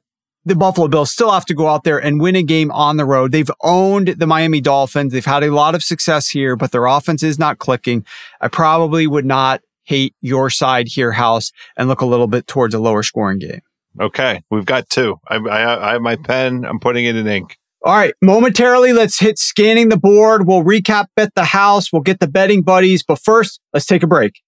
the 0.48 0.56
Buffalo 0.56 0.88
Bills 0.88 1.10
still 1.10 1.30
have 1.30 1.44
to 1.46 1.54
go 1.54 1.68
out 1.68 1.84
there 1.84 1.98
and 1.98 2.20
win 2.20 2.34
a 2.34 2.42
game 2.42 2.70
on 2.72 2.96
the 2.96 3.04
road. 3.04 3.32
They've 3.32 3.50
owned 3.62 4.08
the 4.08 4.26
Miami 4.26 4.60
Dolphins. 4.60 5.12
They've 5.12 5.24
had 5.24 5.44
a 5.44 5.50
lot 5.50 5.74
of 5.74 5.82
success 5.82 6.28
here, 6.28 6.56
but 6.56 6.72
their 6.72 6.86
offense 6.86 7.22
is 7.22 7.38
not 7.38 7.58
clicking. 7.58 8.04
I 8.40 8.48
probably 8.48 9.06
would 9.06 9.26
not 9.26 9.60
hate 9.84 10.14
your 10.20 10.50
side 10.50 10.88
here, 10.88 11.12
House, 11.12 11.52
and 11.76 11.88
look 11.88 12.00
a 12.00 12.06
little 12.06 12.26
bit 12.26 12.46
towards 12.46 12.74
a 12.74 12.78
lower 12.78 13.02
scoring 13.02 13.38
game. 13.38 13.60
Okay, 14.00 14.42
we've 14.50 14.66
got 14.66 14.88
two. 14.88 15.16
I, 15.28 15.36
I, 15.36 15.90
I 15.90 15.92
have 15.92 16.02
my 16.02 16.16
pen. 16.16 16.64
I'm 16.64 16.78
putting 16.78 17.04
it 17.04 17.16
in 17.16 17.26
ink. 17.26 17.56
All 17.84 17.94
right, 17.94 18.12
momentarily, 18.20 18.92
let's 18.92 19.20
hit 19.20 19.38
scanning 19.38 19.88
the 19.88 19.96
board. 19.96 20.46
We'll 20.46 20.64
recap 20.64 21.06
bet 21.14 21.34
the 21.34 21.44
house. 21.44 21.92
We'll 21.92 22.02
get 22.02 22.20
the 22.20 22.26
betting 22.26 22.62
buddies, 22.62 23.02
but 23.02 23.20
first, 23.20 23.60
let's 23.72 23.86
take 23.86 24.02
a 24.02 24.06
break. 24.06 24.40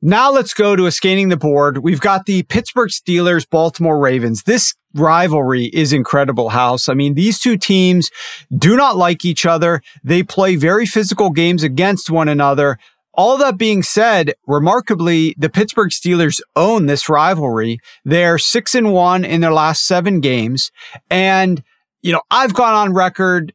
Now 0.00 0.30
let's 0.30 0.54
go 0.54 0.76
to 0.76 0.86
a 0.86 0.92
scanning 0.92 1.28
the 1.28 1.36
board. 1.36 1.78
We've 1.78 2.00
got 2.00 2.26
the 2.26 2.44
Pittsburgh 2.44 2.90
Steelers, 2.90 3.48
Baltimore 3.48 3.98
Ravens. 3.98 4.44
This 4.44 4.74
rivalry 4.94 5.64
is 5.66 5.92
incredible, 5.92 6.50
House. 6.50 6.88
I 6.88 6.94
mean, 6.94 7.14
these 7.14 7.40
two 7.40 7.56
teams 7.56 8.08
do 8.56 8.76
not 8.76 8.96
like 8.96 9.24
each 9.24 9.44
other. 9.44 9.82
They 10.04 10.22
play 10.22 10.54
very 10.54 10.86
physical 10.86 11.30
games 11.30 11.64
against 11.64 12.10
one 12.10 12.28
another. 12.28 12.78
All 13.12 13.36
that 13.38 13.58
being 13.58 13.82
said, 13.82 14.34
remarkably, 14.46 15.34
the 15.36 15.50
Pittsburgh 15.50 15.90
Steelers 15.90 16.40
own 16.54 16.86
this 16.86 17.08
rivalry. 17.08 17.80
They're 18.04 18.38
six 18.38 18.76
and 18.76 18.92
one 18.92 19.24
in 19.24 19.40
their 19.40 19.52
last 19.52 19.84
seven 19.84 20.20
games. 20.20 20.70
And, 21.10 21.64
you 22.02 22.12
know, 22.12 22.22
I've 22.30 22.54
gone 22.54 22.74
on 22.74 22.94
record 22.94 23.52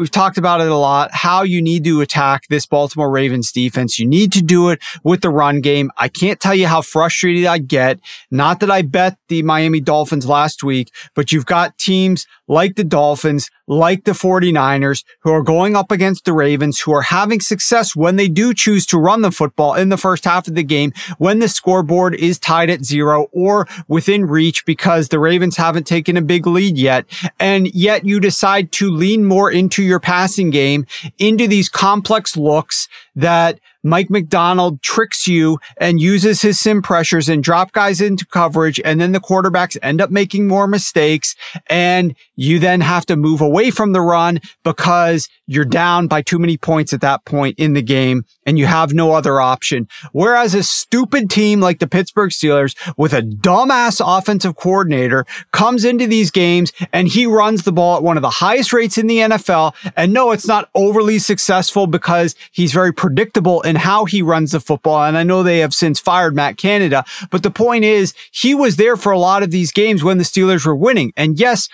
We've 0.00 0.10
talked 0.10 0.38
about 0.38 0.62
it 0.62 0.68
a 0.68 0.76
lot, 0.76 1.12
how 1.12 1.42
you 1.42 1.60
need 1.60 1.84
to 1.84 2.00
attack 2.00 2.44
this 2.48 2.64
Baltimore 2.64 3.10
Ravens 3.10 3.52
defense. 3.52 3.98
You 3.98 4.06
need 4.06 4.32
to 4.32 4.40
do 4.40 4.70
it 4.70 4.80
with 5.04 5.20
the 5.20 5.28
run 5.28 5.60
game. 5.60 5.90
I 5.98 6.08
can't 6.08 6.40
tell 6.40 6.54
you 6.54 6.68
how 6.68 6.80
frustrated 6.80 7.44
I 7.44 7.58
get. 7.58 8.00
Not 8.30 8.60
that 8.60 8.70
I 8.70 8.80
bet 8.80 9.18
the 9.28 9.42
Miami 9.42 9.78
Dolphins 9.78 10.24
last 10.24 10.64
week, 10.64 10.90
but 11.14 11.32
you've 11.32 11.44
got 11.44 11.76
teams 11.76 12.26
like 12.50 12.74
the 12.74 12.82
Dolphins, 12.82 13.48
like 13.68 14.04
the 14.04 14.10
49ers, 14.10 15.04
who 15.20 15.30
are 15.30 15.42
going 15.42 15.76
up 15.76 15.92
against 15.92 16.24
the 16.24 16.32
Ravens, 16.32 16.80
who 16.80 16.92
are 16.92 17.02
having 17.02 17.40
success 17.40 17.94
when 17.94 18.16
they 18.16 18.26
do 18.26 18.52
choose 18.52 18.84
to 18.86 18.98
run 18.98 19.22
the 19.22 19.30
football 19.30 19.74
in 19.74 19.88
the 19.88 19.96
first 19.96 20.24
half 20.24 20.48
of 20.48 20.56
the 20.56 20.64
game, 20.64 20.92
when 21.18 21.38
the 21.38 21.48
scoreboard 21.48 22.12
is 22.16 22.40
tied 22.40 22.68
at 22.68 22.84
zero 22.84 23.28
or 23.32 23.68
within 23.86 24.24
reach 24.24 24.66
because 24.66 25.08
the 25.08 25.20
Ravens 25.20 25.56
haven't 25.56 25.86
taken 25.86 26.16
a 26.16 26.22
big 26.22 26.44
lead 26.44 26.76
yet. 26.76 27.06
And 27.38 27.72
yet 27.72 28.04
you 28.04 28.18
decide 28.18 28.72
to 28.72 28.90
lean 28.90 29.24
more 29.24 29.48
into 29.48 29.84
your 29.84 30.00
passing 30.00 30.50
game, 30.50 30.86
into 31.18 31.46
these 31.46 31.68
complex 31.68 32.36
looks 32.36 32.88
that 33.14 33.60
Mike 33.82 34.10
Macdonald 34.10 34.82
tricks 34.82 35.26
you 35.26 35.58
and 35.78 36.00
uses 36.00 36.42
his 36.42 36.60
sim 36.60 36.82
pressures 36.82 37.28
and 37.28 37.42
drop 37.42 37.72
guys 37.72 38.00
into 38.00 38.26
coverage. 38.26 38.80
And 38.84 39.00
then 39.00 39.12
the 39.12 39.20
quarterbacks 39.20 39.76
end 39.82 40.00
up 40.00 40.10
making 40.10 40.46
more 40.46 40.66
mistakes. 40.66 41.34
And 41.68 42.14
you 42.36 42.58
then 42.58 42.82
have 42.82 43.06
to 43.06 43.16
move 43.16 43.40
away 43.40 43.70
from 43.70 43.92
the 43.92 44.00
run 44.00 44.40
because 44.64 45.28
you're 45.46 45.64
down 45.64 46.06
by 46.06 46.22
too 46.22 46.38
many 46.38 46.56
points 46.56 46.92
at 46.92 47.00
that 47.00 47.24
point 47.24 47.58
in 47.58 47.72
the 47.72 47.82
game 47.82 48.24
and 48.46 48.58
you 48.58 48.66
have 48.66 48.92
no 48.92 49.12
other 49.12 49.40
option. 49.40 49.88
Whereas 50.12 50.54
a 50.54 50.62
stupid 50.62 51.30
team 51.30 51.60
like 51.60 51.78
the 51.78 51.88
Pittsburgh 51.88 52.30
Steelers 52.30 52.76
with 52.96 53.12
a 53.12 53.22
dumbass 53.22 54.00
offensive 54.04 54.56
coordinator 54.56 55.24
comes 55.52 55.84
into 55.84 56.06
these 56.06 56.30
games 56.30 56.72
and 56.92 57.08
he 57.08 57.26
runs 57.26 57.62
the 57.62 57.72
ball 57.72 57.96
at 57.96 58.02
one 58.02 58.16
of 58.16 58.22
the 58.22 58.30
highest 58.30 58.72
rates 58.72 58.98
in 58.98 59.06
the 59.06 59.18
NFL. 59.18 59.74
And 59.96 60.12
no, 60.12 60.32
it's 60.32 60.46
not 60.46 60.68
overly 60.74 61.18
successful 61.18 61.86
because 61.86 62.34
he's 62.52 62.72
very 62.72 62.92
predictable 63.00 63.62
in 63.62 63.76
how 63.76 64.04
he 64.04 64.20
runs 64.20 64.52
the 64.52 64.60
football. 64.60 65.02
And 65.04 65.16
I 65.16 65.22
know 65.22 65.42
they 65.42 65.60
have 65.60 65.72
since 65.72 65.98
fired 65.98 66.36
Matt 66.36 66.58
Canada, 66.58 67.02
but 67.30 67.42
the 67.42 67.50
point 67.50 67.82
is 67.82 68.12
he 68.30 68.54
was 68.54 68.76
there 68.76 68.94
for 68.94 69.10
a 69.10 69.18
lot 69.18 69.42
of 69.42 69.50
these 69.50 69.72
games 69.72 70.04
when 70.04 70.18
the 70.18 70.24
Steelers 70.24 70.66
were 70.66 70.76
winning. 70.76 71.10
And 71.16 71.40
yes, 71.40 71.70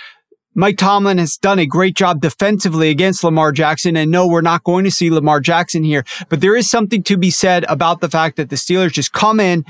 Mike 0.54 0.78
Tomlin 0.78 1.18
has 1.18 1.36
done 1.36 1.58
a 1.58 1.66
great 1.66 1.96
job 1.96 2.20
defensively 2.20 2.90
against 2.90 3.24
Lamar 3.24 3.50
Jackson. 3.50 3.96
And 3.96 4.12
no, 4.12 4.28
we're 4.28 4.40
not 4.40 4.62
going 4.62 4.84
to 4.84 4.90
see 4.92 5.10
Lamar 5.10 5.40
Jackson 5.40 5.82
here, 5.82 6.04
but 6.28 6.40
there 6.40 6.54
is 6.54 6.70
something 6.70 7.02
to 7.02 7.16
be 7.16 7.32
said 7.32 7.64
about 7.68 8.00
the 8.00 8.08
fact 8.08 8.36
that 8.36 8.48
the 8.48 8.54
Steelers 8.54 8.92
just 8.92 9.12
come 9.12 9.40
in 9.40 9.64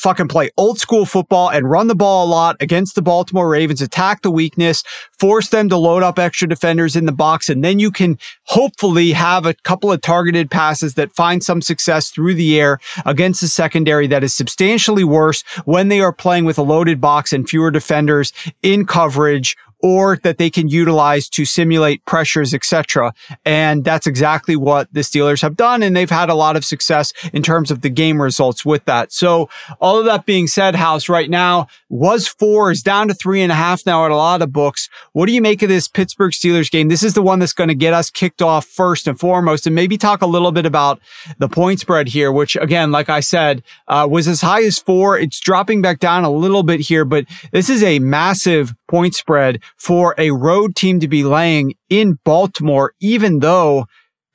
fucking 0.00 0.28
play 0.28 0.50
old 0.56 0.78
school 0.78 1.04
football 1.04 1.50
and 1.50 1.70
run 1.70 1.86
the 1.86 1.94
ball 1.94 2.26
a 2.26 2.30
lot 2.30 2.56
against 2.58 2.94
the 2.94 3.02
Baltimore 3.02 3.50
Ravens, 3.50 3.82
attack 3.82 4.22
the 4.22 4.30
weakness, 4.30 4.82
force 5.18 5.50
them 5.50 5.68
to 5.68 5.76
load 5.76 6.02
up 6.02 6.18
extra 6.18 6.48
defenders 6.48 6.96
in 6.96 7.04
the 7.04 7.12
box. 7.12 7.50
And 7.50 7.62
then 7.62 7.78
you 7.78 7.90
can 7.90 8.18
hopefully 8.44 9.12
have 9.12 9.44
a 9.44 9.52
couple 9.52 9.92
of 9.92 10.00
targeted 10.00 10.50
passes 10.50 10.94
that 10.94 11.12
find 11.12 11.42
some 11.42 11.60
success 11.60 12.10
through 12.10 12.34
the 12.34 12.58
air 12.58 12.78
against 13.04 13.42
the 13.42 13.48
secondary 13.48 14.06
that 14.06 14.24
is 14.24 14.34
substantially 14.34 15.04
worse 15.04 15.42
when 15.66 15.88
they 15.88 16.00
are 16.00 16.12
playing 16.12 16.46
with 16.46 16.56
a 16.56 16.62
loaded 16.62 17.00
box 17.00 17.32
and 17.32 17.48
fewer 17.48 17.70
defenders 17.70 18.32
in 18.62 18.86
coverage 18.86 19.54
or 19.82 20.18
that 20.22 20.38
they 20.38 20.50
can 20.50 20.68
utilize 20.68 21.28
to 21.30 21.44
simulate 21.44 22.04
pressures, 22.04 22.52
etc. 22.54 23.12
And 23.44 23.84
that's 23.84 24.06
exactly 24.06 24.56
what 24.56 24.92
the 24.92 25.00
Steelers 25.00 25.42
have 25.42 25.56
done. 25.56 25.82
And 25.82 25.96
they've 25.96 26.10
had 26.10 26.28
a 26.28 26.34
lot 26.34 26.56
of 26.56 26.64
success 26.64 27.12
in 27.32 27.42
terms 27.42 27.70
of 27.70 27.80
the 27.80 27.90
game 27.90 28.20
results 28.20 28.64
with 28.64 28.84
that. 28.84 29.12
So 29.12 29.48
all 29.80 29.98
of 29.98 30.04
that 30.04 30.26
being 30.26 30.46
said, 30.46 30.74
House 30.74 31.08
right 31.08 31.30
now 31.30 31.66
was 31.88 32.28
four 32.28 32.70
is 32.70 32.82
down 32.82 33.08
to 33.08 33.14
three 33.14 33.42
and 33.42 33.52
a 33.52 33.54
half 33.54 33.84
now 33.86 34.04
at 34.04 34.10
a 34.10 34.16
lot 34.16 34.42
of 34.42 34.52
books. 34.52 34.88
What 35.12 35.26
do 35.26 35.32
you 35.32 35.42
make 35.42 35.62
of 35.62 35.68
this 35.68 35.88
Pittsburgh 35.88 36.32
Steelers 36.32 36.70
game? 36.70 36.88
This 36.88 37.02
is 37.02 37.14
the 37.14 37.22
one 37.22 37.38
that's 37.38 37.52
going 37.52 37.68
to 37.68 37.74
get 37.74 37.94
us 37.94 38.10
kicked 38.10 38.42
off 38.42 38.66
first 38.66 39.06
and 39.06 39.18
foremost 39.18 39.66
and 39.66 39.74
maybe 39.74 39.96
talk 39.96 40.22
a 40.22 40.26
little 40.26 40.52
bit 40.52 40.66
about 40.66 41.00
the 41.38 41.48
point 41.48 41.80
spread 41.80 42.08
here, 42.08 42.30
which 42.30 42.56
again, 42.56 42.90
like 42.90 43.08
I 43.08 43.20
said, 43.20 43.62
uh, 43.88 44.06
was 44.10 44.28
as 44.28 44.40
high 44.40 44.62
as 44.62 44.78
four. 44.78 45.18
It's 45.18 45.40
dropping 45.40 45.82
back 45.82 45.98
down 45.98 46.24
a 46.24 46.30
little 46.30 46.62
bit 46.62 46.80
here, 46.80 47.04
but 47.04 47.24
this 47.52 47.68
is 47.68 47.82
a 47.82 47.98
massive 47.98 48.74
point 48.90 49.14
spread 49.14 49.62
for 49.76 50.14
a 50.18 50.32
road 50.32 50.74
team 50.74 51.00
to 51.00 51.08
be 51.08 51.22
laying 51.22 51.74
in 51.88 52.18
Baltimore, 52.24 52.92
even 53.00 53.38
though 53.38 53.86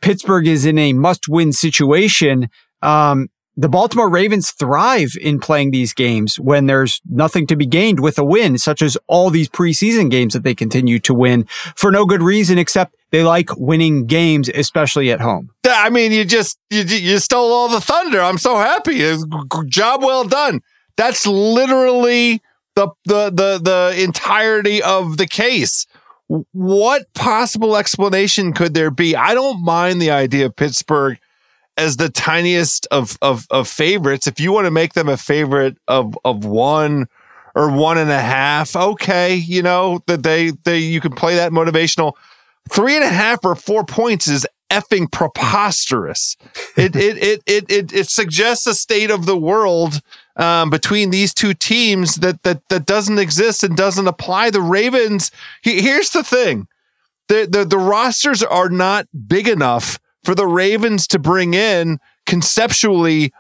Pittsburgh 0.02 0.48
is 0.48 0.66
in 0.66 0.78
a 0.78 0.94
must 0.94 1.28
win 1.28 1.52
situation. 1.52 2.50
Um, 2.82 3.28
the 3.58 3.70
Baltimore 3.70 4.10
Ravens 4.10 4.52
thrive 4.52 5.14
in 5.20 5.40
playing 5.40 5.72
these 5.72 5.94
games 5.94 6.36
when 6.38 6.66
there's 6.66 7.02
nothing 7.10 7.48
to 7.48 7.56
be 7.56 7.66
gained 7.66 8.02
with 8.02 8.18
a 8.18 8.26
win, 8.26 8.58
such 8.58 8.82
as 8.82 8.98
all 9.08 9.30
these 9.30 9.48
preseason 9.48 10.12
games 10.12 10.34
that 10.34 10.44
they 10.44 10.54
continue 10.54 11.00
to 11.00 11.14
win 11.14 11.46
for 11.76 11.90
no 11.90 12.06
good 12.06 12.22
reason 12.22 12.58
except 12.58 12.96
they 13.12 13.24
like 13.24 13.56
winning 13.56 14.08
games, 14.08 14.50
especially 14.50 15.10
at 15.10 15.22
home. 15.22 15.52
I 15.66 15.90
mean, 15.90 16.12
you 16.12 16.26
just 16.26 16.60
you, 16.70 16.82
you 16.82 17.18
stole 17.20 17.54
all 17.54 17.70
the 17.70 17.80
thunder. 17.80 18.22
I'm 18.22 18.38
so 18.38 18.58
happy. 18.58 19.00
Job 19.70 20.04
well 20.04 20.26
done. 20.26 20.62
That's 20.98 21.26
literally 21.26 22.42
the 22.76 22.90
the 23.06 23.30
the 23.30 23.60
the 23.62 24.04
entirety 24.04 24.82
of 24.82 25.18
the 25.18 25.28
case. 25.28 25.88
What 26.28 27.14
possible 27.14 27.78
explanation 27.78 28.54
could 28.54 28.74
there 28.74 28.92
be? 28.92 29.16
I 29.16 29.34
don't 29.34 29.64
mind 29.64 30.02
the 30.02 30.12
idea 30.12 30.48
of 30.48 30.56
Pittsburgh 30.56 31.20
as 31.78 31.98
the 31.98 32.10
tiniest 32.10 32.88
of 32.92 33.18
of, 33.22 33.48
of 33.50 33.68
favorites. 33.68 34.28
If 34.28 34.40
you 34.40 34.52
want 34.52 34.66
to 34.66 34.72
make 34.72 34.94
them 34.94 35.10
a 35.10 35.18
favorite 35.18 35.78
of 35.88 36.18
of 36.26 36.46
one 36.46 37.08
or 37.54 37.72
one 37.72 37.98
and 37.98 38.12
a 38.12 38.22
half, 38.22 38.76
okay, 38.76 39.36
you 39.36 39.62
know 39.62 40.02
that 40.08 40.24
they 40.24 40.52
they 40.64 40.80
you 40.80 41.02
can 41.02 41.14
play 41.14 41.36
that 41.36 41.52
motivational. 41.52 42.14
Three 42.70 42.96
and 42.96 43.04
a 43.04 43.10
half 43.10 43.46
or 43.46 43.56
four 43.56 43.86
points 43.86 44.28
is 44.28 44.48
effing 44.72 45.12
preposterous. 45.12 46.36
It 46.76 46.96
it, 46.96 47.18
it 47.18 47.44
it 47.46 47.66
it 47.70 47.94
it 47.94 48.10
suggests 48.10 48.66
a 48.68 48.74
state 48.74 49.12
of 49.12 49.26
the 49.26 49.38
world 49.38 50.02
um, 50.38 50.70
between 50.70 51.10
these 51.10 51.34
two 51.34 51.54
teams 51.54 52.16
that 52.16 52.44
that 52.44 52.68
that 52.70 52.86
doesn't 52.86 53.20
exist 53.20 53.64
and 53.64 53.76
doesn't 53.76 54.08
apply. 54.08 54.50
The 54.50 54.62
Ravens. 54.62 55.32
He, 55.62 55.82
here's 55.82 56.10
the 56.10 56.24
thing: 56.24 56.68
the, 57.28 57.48
the 57.50 57.66
the 57.66 57.78
rosters 57.78 58.44
are 58.44 58.70
not 58.70 59.08
big 59.28 59.48
enough 59.48 60.00
for 60.24 60.36
the 60.36 60.48
Ravens 60.48 61.08
to 61.08 61.20
bring 61.20 61.54
in 61.54 62.00
conceptually 62.26 63.32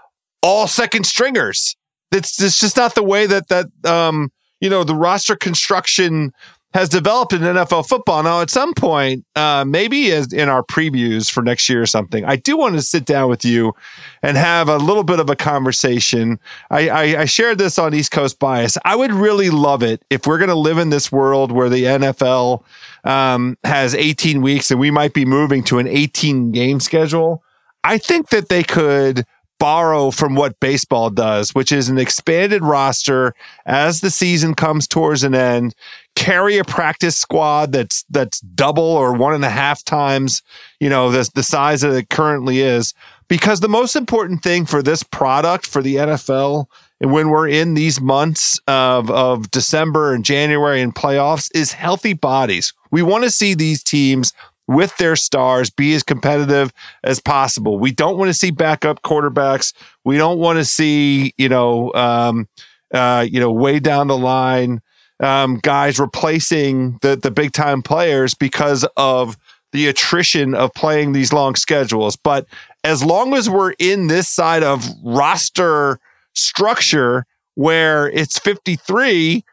all 0.41 0.67
second 0.67 1.05
stringers. 1.05 1.75
It's, 2.11 2.41
it's 2.41 2.59
just 2.59 2.77
not 2.77 2.95
the 2.95 3.03
way 3.03 3.25
that 3.25 3.47
that 3.49 3.67
um, 3.85 4.31
you 4.61 4.69
know 4.69 4.83
the 4.83 4.95
roster 4.95 5.35
construction 5.35 6.33
has 6.75 6.89
developed 6.89 7.31
in 7.31 7.39
NFL 7.39 7.87
football. 7.87 8.21
Now, 8.21 8.41
at 8.41 8.49
some 8.49 8.73
point, 8.73 9.23
uh, 9.33 9.63
maybe 9.65 10.11
as 10.11 10.33
in 10.33 10.49
our 10.49 10.61
previews 10.61 11.31
for 11.31 11.41
next 11.41 11.69
year 11.69 11.81
or 11.81 11.85
something, 11.85 12.25
I 12.25 12.35
do 12.35 12.57
want 12.57 12.75
to 12.75 12.81
sit 12.81 13.05
down 13.05 13.29
with 13.29 13.45
you 13.45 13.73
and 14.21 14.35
have 14.35 14.67
a 14.67 14.75
little 14.75 15.05
bit 15.05 15.21
of 15.21 15.29
a 15.29 15.37
conversation. 15.37 16.37
I, 16.69 16.89
I, 16.89 17.03
I 17.21 17.25
shared 17.25 17.59
this 17.59 17.79
on 17.79 17.93
East 17.93 18.11
Coast 18.11 18.39
Bias. 18.39 18.77
I 18.83 18.97
would 18.97 19.13
really 19.13 19.49
love 19.49 19.83
it 19.83 20.03
if 20.09 20.27
we're 20.27 20.37
going 20.37 20.49
to 20.49 20.55
live 20.55 20.77
in 20.77 20.89
this 20.89 21.09
world 21.13 21.53
where 21.53 21.69
the 21.69 21.85
NFL 21.85 22.61
um, 23.05 23.57
has 23.63 23.95
18 23.95 24.41
weeks 24.41 24.69
and 24.69 24.77
we 24.77 24.91
might 24.91 25.13
be 25.13 25.23
moving 25.23 25.63
to 25.63 25.79
an 25.79 25.87
18 25.87 26.51
game 26.51 26.81
schedule. 26.81 27.41
I 27.85 27.97
think 27.97 28.29
that 28.31 28.49
they 28.49 28.63
could 28.63 29.25
borrow 29.59 30.11
from 30.11 30.35
what 30.35 30.59
baseball 30.59 31.09
does, 31.09 31.55
which 31.55 31.71
is 31.71 31.89
an 31.89 31.97
expanded 31.97 32.63
roster 32.63 33.33
as 33.65 34.01
the 34.01 34.09
season 34.09 34.53
comes 34.53 34.87
towards 34.87 35.23
an 35.23 35.35
end. 35.35 35.75
Carry 36.15 36.57
a 36.57 36.63
practice 36.63 37.17
squad 37.17 37.71
that's 37.71 38.03
that's 38.09 38.39
double 38.39 38.83
or 38.83 39.13
one 39.13 39.33
and 39.33 39.45
a 39.45 39.49
half 39.49 39.83
times, 39.83 40.41
you 40.79 40.89
know, 40.89 41.11
the 41.11 41.29
the 41.35 41.43
size 41.43 41.81
that 41.81 41.93
it 41.93 42.09
currently 42.09 42.59
is. 42.59 42.93
Because 43.27 43.59
the 43.59 43.67
most 43.67 43.95
important 43.95 44.43
thing 44.43 44.65
for 44.65 44.83
this 44.83 45.03
product 45.03 45.65
for 45.65 45.81
the 45.81 45.95
NFL 45.95 46.67
and 47.01 47.11
when 47.11 47.29
we're 47.29 47.47
in 47.47 47.73
these 47.73 47.99
months 47.99 48.59
of, 48.67 49.11
of 49.11 49.51
December 49.51 50.13
and 50.13 50.23
January 50.23 50.81
and 50.81 50.95
playoffs 50.95 51.49
is 51.53 51.73
healthy 51.73 52.13
bodies. 52.13 52.73
We 52.89 53.01
want 53.01 53.25
to 53.25 53.29
see 53.29 53.53
these 53.53 53.83
teams 53.83 54.33
with 54.67 54.95
their 54.97 55.15
stars 55.15 55.69
be 55.69 55.93
as 55.93 56.03
competitive 56.03 56.73
as 57.03 57.19
possible. 57.19 57.77
We 57.77 57.91
don't 57.91 58.17
want 58.17 58.29
to 58.29 58.33
see 58.33 58.51
backup 58.51 59.01
quarterbacks. 59.03 59.73
We 60.03 60.17
don't 60.17 60.39
want 60.39 60.57
to 60.57 60.65
see, 60.65 61.33
you 61.37 61.49
know, 61.49 61.93
um, 61.93 62.47
uh, 62.93 63.25
you 63.29 63.39
know, 63.39 63.51
way 63.51 63.79
down 63.79 64.07
the 64.07 64.17
line, 64.17 64.81
um, 65.19 65.59
guys 65.61 65.99
replacing 65.99 66.97
the 67.01 67.15
the 67.15 67.31
big 67.31 67.51
time 67.51 67.81
players 67.81 68.33
because 68.33 68.85
of 68.97 69.37
the 69.71 69.87
attrition 69.87 70.55
of 70.55 70.73
playing 70.73 71.11
these 71.11 71.33
long 71.33 71.55
schedules. 71.55 72.15
But 72.15 72.47
as 72.83 73.03
long 73.03 73.33
as 73.33 73.49
we're 73.49 73.73
in 73.77 74.07
this 74.07 74.29
side 74.29 74.63
of 74.63 74.85
roster 75.03 75.99
structure 76.33 77.25
where 77.55 78.09
it's 78.09 78.39
53, 78.39 79.43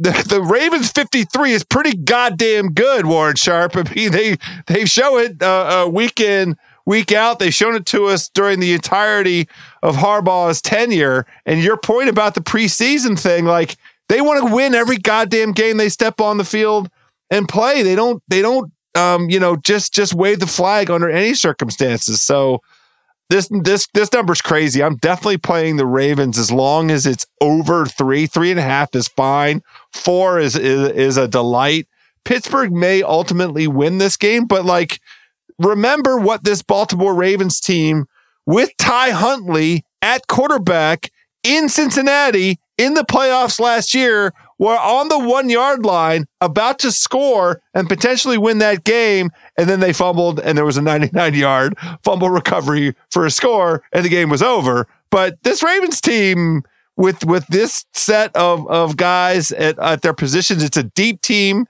the, 0.00 0.24
the 0.26 0.42
Ravens 0.42 0.90
53 0.90 1.52
is 1.52 1.62
pretty 1.62 1.94
goddamn 1.94 2.72
good, 2.72 3.04
Warren 3.04 3.36
Sharp. 3.36 3.76
I 3.76 3.82
mean, 3.94 4.10
they, 4.10 4.38
they 4.66 4.86
show 4.86 5.18
it 5.18 5.42
uh, 5.42 5.84
uh, 5.84 5.90
week 5.90 6.20
in, 6.20 6.56
week 6.86 7.12
out. 7.12 7.38
They've 7.38 7.52
shown 7.52 7.76
it 7.76 7.84
to 7.86 8.06
us 8.06 8.30
during 8.30 8.60
the 8.60 8.72
entirety 8.72 9.46
of 9.82 9.96
Harbaugh's 9.96 10.62
tenure. 10.62 11.26
And 11.44 11.62
your 11.62 11.76
point 11.76 12.08
about 12.08 12.34
the 12.34 12.40
preseason 12.40 13.18
thing, 13.18 13.44
like 13.44 13.76
they 14.08 14.22
want 14.22 14.46
to 14.48 14.54
win 14.54 14.74
every 14.74 14.96
goddamn 14.96 15.52
game 15.52 15.76
they 15.76 15.90
step 15.90 16.18
on 16.18 16.38
the 16.38 16.44
field 16.44 16.88
and 17.30 17.46
play. 17.46 17.82
They 17.82 17.94
don't, 17.94 18.22
they 18.26 18.40
don't, 18.40 18.72
um, 18.94 19.28
you 19.28 19.38
know, 19.38 19.54
just, 19.54 19.92
just 19.92 20.14
wave 20.14 20.40
the 20.40 20.46
flag 20.46 20.90
under 20.90 21.10
any 21.10 21.34
circumstances. 21.34 22.22
So, 22.22 22.62
this 23.30 23.48
this 23.62 23.86
this 23.94 24.12
number's 24.12 24.42
crazy. 24.42 24.82
I'm 24.82 24.96
definitely 24.96 25.38
playing 25.38 25.76
the 25.76 25.86
Ravens 25.86 26.36
as 26.36 26.50
long 26.50 26.90
as 26.90 27.06
it's 27.06 27.26
over 27.40 27.86
three. 27.86 28.26
Three 28.26 28.50
and 28.50 28.60
a 28.60 28.64
half 28.64 28.94
is 28.94 29.08
fine. 29.08 29.62
Four 29.92 30.40
is 30.40 30.56
is, 30.56 30.90
is 30.90 31.16
a 31.16 31.28
delight. 31.28 31.86
Pittsburgh 32.24 32.72
may 32.72 33.02
ultimately 33.02 33.66
win 33.66 33.98
this 33.98 34.16
game, 34.16 34.46
but 34.46 34.64
like 34.64 35.00
remember 35.58 36.18
what 36.18 36.44
this 36.44 36.60
Baltimore 36.60 37.14
Ravens 37.14 37.60
team 37.60 38.06
with 38.46 38.70
Ty 38.76 39.10
Huntley 39.10 39.84
at 40.02 40.26
quarterback 40.26 41.10
in 41.44 41.68
Cincinnati 41.68 42.58
in 42.76 42.94
the 42.94 43.04
playoffs 43.04 43.60
last 43.60 43.94
year 43.94 44.32
were 44.60 44.78
on 44.78 45.08
the 45.08 45.18
one 45.18 45.48
yard 45.48 45.84
line 45.84 46.26
about 46.42 46.78
to 46.78 46.92
score 46.92 47.60
and 47.74 47.88
potentially 47.88 48.36
win 48.36 48.58
that 48.58 48.84
game. 48.84 49.30
And 49.56 49.68
then 49.68 49.80
they 49.80 49.92
fumbled 49.92 50.38
and 50.38 50.56
there 50.56 50.66
was 50.66 50.76
a 50.76 50.82
99 50.82 51.34
yard 51.34 51.76
fumble 52.04 52.28
recovery 52.28 52.94
for 53.10 53.26
a 53.26 53.30
score 53.30 53.82
and 53.92 54.04
the 54.04 54.10
game 54.10 54.28
was 54.28 54.42
over. 54.42 54.86
But 55.10 55.42
this 55.42 55.62
Ravens 55.62 56.00
team 56.00 56.62
with, 56.96 57.24
with 57.24 57.46
this 57.46 57.86
set 57.94 58.36
of, 58.36 58.68
of 58.68 58.98
guys 58.98 59.50
at, 59.50 59.78
at 59.78 60.02
their 60.02 60.12
positions, 60.12 60.62
it's 60.62 60.76
a 60.76 60.84
deep 60.84 61.22
team. 61.22 61.66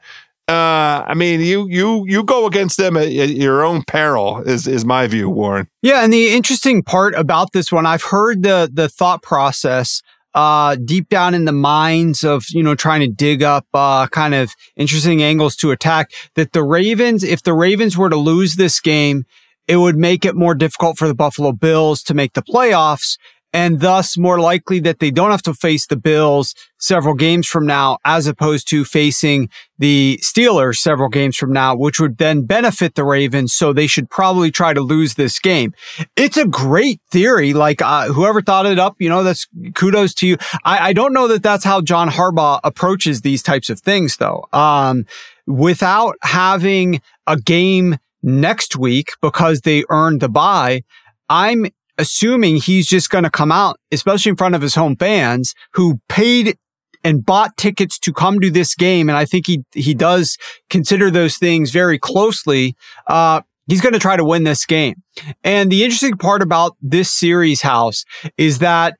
Uh, 0.48 1.04
I 1.06 1.14
mean, 1.14 1.40
you 1.40 1.68
you 1.68 2.04
you 2.08 2.24
go 2.24 2.44
against 2.44 2.76
them 2.76 2.96
at, 2.96 3.04
at, 3.04 3.30
your 3.30 3.62
own 3.62 3.84
peril. 3.84 4.38
Is 4.38 4.66
is 4.66 4.84
my 4.84 5.06
view, 5.06 5.30
Warren? 5.30 5.68
Yeah, 5.80 6.02
and 6.02 6.12
the 6.12 6.34
interesting 6.34 6.82
part 6.82 7.14
about 7.14 7.52
this 7.52 7.70
one, 7.70 7.86
I've 7.86 8.02
heard 8.02 8.42
the 8.42 8.68
the 8.72 8.88
thought 8.88 9.22
process 9.22 10.02
uh, 10.34 10.76
deep 10.76 11.08
down 11.08 11.34
in 11.34 11.44
the 11.44 11.52
minds 11.52 12.24
of, 12.24 12.44
you 12.50 12.62
know, 12.62 12.74
trying 12.74 13.00
to 13.00 13.08
dig 13.08 13.42
up, 13.42 13.66
uh, 13.74 14.06
kind 14.08 14.34
of 14.34 14.52
interesting 14.76 15.22
angles 15.22 15.56
to 15.56 15.70
attack 15.70 16.10
that 16.34 16.52
the 16.52 16.62
Ravens, 16.62 17.24
if 17.24 17.42
the 17.42 17.54
Ravens 17.54 17.96
were 17.96 18.10
to 18.10 18.16
lose 18.16 18.56
this 18.56 18.80
game, 18.80 19.24
it 19.66 19.76
would 19.76 19.96
make 19.96 20.24
it 20.24 20.34
more 20.34 20.54
difficult 20.54 20.98
for 20.98 21.08
the 21.08 21.14
Buffalo 21.14 21.52
Bills 21.52 22.02
to 22.02 22.14
make 22.14 22.32
the 22.32 22.42
playoffs 22.42 23.16
and 23.52 23.80
thus 23.80 24.16
more 24.16 24.38
likely 24.38 24.80
that 24.80 24.98
they 24.98 25.10
don't 25.10 25.30
have 25.30 25.42
to 25.42 25.54
face 25.54 25.86
the 25.86 25.96
Bills 25.96 26.54
several 26.78 27.14
games 27.14 27.46
from 27.46 27.66
now, 27.66 27.98
as 28.04 28.26
opposed 28.26 28.68
to 28.68 28.84
facing 28.84 29.48
the 29.78 30.18
Steelers 30.22 30.76
several 30.76 31.08
games 31.08 31.36
from 31.36 31.52
now, 31.52 31.74
which 31.74 32.00
would 32.00 32.18
then 32.18 32.46
benefit 32.46 32.94
the 32.94 33.04
Ravens. 33.04 33.52
So 33.52 33.72
they 33.72 33.86
should 33.86 34.08
probably 34.08 34.50
try 34.50 34.72
to 34.72 34.80
lose 34.80 35.14
this 35.14 35.38
game. 35.38 35.74
It's 36.16 36.36
a 36.36 36.46
great 36.46 37.00
theory. 37.10 37.52
Like 37.52 37.82
uh, 37.82 38.06
whoever 38.06 38.40
thought 38.40 38.66
it 38.66 38.78
up, 38.78 38.96
you 38.98 39.08
know, 39.08 39.22
that's 39.22 39.46
kudos 39.74 40.14
to 40.14 40.26
you. 40.26 40.36
I, 40.64 40.88
I 40.88 40.92
don't 40.92 41.12
know 41.12 41.28
that 41.28 41.42
that's 41.42 41.64
how 41.64 41.80
John 41.80 42.08
Harbaugh 42.08 42.60
approaches 42.64 43.22
these 43.22 43.42
types 43.42 43.68
of 43.68 43.80
things, 43.80 44.16
though. 44.16 44.46
Um, 44.52 45.06
without 45.46 46.14
having 46.22 47.02
a 47.26 47.36
game 47.36 47.98
next 48.22 48.76
week 48.76 49.08
because 49.20 49.62
they 49.62 49.84
earned 49.90 50.20
the 50.20 50.28
bye, 50.28 50.82
I'm 51.28 51.66
assuming 52.00 52.56
he's 52.56 52.86
just 52.86 53.10
going 53.10 53.24
to 53.24 53.30
come 53.30 53.52
out, 53.52 53.78
especially 53.92 54.30
in 54.30 54.36
front 54.36 54.54
of 54.54 54.62
his 54.62 54.74
home 54.74 54.96
fans 54.96 55.54
who 55.74 56.00
paid 56.08 56.56
and 57.04 57.24
bought 57.24 57.56
tickets 57.56 57.98
to 57.98 58.12
come 58.12 58.40
to 58.40 58.50
this 58.50 58.74
game. 58.74 59.08
And 59.08 59.16
I 59.16 59.24
think 59.24 59.46
he, 59.46 59.64
he 59.72 59.94
does 59.94 60.36
consider 60.68 61.10
those 61.10 61.36
things 61.36 61.70
very 61.70 61.98
closely. 61.98 62.74
Uh, 63.06 63.42
he's 63.68 63.80
going 63.80 63.92
to 63.92 63.98
try 63.98 64.16
to 64.16 64.24
win 64.24 64.44
this 64.44 64.66
game. 64.66 64.96
And 65.44 65.70
the 65.70 65.84
interesting 65.84 66.16
part 66.16 66.42
about 66.42 66.76
this 66.80 67.10
series 67.10 67.62
house 67.62 68.04
is 68.36 68.58
that 68.58 68.96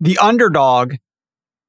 the 0.00 0.18
underdog 0.18 0.94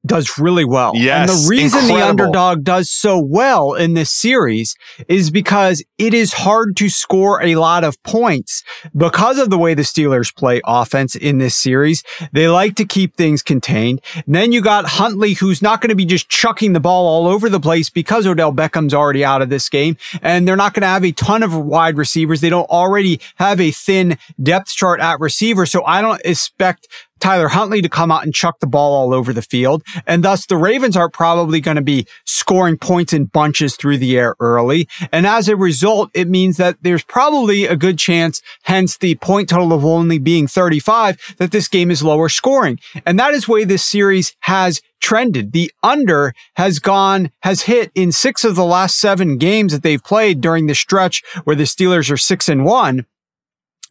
does 0.05 0.39
really 0.39 0.65
well. 0.65 0.93
Yes, 0.95 1.29
and 1.29 1.29
the 1.29 1.49
reason 1.49 1.79
incredible. 1.81 1.95
the 1.95 2.09
underdog 2.09 2.63
does 2.63 2.89
so 2.89 3.19
well 3.19 3.73
in 3.73 3.93
this 3.93 4.09
series 4.09 4.75
is 5.07 5.29
because 5.29 5.83
it 5.97 6.13
is 6.13 6.33
hard 6.33 6.75
to 6.77 6.89
score 6.89 7.41
a 7.43 7.55
lot 7.55 7.83
of 7.83 8.01
points 8.03 8.63
because 8.95 9.37
of 9.37 9.49
the 9.49 9.57
way 9.57 9.73
the 9.73 9.83
Steelers 9.83 10.35
play 10.35 10.61
offense 10.65 11.15
in 11.15 11.37
this 11.37 11.55
series. 11.55 12.03
They 12.31 12.47
like 12.47 12.75
to 12.75 12.85
keep 12.85 13.15
things 13.15 13.43
contained. 13.43 14.01
And 14.15 14.33
then 14.33 14.51
you 14.51 14.61
got 14.61 14.85
Huntley, 14.85 15.33
who's 15.33 15.61
not 15.61 15.81
going 15.81 15.89
to 15.89 15.95
be 15.95 16.05
just 16.05 16.29
chucking 16.29 16.73
the 16.73 16.79
ball 16.79 17.05
all 17.05 17.27
over 17.31 17.49
the 17.49 17.59
place 17.59 17.89
because 17.89 18.25
Odell 18.25 18.51
Beckham's 18.51 18.93
already 18.93 19.23
out 19.23 19.41
of 19.41 19.49
this 19.49 19.69
game. 19.69 19.97
And 20.21 20.47
they're 20.47 20.55
not 20.55 20.73
going 20.73 20.81
to 20.81 20.87
have 20.87 21.05
a 21.05 21.11
ton 21.11 21.43
of 21.43 21.55
wide 21.55 21.97
receivers. 21.97 22.41
They 22.41 22.49
don't 22.49 22.69
already 22.69 23.21
have 23.35 23.61
a 23.61 23.71
thin 23.71 24.17
depth 24.41 24.69
chart 24.69 24.99
at 24.99 25.19
receiver. 25.19 25.67
So 25.67 25.85
I 25.85 26.01
don't 26.01 26.21
expect 26.25 26.87
Tyler 27.21 27.49
Huntley 27.49 27.81
to 27.81 27.89
come 27.89 28.11
out 28.11 28.23
and 28.23 28.33
chuck 28.33 28.59
the 28.59 28.67
ball 28.67 28.93
all 28.93 29.13
over 29.13 29.31
the 29.31 29.41
field. 29.41 29.83
And 30.05 30.23
thus 30.23 30.45
the 30.45 30.57
Ravens 30.57 30.97
are 30.97 31.09
probably 31.09 31.61
going 31.61 31.75
to 31.75 31.81
be 31.81 32.05
scoring 32.25 32.77
points 32.77 33.13
in 33.13 33.25
bunches 33.25 33.75
through 33.75 33.99
the 33.99 34.17
air 34.17 34.35
early. 34.39 34.87
And 35.11 35.25
as 35.25 35.47
a 35.47 35.55
result, 35.55 36.09
it 36.13 36.27
means 36.27 36.57
that 36.57 36.77
there's 36.81 37.03
probably 37.03 37.65
a 37.65 37.75
good 37.75 37.97
chance, 37.97 38.41
hence 38.63 38.97
the 38.97 39.15
point 39.15 39.49
total 39.49 39.71
of 39.71 39.85
only 39.85 40.19
being 40.19 40.47
35, 40.47 41.35
that 41.37 41.51
this 41.51 41.67
game 41.67 41.91
is 41.91 42.03
lower 42.03 42.27
scoring. 42.27 42.79
And 43.05 43.19
that 43.19 43.33
is 43.33 43.47
why 43.47 43.63
this 43.63 43.85
series 43.85 44.35
has 44.41 44.81
trended. 44.99 45.51
The 45.51 45.71
under 45.83 46.33
has 46.55 46.79
gone, 46.79 47.31
has 47.41 47.63
hit 47.63 47.91
in 47.95 48.11
six 48.11 48.43
of 48.43 48.55
the 48.55 48.65
last 48.65 48.97
seven 48.97 49.37
games 49.37 49.73
that 49.73 49.83
they've 49.83 50.03
played 50.03 50.41
during 50.41 50.67
the 50.67 50.75
stretch 50.75 51.23
where 51.43 51.55
the 51.55 51.63
Steelers 51.63 52.11
are 52.11 52.17
six 52.17 52.47
and 52.47 52.63
one. 52.63 53.05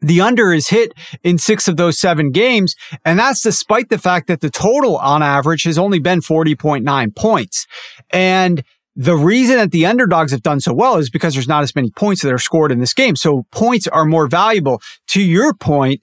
The 0.00 0.20
under 0.20 0.52
is 0.52 0.68
hit 0.68 0.94
in 1.22 1.38
six 1.38 1.68
of 1.68 1.76
those 1.76 1.98
seven 1.98 2.30
games. 2.30 2.74
And 3.04 3.18
that's 3.18 3.42
despite 3.42 3.90
the 3.90 3.98
fact 3.98 4.28
that 4.28 4.40
the 4.40 4.50
total 4.50 4.96
on 4.96 5.22
average 5.22 5.64
has 5.64 5.78
only 5.78 5.98
been 5.98 6.20
40.9 6.20 7.14
points. 7.14 7.66
And 8.10 8.64
the 8.96 9.16
reason 9.16 9.56
that 9.56 9.70
the 9.70 9.86
underdogs 9.86 10.32
have 10.32 10.42
done 10.42 10.60
so 10.60 10.72
well 10.72 10.96
is 10.96 11.10
because 11.10 11.34
there's 11.34 11.48
not 11.48 11.62
as 11.62 11.74
many 11.74 11.90
points 11.90 12.22
that 12.22 12.32
are 12.32 12.38
scored 12.38 12.72
in 12.72 12.80
this 12.80 12.94
game. 12.94 13.16
So 13.16 13.44
points 13.50 13.86
are 13.88 14.04
more 14.04 14.26
valuable. 14.26 14.82
To 15.08 15.22
your 15.22 15.54
point, 15.54 16.00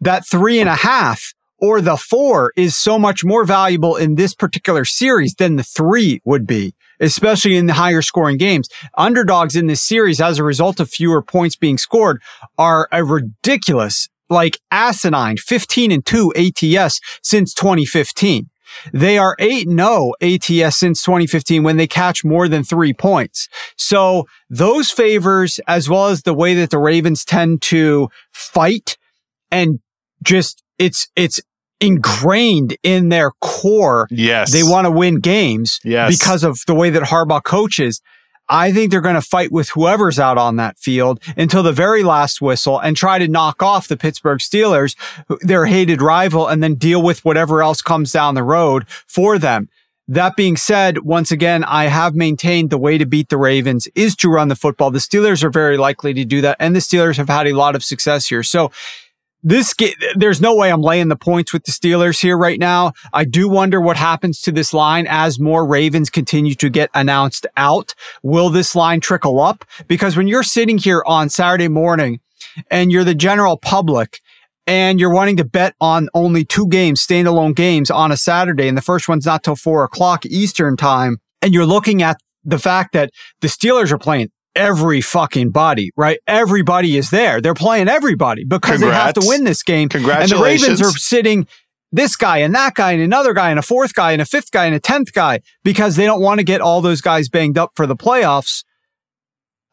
that 0.00 0.26
three 0.26 0.60
and 0.60 0.68
a 0.68 0.76
half 0.76 1.34
or 1.58 1.80
the 1.80 1.96
four 1.96 2.52
is 2.56 2.76
so 2.76 2.98
much 2.98 3.24
more 3.24 3.44
valuable 3.44 3.96
in 3.96 4.16
this 4.16 4.34
particular 4.34 4.84
series 4.84 5.34
than 5.34 5.56
the 5.56 5.62
three 5.62 6.20
would 6.24 6.46
be, 6.46 6.74
especially 7.04 7.56
in 7.56 7.66
the 7.66 7.74
higher 7.74 8.02
scoring 8.02 8.36
games. 8.36 8.68
Underdogs 8.96 9.54
in 9.54 9.66
this 9.66 9.82
series, 9.82 10.20
as 10.20 10.38
a 10.38 10.44
result 10.44 10.80
of 10.80 10.90
fewer 10.90 11.22
points 11.22 11.56
being 11.56 11.78
scored, 11.78 12.22
are 12.58 12.88
a 12.90 13.04
ridiculous, 13.04 14.08
like 14.28 14.58
asinine 14.70 15.36
15 15.36 15.92
and 15.92 16.04
2 16.04 16.32
ATS 16.36 17.00
since 17.22 17.54
2015. 17.54 18.48
They 18.92 19.18
are 19.18 19.36
8 19.38 19.68
0 19.68 20.12
ATS 20.20 20.78
since 20.78 21.02
2015 21.02 21.62
when 21.62 21.76
they 21.76 21.86
catch 21.86 22.24
more 22.24 22.48
than 22.48 22.64
three 22.64 22.92
points. 22.92 23.48
So 23.76 24.26
those 24.50 24.90
favors, 24.90 25.60
as 25.68 25.88
well 25.88 26.06
as 26.06 26.22
the 26.22 26.34
way 26.34 26.54
that 26.54 26.70
the 26.70 26.78
Ravens 26.78 27.24
tend 27.24 27.62
to 27.62 28.08
fight 28.32 28.96
and 29.50 29.78
just 30.22 30.62
it's, 30.78 31.08
it's 31.14 31.40
ingrained 31.80 32.76
in 32.82 33.08
their 33.08 33.30
core. 33.40 34.06
Yes. 34.10 34.52
They 34.52 34.62
want 34.62 34.86
to 34.86 34.90
win 34.90 35.20
games 35.20 35.80
Yes. 35.84 36.16
because 36.18 36.44
of 36.44 36.60
the 36.66 36.74
way 36.74 36.90
that 36.90 37.02
Harbaugh 37.04 37.42
coaches. 37.42 38.00
I 38.48 38.72
think 38.72 38.90
they're 38.90 39.00
going 39.00 39.14
to 39.14 39.22
fight 39.22 39.50
with 39.50 39.70
whoever's 39.70 40.18
out 40.18 40.36
on 40.36 40.56
that 40.56 40.78
field 40.78 41.18
until 41.36 41.62
the 41.62 41.72
very 41.72 42.02
last 42.02 42.42
whistle 42.42 42.78
and 42.78 42.94
try 42.94 43.18
to 43.18 43.26
knock 43.26 43.62
off 43.62 43.88
the 43.88 43.96
Pittsburgh 43.96 44.38
Steelers, 44.38 44.96
their 45.40 45.64
hated 45.64 46.02
rival, 46.02 46.46
and 46.46 46.62
then 46.62 46.74
deal 46.74 47.02
with 47.02 47.24
whatever 47.24 47.62
else 47.62 47.80
comes 47.80 48.12
down 48.12 48.34
the 48.34 48.42
road 48.42 48.84
for 49.06 49.38
them. 49.38 49.70
That 50.06 50.36
being 50.36 50.58
said, 50.58 50.98
once 50.98 51.32
again, 51.32 51.64
I 51.64 51.84
have 51.86 52.14
maintained 52.14 52.68
the 52.68 52.76
way 52.76 52.98
to 52.98 53.06
beat 53.06 53.30
the 53.30 53.38
Ravens 53.38 53.88
is 53.94 54.14
to 54.16 54.28
run 54.28 54.48
the 54.48 54.56
football. 54.56 54.90
The 54.90 54.98
Steelers 54.98 55.42
are 55.42 55.48
very 55.48 55.78
likely 55.78 56.12
to 56.12 56.26
do 56.26 56.42
that, 56.42 56.58
and 56.60 56.76
the 56.76 56.80
Steelers 56.80 57.16
have 57.16 57.30
had 57.30 57.46
a 57.46 57.54
lot 57.54 57.74
of 57.74 57.82
success 57.82 58.28
here. 58.28 58.42
So 58.42 58.70
this 59.44 59.74
there's 60.16 60.40
no 60.40 60.56
way 60.56 60.72
I'm 60.72 60.80
laying 60.80 61.08
the 61.08 61.16
points 61.16 61.52
with 61.52 61.64
the 61.64 61.70
Steelers 61.70 62.20
here 62.20 62.36
right 62.36 62.58
now. 62.58 62.94
I 63.12 63.24
do 63.24 63.48
wonder 63.48 63.78
what 63.78 63.98
happens 63.98 64.40
to 64.40 64.52
this 64.52 64.72
line 64.72 65.06
as 65.06 65.38
more 65.38 65.66
Ravens 65.66 66.08
continue 66.08 66.54
to 66.54 66.70
get 66.70 66.88
announced 66.94 67.46
out. 67.56 67.94
Will 68.22 68.48
this 68.48 68.74
line 68.74 69.00
trickle 69.00 69.40
up? 69.40 69.64
Because 69.86 70.16
when 70.16 70.28
you're 70.28 70.42
sitting 70.42 70.78
here 70.78 71.02
on 71.06 71.28
Saturday 71.28 71.68
morning 71.68 72.20
and 72.70 72.90
you're 72.90 73.04
the 73.04 73.14
general 73.14 73.58
public 73.58 74.20
and 74.66 74.98
you're 74.98 75.12
wanting 75.12 75.36
to 75.36 75.44
bet 75.44 75.74
on 75.78 76.08
only 76.14 76.46
two 76.46 76.66
games, 76.68 77.06
standalone 77.06 77.54
games 77.54 77.90
on 77.90 78.10
a 78.10 78.16
Saturday, 78.16 78.66
and 78.66 78.78
the 78.78 78.82
first 78.82 79.10
one's 79.10 79.26
not 79.26 79.44
till 79.44 79.56
four 79.56 79.84
o'clock 79.84 80.24
Eastern 80.24 80.74
time, 80.74 81.18
and 81.42 81.52
you're 81.52 81.66
looking 81.66 82.02
at 82.02 82.16
the 82.44 82.58
fact 82.58 82.94
that 82.94 83.10
the 83.42 83.48
Steelers 83.48 83.92
are 83.92 83.98
playing 83.98 84.30
every 84.54 85.00
fucking 85.00 85.50
body, 85.50 85.90
right? 85.96 86.18
Everybody 86.26 86.96
is 86.96 87.10
there. 87.10 87.40
They're 87.40 87.54
playing 87.54 87.88
everybody 87.88 88.44
because 88.44 88.80
they 88.80 88.90
have 88.90 89.14
to 89.14 89.22
win 89.24 89.44
this 89.44 89.62
game. 89.62 89.88
Congratulations. 89.88 90.32
And 90.32 90.40
the 90.40 90.44
Ravens 90.44 90.82
are 90.82 90.98
sitting 90.98 91.46
this 91.92 92.16
guy 92.16 92.38
and 92.38 92.54
that 92.54 92.74
guy 92.74 92.92
and 92.92 93.02
another 93.02 93.32
guy 93.32 93.50
and 93.50 93.58
a 93.58 93.62
fourth 93.62 93.94
guy 93.94 94.12
and 94.12 94.20
a 94.20 94.26
fifth 94.26 94.50
guy 94.50 94.66
and 94.66 94.74
a 94.74 94.80
tenth 94.80 95.12
guy 95.12 95.40
because 95.62 95.96
they 95.96 96.04
don't 96.04 96.20
want 96.20 96.38
to 96.40 96.44
get 96.44 96.60
all 96.60 96.80
those 96.80 97.00
guys 97.00 97.28
banged 97.28 97.56
up 97.56 97.72
for 97.76 97.86
the 97.86 97.96
playoffs. 97.96 98.64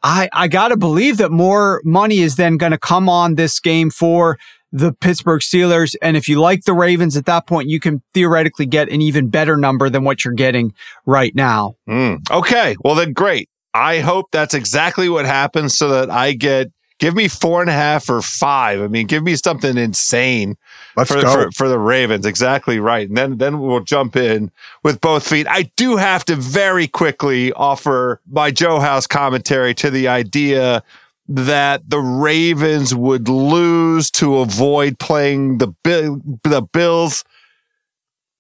I, 0.04 0.30
I 0.32 0.48
gotta 0.48 0.78
believe 0.78 1.18
that 1.18 1.32
more 1.32 1.82
money 1.84 2.20
is 2.20 2.36
then 2.36 2.58
going 2.58 2.72
to 2.72 2.78
come 2.78 3.10
on 3.10 3.36
this 3.36 3.60
game 3.60 3.90
for 3.90 4.38
the 4.72 4.94
Pittsburgh 4.94 5.42
Steelers. 5.42 5.96
And 6.02 6.16
if 6.16 6.30
you 6.30 6.40
like 6.40 6.64
the 6.64 6.74
Ravens 6.74 7.18
at 7.18 7.26
that 7.26 7.46
point, 7.46 7.70
you 7.70 7.80
can 7.80 8.02
theoretically 8.14 8.66
get 8.66 8.90
an 8.90 9.02
even 9.02 9.30
better 9.30 9.58
number 9.58 9.90
than 9.90 10.04
what 10.04 10.24
you're 10.24 10.34
getting 10.34 10.74
right 11.06 11.36
now. 11.36 11.76
Mm. 11.90 12.30
Okay. 12.32 12.76
Well, 12.84 12.96
then 12.96 13.14
great. 13.14 13.50
I 13.74 14.00
hope 14.00 14.32
that's 14.32 14.54
exactly 14.54 15.10
what 15.10 15.26
happens 15.26 15.78
so 15.78 15.90
that 15.90 16.10
I 16.10 16.34
get, 16.34 16.72
give 17.00 17.16
me 17.16 17.28
four 17.28 17.62
and 17.62 17.70
a 17.70 17.74
half 17.74 18.10
or 18.10 18.22
five. 18.22 18.82
I 18.82 18.88
mean, 18.88 19.08
give 19.08 19.24
me 19.24 19.36
something 19.36 19.78
insane 19.78 20.58
Let's 20.96 21.12
for, 21.12 21.22
for, 21.22 21.52
for 21.52 21.70
the 21.70 21.80
Ravens. 21.80 22.26
Exactly 22.26 22.80
right. 22.80 23.08
And 23.08 23.18
then, 23.18 23.38
then 23.38 23.60
we'll 23.60 23.80
jump 23.80 24.16
in 24.16 24.52
with 24.84 25.00
both 25.00 25.28
feet. 25.28 25.48
I 25.50 25.72
do 25.78 25.98
have 25.98 26.26
to 26.26 26.36
very 26.36 26.88
quickly 26.88 27.54
offer 27.54 28.20
my 28.30 28.52
Joe 28.52 28.80
House 28.80 29.08
commentary 29.08 29.74
to 29.76 29.90
the 29.90 30.08
idea 30.08 30.84
that 31.28 31.90
the 31.90 32.00
Ravens 32.00 32.94
would 32.94 33.30
lose 33.30 34.12
to 34.12 34.40
avoid 34.40 35.00
playing 35.00 35.60
the 35.60 35.68
Bill, 35.68 36.22
the 36.44 36.62
Bills. 36.62 37.24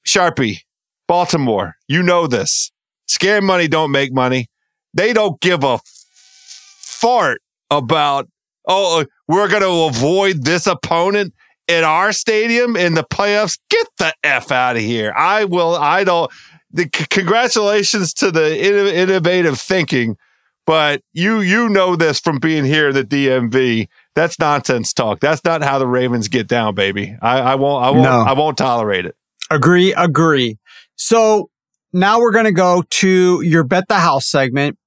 Sharpie, 0.05 0.63
Baltimore, 1.07 1.75
you 1.87 2.03
know 2.03 2.27
this. 2.27 2.71
Scare 3.07 3.41
money 3.41 3.67
don't 3.67 3.91
make 3.91 4.11
money. 4.11 4.49
They 4.93 5.13
don't 5.13 5.39
give 5.41 5.63
a 5.63 5.79
fart 5.85 7.41
about, 7.69 8.27
oh, 8.67 9.01
uh, 9.01 9.05
we're 9.27 9.47
going 9.47 9.61
to 9.63 9.97
avoid 9.97 10.43
this 10.43 10.67
opponent 10.67 11.33
in 11.67 11.83
our 11.83 12.11
stadium 12.11 12.75
in 12.75 12.95
the 12.95 13.03
playoffs. 13.03 13.57
Get 13.69 13.87
the 13.97 14.13
F 14.23 14.51
out 14.51 14.75
of 14.75 14.81
here. 14.81 15.13
I 15.15 15.45
will, 15.45 15.75
I 15.75 16.03
don't, 16.03 16.29
the, 16.71 16.89
c- 16.93 17.05
congratulations 17.09 18.13
to 18.15 18.31
the 18.31 18.41
inno- 18.41 18.91
innovative 18.91 19.59
thinking, 19.59 20.17
but 20.65 21.01
you, 21.13 21.39
you 21.39 21.69
know 21.69 21.95
this 21.95 22.19
from 22.19 22.39
being 22.39 22.65
here 22.65 22.89
at 22.89 22.93
the 22.95 23.03
DMV. 23.03 23.87
That's 24.15 24.37
nonsense 24.39 24.91
talk. 24.93 25.21
That's 25.21 25.43
not 25.45 25.63
how 25.63 25.79
the 25.79 25.87
Ravens 25.87 26.27
get 26.27 26.47
down, 26.47 26.75
baby. 26.75 27.15
I, 27.21 27.39
I 27.39 27.55
won't, 27.55 27.83
I 27.85 27.89
won't, 27.91 28.03
No. 28.03 28.19
I 28.21 28.33
won't 28.33 28.57
tolerate 28.57 29.05
it. 29.05 29.15
Agree, 29.49 29.93
agree. 29.93 30.57
So 30.95 31.49
now 31.93 32.19
we're 32.19 32.31
going 32.31 32.45
to 32.45 32.51
go 32.51 32.83
to 32.89 33.41
your 33.41 33.63
bet 33.63 33.87
the 33.87 33.95
house 33.99 34.27
segment. 34.27 34.77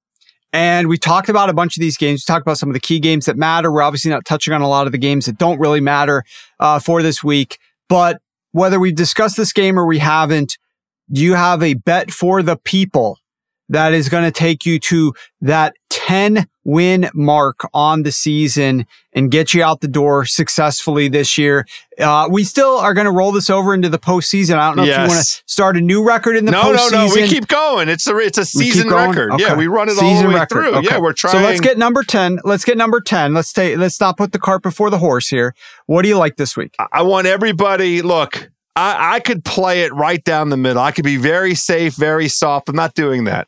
And 0.55 0.87
we 0.87 0.97
talked 0.97 1.27
about 1.27 1.49
a 1.49 1.53
bunch 1.53 1.75
of 1.75 1.81
these 1.81 1.97
games. 1.97 2.23
We 2.25 2.33
talked 2.33 2.47
about 2.47 2.57
some 2.57 2.69
of 2.69 2.73
the 2.73 2.79
key 2.79 3.01
games 3.01 3.25
that 3.25 3.35
matter. 3.35 3.69
We're 3.69 3.81
obviously 3.81 4.09
not 4.09 4.23
touching 4.23 4.53
on 4.53 4.61
a 4.61 4.69
lot 4.69 4.85
of 4.85 4.93
the 4.93 4.97
games 4.97 5.25
that 5.25 5.37
don't 5.37 5.59
really 5.59 5.81
matter 5.81 6.23
uh, 6.61 6.79
for 6.79 7.03
this 7.03 7.21
week. 7.21 7.59
But 7.89 8.21
whether 8.53 8.79
we've 8.79 8.95
discussed 8.95 9.35
this 9.35 9.51
game 9.51 9.77
or 9.77 9.85
we 9.85 9.99
haven't, 9.99 10.57
do 11.11 11.21
you 11.21 11.33
have 11.33 11.61
a 11.61 11.73
bet 11.73 12.09
for 12.09 12.41
the 12.41 12.55
people 12.55 13.19
that 13.69 13.93
is 13.93 14.09
going 14.09 14.23
to 14.23 14.31
take 14.31 14.65
you 14.65 14.79
to 14.79 15.13
that 15.41 15.75
10 15.89 16.47
win 16.65 17.09
mark 17.13 17.61
on 17.73 18.03
the 18.03 18.11
season 18.11 18.85
and 19.13 19.31
get 19.31 19.53
you 19.53 19.63
out 19.63 19.81
the 19.81 19.87
door 19.87 20.25
successfully 20.25 21.07
this 21.07 21.37
year. 21.37 21.65
Uh, 21.99 22.27
we 22.29 22.43
still 22.43 22.77
are 22.77 22.93
going 22.93 23.05
to 23.05 23.11
roll 23.11 23.31
this 23.31 23.49
over 23.49 23.73
into 23.73 23.87
the 23.87 23.99
postseason. 23.99 24.57
I 24.57 24.67
don't 24.67 24.77
know 24.77 24.83
if 24.83 24.89
you 24.89 25.07
want 25.07 25.25
to 25.25 25.43
start 25.45 25.77
a 25.77 25.81
new 25.81 26.05
record 26.05 26.35
in 26.35 26.45
the 26.45 26.51
no, 26.51 26.63
postseason. 26.63 26.91
no, 26.91 27.07
no. 27.07 27.13
We 27.13 27.27
keep 27.27 27.47
going. 27.47 27.87
It's 27.87 28.07
a 28.07 28.17
it's 28.17 28.37
a 28.37 28.45
season 28.45 28.89
record. 28.89 29.33
Yeah, 29.39 29.55
we 29.55 29.67
run 29.67 29.87
it 29.87 29.91
all 29.91 30.09
Season 30.09 30.27
the 30.27 30.33
way 30.33 30.39
record. 30.39 30.55
through. 30.55 30.75
Okay. 30.79 30.87
Yeah, 30.89 30.99
we're 30.99 31.13
trying. 31.13 31.33
So 31.33 31.41
let's 31.41 31.61
get 31.61 31.77
number 31.77 32.03
10. 32.03 32.39
Let's 32.43 32.65
get 32.65 32.77
number 32.77 32.99
10. 32.99 33.33
Let's 33.33 33.53
take, 33.53 33.77
let's 33.77 33.99
not 34.01 34.17
put 34.17 34.31
the 34.31 34.39
cart 34.39 34.63
before 34.63 34.89
the 34.89 34.97
horse 34.97 35.29
here. 35.29 35.55
What 35.85 36.01
do 36.01 36.09
you 36.09 36.17
like 36.17 36.35
this 36.35 36.57
week? 36.57 36.75
I 36.91 37.03
want 37.03 37.27
everybody. 37.27 38.01
Look, 38.01 38.49
I, 38.75 39.15
I 39.15 39.19
could 39.21 39.45
play 39.45 39.83
it 39.83 39.93
right 39.93 40.23
down 40.23 40.49
the 40.49 40.57
middle. 40.57 40.81
I 40.81 40.91
could 40.91 41.05
be 41.05 41.17
very 41.17 41.55
safe, 41.55 41.95
very 41.95 42.27
soft. 42.27 42.69
I'm 42.69 42.75
not 42.75 42.93
doing 42.95 43.23
that. 43.25 43.47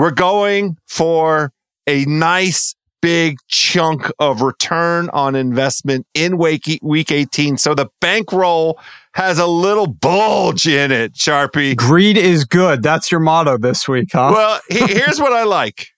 We're 0.00 0.12
going 0.12 0.78
for 0.88 1.52
a 1.86 2.06
nice 2.06 2.74
big 3.02 3.36
chunk 3.48 4.10
of 4.18 4.40
return 4.40 5.10
on 5.10 5.34
investment 5.34 6.06
in 6.14 6.38
week, 6.38 6.78
week 6.80 7.12
18. 7.12 7.58
So 7.58 7.74
the 7.74 7.86
bankroll 8.00 8.80
has 9.12 9.38
a 9.38 9.46
little 9.46 9.86
bulge 9.86 10.66
in 10.66 10.90
it, 10.90 11.12
Sharpie. 11.16 11.76
Greed 11.76 12.16
is 12.16 12.46
good. 12.46 12.82
That's 12.82 13.10
your 13.12 13.20
motto 13.20 13.58
this 13.58 13.86
week, 13.86 14.08
huh? 14.14 14.30
Well, 14.32 14.60
he- 14.70 14.90
here's 14.90 15.20
what 15.20 15.34
I 15.34 15.44
like. 15.44 15.88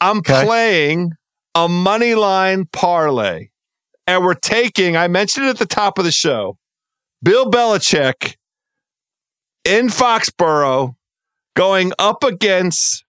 I'm 0.00 0.16
Okay. 0.20 0.42
playing 0.46 1.12
a 1.54 1.68
money 1.68 2.14
line 2.14 2.64
parlay, 2.72 3.48
and 4.06 4.24
we're 4.24 4.32
taking. 4.32 4.96
I 4.96 5.06
mentioned 5.06 5.44
it 5.48 5.50
at 5.50 5.58
the 5.58 5.66
top 5.66 5.98
of 5.98 6.06
the 6.06 6.12
show. 6.12 6.56
Bill 7.22 7.50
Belichick 7.50 8.36
in 9.66 9.88
Foxborough 9.88 10.94
going 11.54 11.92
up 11.98 12.24
against 12.24 13.04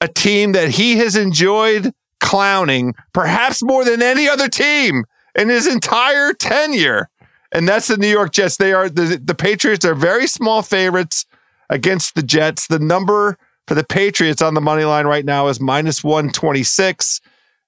a 0.00 0.08
team 0.08 0.52
that 0.52 0.70
he 0.70 0.96
has 0.96 1.16
enjoyed 1.16 1.92
clowning, 2.20 2.94
perhaps 3.12 3.62
more 3.62 3.84
than 3.84 4.02
any 4.02 4.28
other 4.28 4.48
team 4.48 5.04
in 5.34 5.48
his 5.48 5.66
entire 5.66 6.32
tenure. 6.32 7.08
And 7.52 7.66
that's 7.68 7.88
the 7.88 7.96
New 7.96 8.08
York 8.08 8.32
Jets. 8.32 8.56
They 8.56 8.72
are 8.72 8.88
the, 8.88 9.20
the 9.22 9.34
Patriots 9.34 9.84
are 9.84 9.94
very 9.94 10.26
small 10.26 10.62
favorites 10.62 11.24
against 11.70 12.14
the 12.14 12.22
Jets. 12.22 12.66
The 12.66 12.78
number 12.78 13.38
for 13.66 13.74
the 13.74 13.84
Patriots 13.84 14.42
on 14.42 14.54
the 14.54 14.60
money 14.60 14.84
line 14.84 15.06
right 15.06 15.24
now 15.24 15.48
is 15.48 15.60
minus 15.60 16.04
126. 16.04 17.20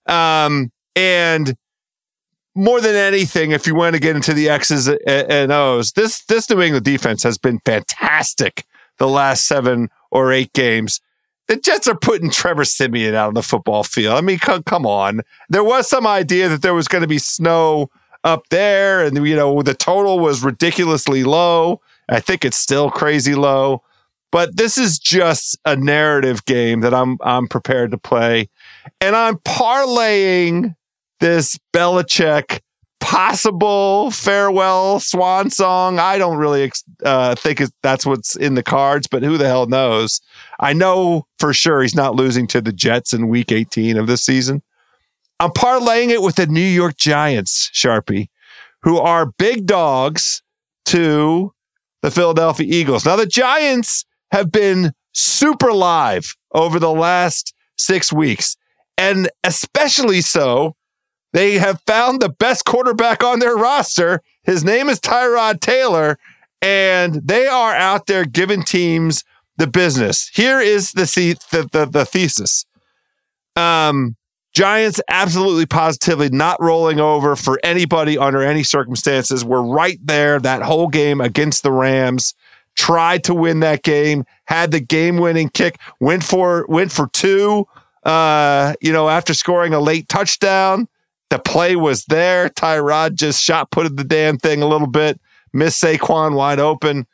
Um, 0.06 0.70
and 0.96 1.56
more 2.54 2.80
than 2.80 2.94
anything, 2.94 3.52
if 3.52 3.66
you 3.66 3.74
want 3.74 3.94
to 3.94 4.00
get 4.00 4.16
into 4.16 4.34
the 4.34 4.48
X's 4.48 4.88
and 5.06 5.52
O's, 5.52 5.92
this 5.92 6.24
this 6.24 6.50
New 6.50 6.60
England 6.60 6.84
defense 6.84 7.22
has 7.22 7.38
been 7.38 7.60
fantastic 7.64 8.64
the 8.98 9.08
last 9.08 9.46
seven 9.46 9.88
or 10.10 10.32
eight 10.32 10.52
games. 10.52 11.00
The 11.50 11.56
Jets 11.56 11.88
are 11.88 11.96
putting 11.96 12.30
Trevor 12.30 12.64
Siemian 12.64 13.16
out 13.16 13.26
on 13.26 13.34
the 13.34 13.42
football 13.42 13.82
field. 13.82 14.16
I 14.16 14.20
mean, 14.20 14.38
come, 14.38 14.62
come 14.62 14.86
on. 14.86 15.22
There 15.48 15.64
was 15.64 15.88
some 15.88 16.06
idea 16.06 16.48
that 16.48 16.62
there 16.62 16.74
was 16.74 16.86
going 16.86 17.02
to 17.02 17.08
be 17.08 17.18
snow 17.18 17.90
up 18.22 18.44
there, 18.50 19.04
and 19.04 19.26
you 19.26 19.34
know 19.34 19.60
the 19.60 19.74
total 19.74 20.20
was 20.20 20.44
ridiculously 20.44 21.24
low. 21.24 21.80
I 22.08 22.20
think 22.20 22.44
it's 22.44 22.56
still 22.56 22.88
crazy 22.88 23.34
low, 23.34 23.82
but 24.30 24.58
this 24.58 24.78
is 24.78 25.00
just 25.00 25.58
a 25.64 25.74
narrative 25.74 26.44
game 26.44 26.82
that 26.82 26.94
I'm 26.94 27.18
I'm 27.20 27.48
prepared 27.48 27.90
to 27.90 27.98
play, 27.98 28.48
and 29.00 29.16
I'm 29.16 29.38
parlaying 29.38 30.76
this 31.18 31.58
Belichick 31.72 32.60
possible 33.00 34.10
farewell 34.10 35.00
swan 35.00 35.50
song. 35.50 35.98
I 35.98 36.18
don't 36.18 36.36
really 36.36 36.70
uh, 37.04 37.34
think 37.34 37.62
that's 37.82 38.06
what's 38.06 38.36
in 38.36 38.54
the 38.54 38.62
cards, 38.62 39.06
but 39.06 39.22
who 39.22 39.36
the 39.36 39.48
hell 39.48 39.66
knows? 39.66 40.20
I 40.60 40.72
know 40.72 41.26
for 41.38 41.52
sure 41.52 41.82
he's 41.82 41.94
not 41.94 42.14
losing 42.14 42.46
to 42.48 42.60
the 42.60 42.72
Jets 42.72 43.12
in 43.12 43.28
week 43.28 43.50
18 43.50 43.96
of 43.96 44.06
this 44.06 44.22
season. 44.22 44.62
I'm 45.40 45.50
parlaying 45.50 46.10
it 46.10 46.22
with 46.22 46.36
the 46.36 46.46
New 46.46 46.60
York 46.60 46.96
Giants, 46.96 47.70
Sharpie, 47.74 48.28
who 48.82 48.98
are 48.98 49.32
big 49.38 49.66
dogs 49.66 50.42
to 50.86 51.52
the 52.02 52.10
Philadelphia 52.10 52.66
Eagles. 52.68 53.06
Now, 53.06 53.16
the 53.16 53.26
Giants 53.26 54.04
have 54.32 54.52
been 54.52 54.92
super 55.12 55.72
live 55.72 56.36
over 56.52 56.78
the 56.78 56.92
last 56.92 57.54
six 57.76 58.12
weeks, 58.12 58.56
and 58.98 59.30
especially 59.42 60.20
so 60.20 60.76
they 61.32 61.58
have 61.58 61.80
found 61.86 62.20
the 62.20 62.28
best 62.28 62.64
quarterback 62.64 63.22
on 63.22 63.38
their 63.38 63.56
roster. 63.56 64.20
His 64.42 64.64
name 64.64 64.88
is 64.88 65.00
Tyrod 65.00 65.60
Taylor, 65.60 66.18
and 66.60 67.14
they 67.24 67.46
are 67.46 67.74
out 67.74 68.06
there 68.06 68.24
giving 68.24 68.62
teams 68.62 69.24
the 69.56 69.66
business. 69.66 70.30
Here 70.34 70.60
is 70.60 70.92
the 70.92 71.04
the, 71.50 71.68
the, 71.70 71.86
the 71.86 72.04
thesis. 72.04 72.64
Um, 73.56 74.16
Giants 74.52 75.00
absolutely 75.08 75.66
positively 75.66 76.28
not 76.28 76.60
rolling 76.60 76.98
over 76.98 77.36
for 77.36 77.60
anybody 77.62 78.18
under 78.18 78.42
any 78.42 78.64
circumstances. 78.64 79.44
We're 79.44 79.62
right 79.62 79.98
there 80.02 80.40
that 80.40 80.62
whole 80.62 80.88
game 80.88 81.20
against 81.20 81.62
the 81.62 81.70
Rams. 81.70 82.34
Tried 82.76 83.24
to 83.24 83.34
win 83.34 83.60
that 83.60 83.82
game, 83.82 84.24
had 84.46 84.70
the 84.70 84.80
game 84.80 85.18
winning 85.18 85.50
kick, 85.50 85.78
went 86.00 86.24
for 86.24 86.66
went 86.68 86.90
for 86.90 87.08
two. 87.08 87.66
Uh, 88.04 88.74
you 88.80 88.92
know, 88.92 89.08
after 89.08 89.34
scoring 89.34 89.74
a 89.74 89.80
late 89.80 90.08
touchdown, 90.08 90.88
the 91.30 91.38
play 91.38 91.76
was 91.76 92.04
there. 92.06 92.48
Tyrod 92.50 93.14
just 93.14 93.42
shot 93.42 93.70
putted 93.70 93.96
the 93.96 94.04
damn 94.04 94.36
thing 94.36 94.62
a 94.62 94.66
little 94.66 94.88
bit, 94.88 95.20
missed 95.52 95.82
Saquon 95.82 96.34
wide 96.34 96.60
open. 96.60 97.06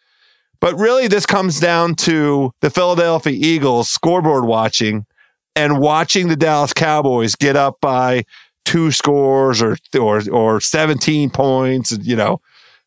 But 0.61 0.79
really, 0.79 1.07
this 1.07 1.27
comes 1.27 1.61
down 1.61 1.95
to 1.97 2.53
the 2.61 2.71
Philadelphia 2.71 3.39
Eagles 3.39 3.89
scoreboard 3.89 4.47
watching 4.47 5.07
and 5.55 5.79
watching 5.79 6.29
the 6.29 6.37
Dallas 6.37 6.73
Cowboys 6.73 7.35
get 7.35 7.57
up 7.57 7.81
by 7.81 8.25
two 8.65 8.91
scores 8.91 9.63
or 9.63 9.77
or 9.99 10.23
or 10.31 10.61
17 10.61 11.31
points, 11.31 11.97
you 12.03 12.17
know, 12.17 12.41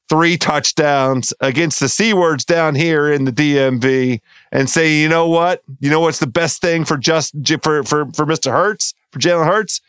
three 0.09 0.35
touchdowns 0.35 1.33
against 1.39 1.79
the 1.79 1.87
C 1.87 2.13
words 2.13 2.43
down 2.43 2.73
here 2.73 3.11
in 3.11 3.25
the 3.25 3.31
DMV 3.31 4.19
and 4.51 4.69
say, 4.69 4.95
you 4.95 5.07
know 5.07 5.27
what? 5.27 5.61
You 5.79 5.91
know 5.91 5.99
what's 5.99 6.19
the 6.19 6.27
best 6.27 6.61
thing 6.61 6.85
for 6.85 6.97
just 6.97 7.35
for 7.61 7.83
for 7.83 8.05
for 8.13 8.25
Mr. 8.25 8.51
Hurts, 8.51 8.93
for 9.11 9.19
Jalen 9.19 9.45
Hurts? 9.45 9.81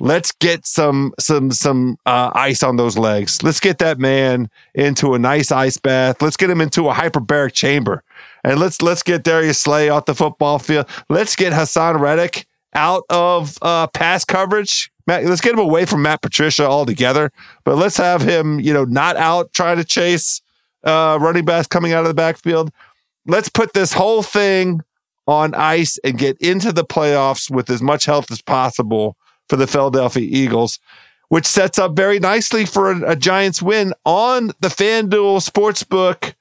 Let's 0.00 0.32
get 0.32 0.66
some 0.66 1.12
some 1.18 1.50
some 1.50 1.98
uh, 2.06 2.30
ice 2.34 2.62
on 2.62 2.76
those 2.76 2.96
legs. 2.96 3.42
Let's 3.42 3.60
get 3.60 3.78
that 3.78 3.98
man 3.98 4.48
into 4.74 5.12
a 5.12 5.18
nice 5.18 5.52
ice 5.52 5.76
bath. 5.76 6.22
Let's 6.22 6.38
get 6.38 6.48
him 6.48 6.62
into 6.62 6.88
a 6.88 6.94
hyperbaric 6.94 7.52
chamber, 7.52 8.02
and 8.42 8.58
let's 8.58 8.80
let's 8.80 9.02
get 9.02 9.22
Darius 9.22 9.58
Slay 9.58 9.90
off 9.90 10.06
the 10.06 10.14
football 10.14 10.58
field. 10.58 10.88
Let's 11.10 11.36
get 11.36 11.52
Haason 11.52 12.00
Reddick 12.00 12.46
out 12.72 13.04
of 13.10 13.58
uh, 13.60 13.88
pass 13.88 14.24
coverage. 14.24 14.90
Matt, 15.06 15.24
let's 15.26 15.42
get 15.42 15.52
him 15.52 15.58
away 15.58 15.84
from 15.84 16.00
Matt 16.00 16.22
Patricia 16.22 16.66
altogether. 16.66 17.30
But 17.64 17.76
let's 17.76 17.98
have 17.98 18.22
him, 18.22 18.58
you 18.58 18.72
know, 18.72 18.84
not 18.84 19.16
out 19.16 19.52
trying 19.52 19.76
to 19.76 19.84
chase 19.84 20.40
uh, 20.82 21.18
running 21.20 21.44
backs 21.44 21.66
coming 21.66 21.92
out 21.92 22.02
of 22.02 22.08
the 22.08 22.14
backfield. 22.14 22.72
Let's 23.26 23.50
put 23.50 23.74
this 23.74 23.92
whole 23.92 24.22
thing 24.22 24.80
on 25.26 25.54
ice 25.54 25.98
and 26.04 26.16
get 26.16 26.38
into 26.40 26.72
the 26.72 26.84
playoffs 26.84 27.50
with 27.50 27.68
as 27.68 27.82
much 27.82 28.06
health 28.06 28.30
as 28.30 28.40
possible 28.40 29.16
for 29.50 29.56
the 29.56 29.66
Philadelphia 29.66 30.26
Eagles, 30.26 30.78
which 31.28 31.44
sets 31.44 31.78
up 31.78 31.96
very 31.96 32.20
nicely 32.20 32.64
for 32.64 32.92
a, 32.92 33.10
a 33.10 33.16
Giants 33.16 33.60
win 33.60 33.92
on 34.06 34.52
the 34.60 34.68
FanDuel 34.68 35.46
Sportsbook 35.46 36.34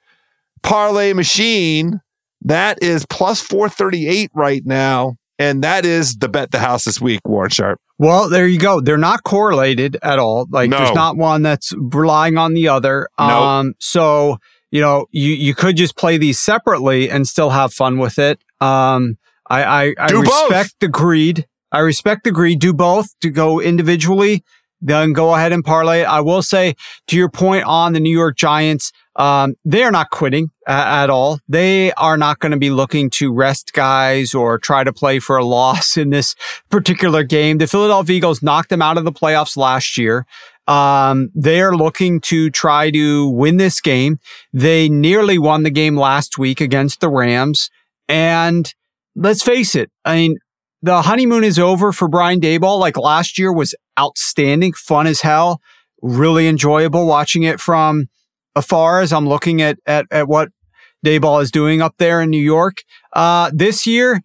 parlay 0.61 1.11
machine. 1.11 2.01
That 2.41 2.81
is 2.81 3.05
plus 3.07 3.41
438 3.41 4.31
right 4.33 4.65
now. 4.65 5.17
And 5.39 5.63
that 5.63 5.85
is 5.85 6.17
the 6.17 6.29
bet 6.29 6.51
the 6.51 6.59
house 6.59 6.83
this 6.83 7.01
week, 7.01 7.21
Warren 7.25 7.49
Sharp. 7.49 7.81
Well, 7.97 8.29
there 8.29 8.47
you 8.47 8.59
go. 8.59 8.79
They're 8.79 8.97
not 8.97 9.23
correlated 9.23 9.97
at 10.03 10.19
all. 10.19 10.45
Like 10.49 10.69
no. 10.69 10.77
there's 10.77 10.93
not 10.93 11.17
one 11.17 11.41
that's 11.41 11.73
relying 11.75 12.37
on 12.37 12.53
the 12.53 12.67
other. 12.67 13.09
Nope. 13.17 13.29
Um, 13.29 13.73
so, 13.79 14.37
you 14.69 14.81
know, 14.81 15.07
you, 15.11 15.31
you 15.33 15.55
could 15.55 15.77
just 15.77 15.97
play 15.97 16.17
these 16.17 16.39
separately 16.39 17.09
and 17.09 17.27
still 17.27 17.49
have 17.49 17.73
fun 17.73 17.97
with 17.97 18.19
it. 18.19 18.39
Um, 18.61 19.17
I, 19.49 19.63
I, 19.63 19.93
I 19.97 20.11
respect 20.11 20.49
both. 20.49 20.79
the 20.79 20.87
greed. 20.87 21.47
I 21.71 21.79
respect 21.79 22.23
the 22.23 22.31
greed. 22.31 22.59
Do 22.59 22.73
both 22.73 23.17
to 23.19 23.29
go 23.29 23.59
individually, 23.59 24.43
then 24.81 25.13
go 25.13 25.35
ahead 25.35 25.51
and 25.51 25.63
parlay. 25.63 26.03
I 26.03 26.21
will 26.21 26.41
say 26.41 26.75
to 27.07 27.17
your 27.17 27.29
point 27.29 27.65
on 27.65 27.93
the 27.93 27.99
New 27.99 28.15
York 28.15 28.37
Giants, 28.37 28.91
um, 29.15 29.55
they 29.65 29.83
are 29.83 29.91
not 29.91 30.11
quitting 30.11 30.49
at 30.65 31.09
all. 31.09 31.39
They 31.49 31.91
are 31.93 32.15
not 32.15 32.39
going 32.39 32.53
to 32.53 32.57
be 32.57 32.69
looking 32.69 33.09
to 33.11 33.33
rest 33.33 33.73
guys 33.73 34.33
or 34.33 34.57
try 34.57 34.85
to 34.85 34.93
play 34.93 35.19
for 35.19 35.37
a 35.37 35.45
loss 35.59 35.97
in 35.97 36.09
this 36.09 36.35
particular 36.69 37.23
game. 37.23 37.57
The 37.57 37.67
Philadelphia 37.67 38.15
Eagles 38.15 38.41
knocked 38.41 38.69
them 38.69 38.81
out 38.81 38.97
of 38.97 39.03
the 39.03 39.11
playoffs 39.11 39.57
last 39.57 39.97
year. 39.97 40.25
Um, 40.67 41.31
they 41.33 41.61
are 41.61 41.75
looking 41.75 42.21
to 42.21 42.51
try 42.51 42.91
to 42.91 43.27
win 43.27 43.57
this 43.57 43.81
game. 43.81 44.19
They 44.53 44.87
nearly 44.87 45.39
won 45.39 45.63
the 45.63 45.71
game 45.71 45.97
last 45.97 46.37
week 46.37 46.61
against 46.61 47.01
the 47.01 47.09
Rams. 47.09 47.71
And 48.07 48.71
let's 49.15 49.43
face 49.43 49.73
it. 49.73 49.91
I 50.05 50.15
mean, 50.15 50.37
the 50.81 51.01
honeymoon 51.03 51.43
is 51.43 51.59
over 51.59 51.91
for 51.91 52.07
Brian 52.07 52.39
Daboll. 52.39 52.79
Like 52.79 52.97
last 52.97 53.37
year 53.37 53.53
was 53.53 53.75
outstanding, 53.99 54.73
fun 54.73 55.07
as 55.07 55.21
hell, 55.21 55.61
really 56.01 56.47
enjoyable 56.47 57.05
watching 57.05 57.43
it 57.43 57.59
from 57.59 58.07
afar 58.55 59.01
as 59.01 59.11
I'm 59.11 59.27
looking 59.27 59.61
at, 59.61 59.77
at, 59.85 60.05
at 60.11 60.27
what 60.27 60.49
Daboll 61.05 61.41
is 61.41 61.51
doing 61.51 61.81
up 61.81 61.95
there 61.97 62.21
in 62.21 62.29
New 62.29 62.41
York. 62.41 62.83
Uh, 63.13 63.51
this 63.53 63.85
year, 63.85 64.21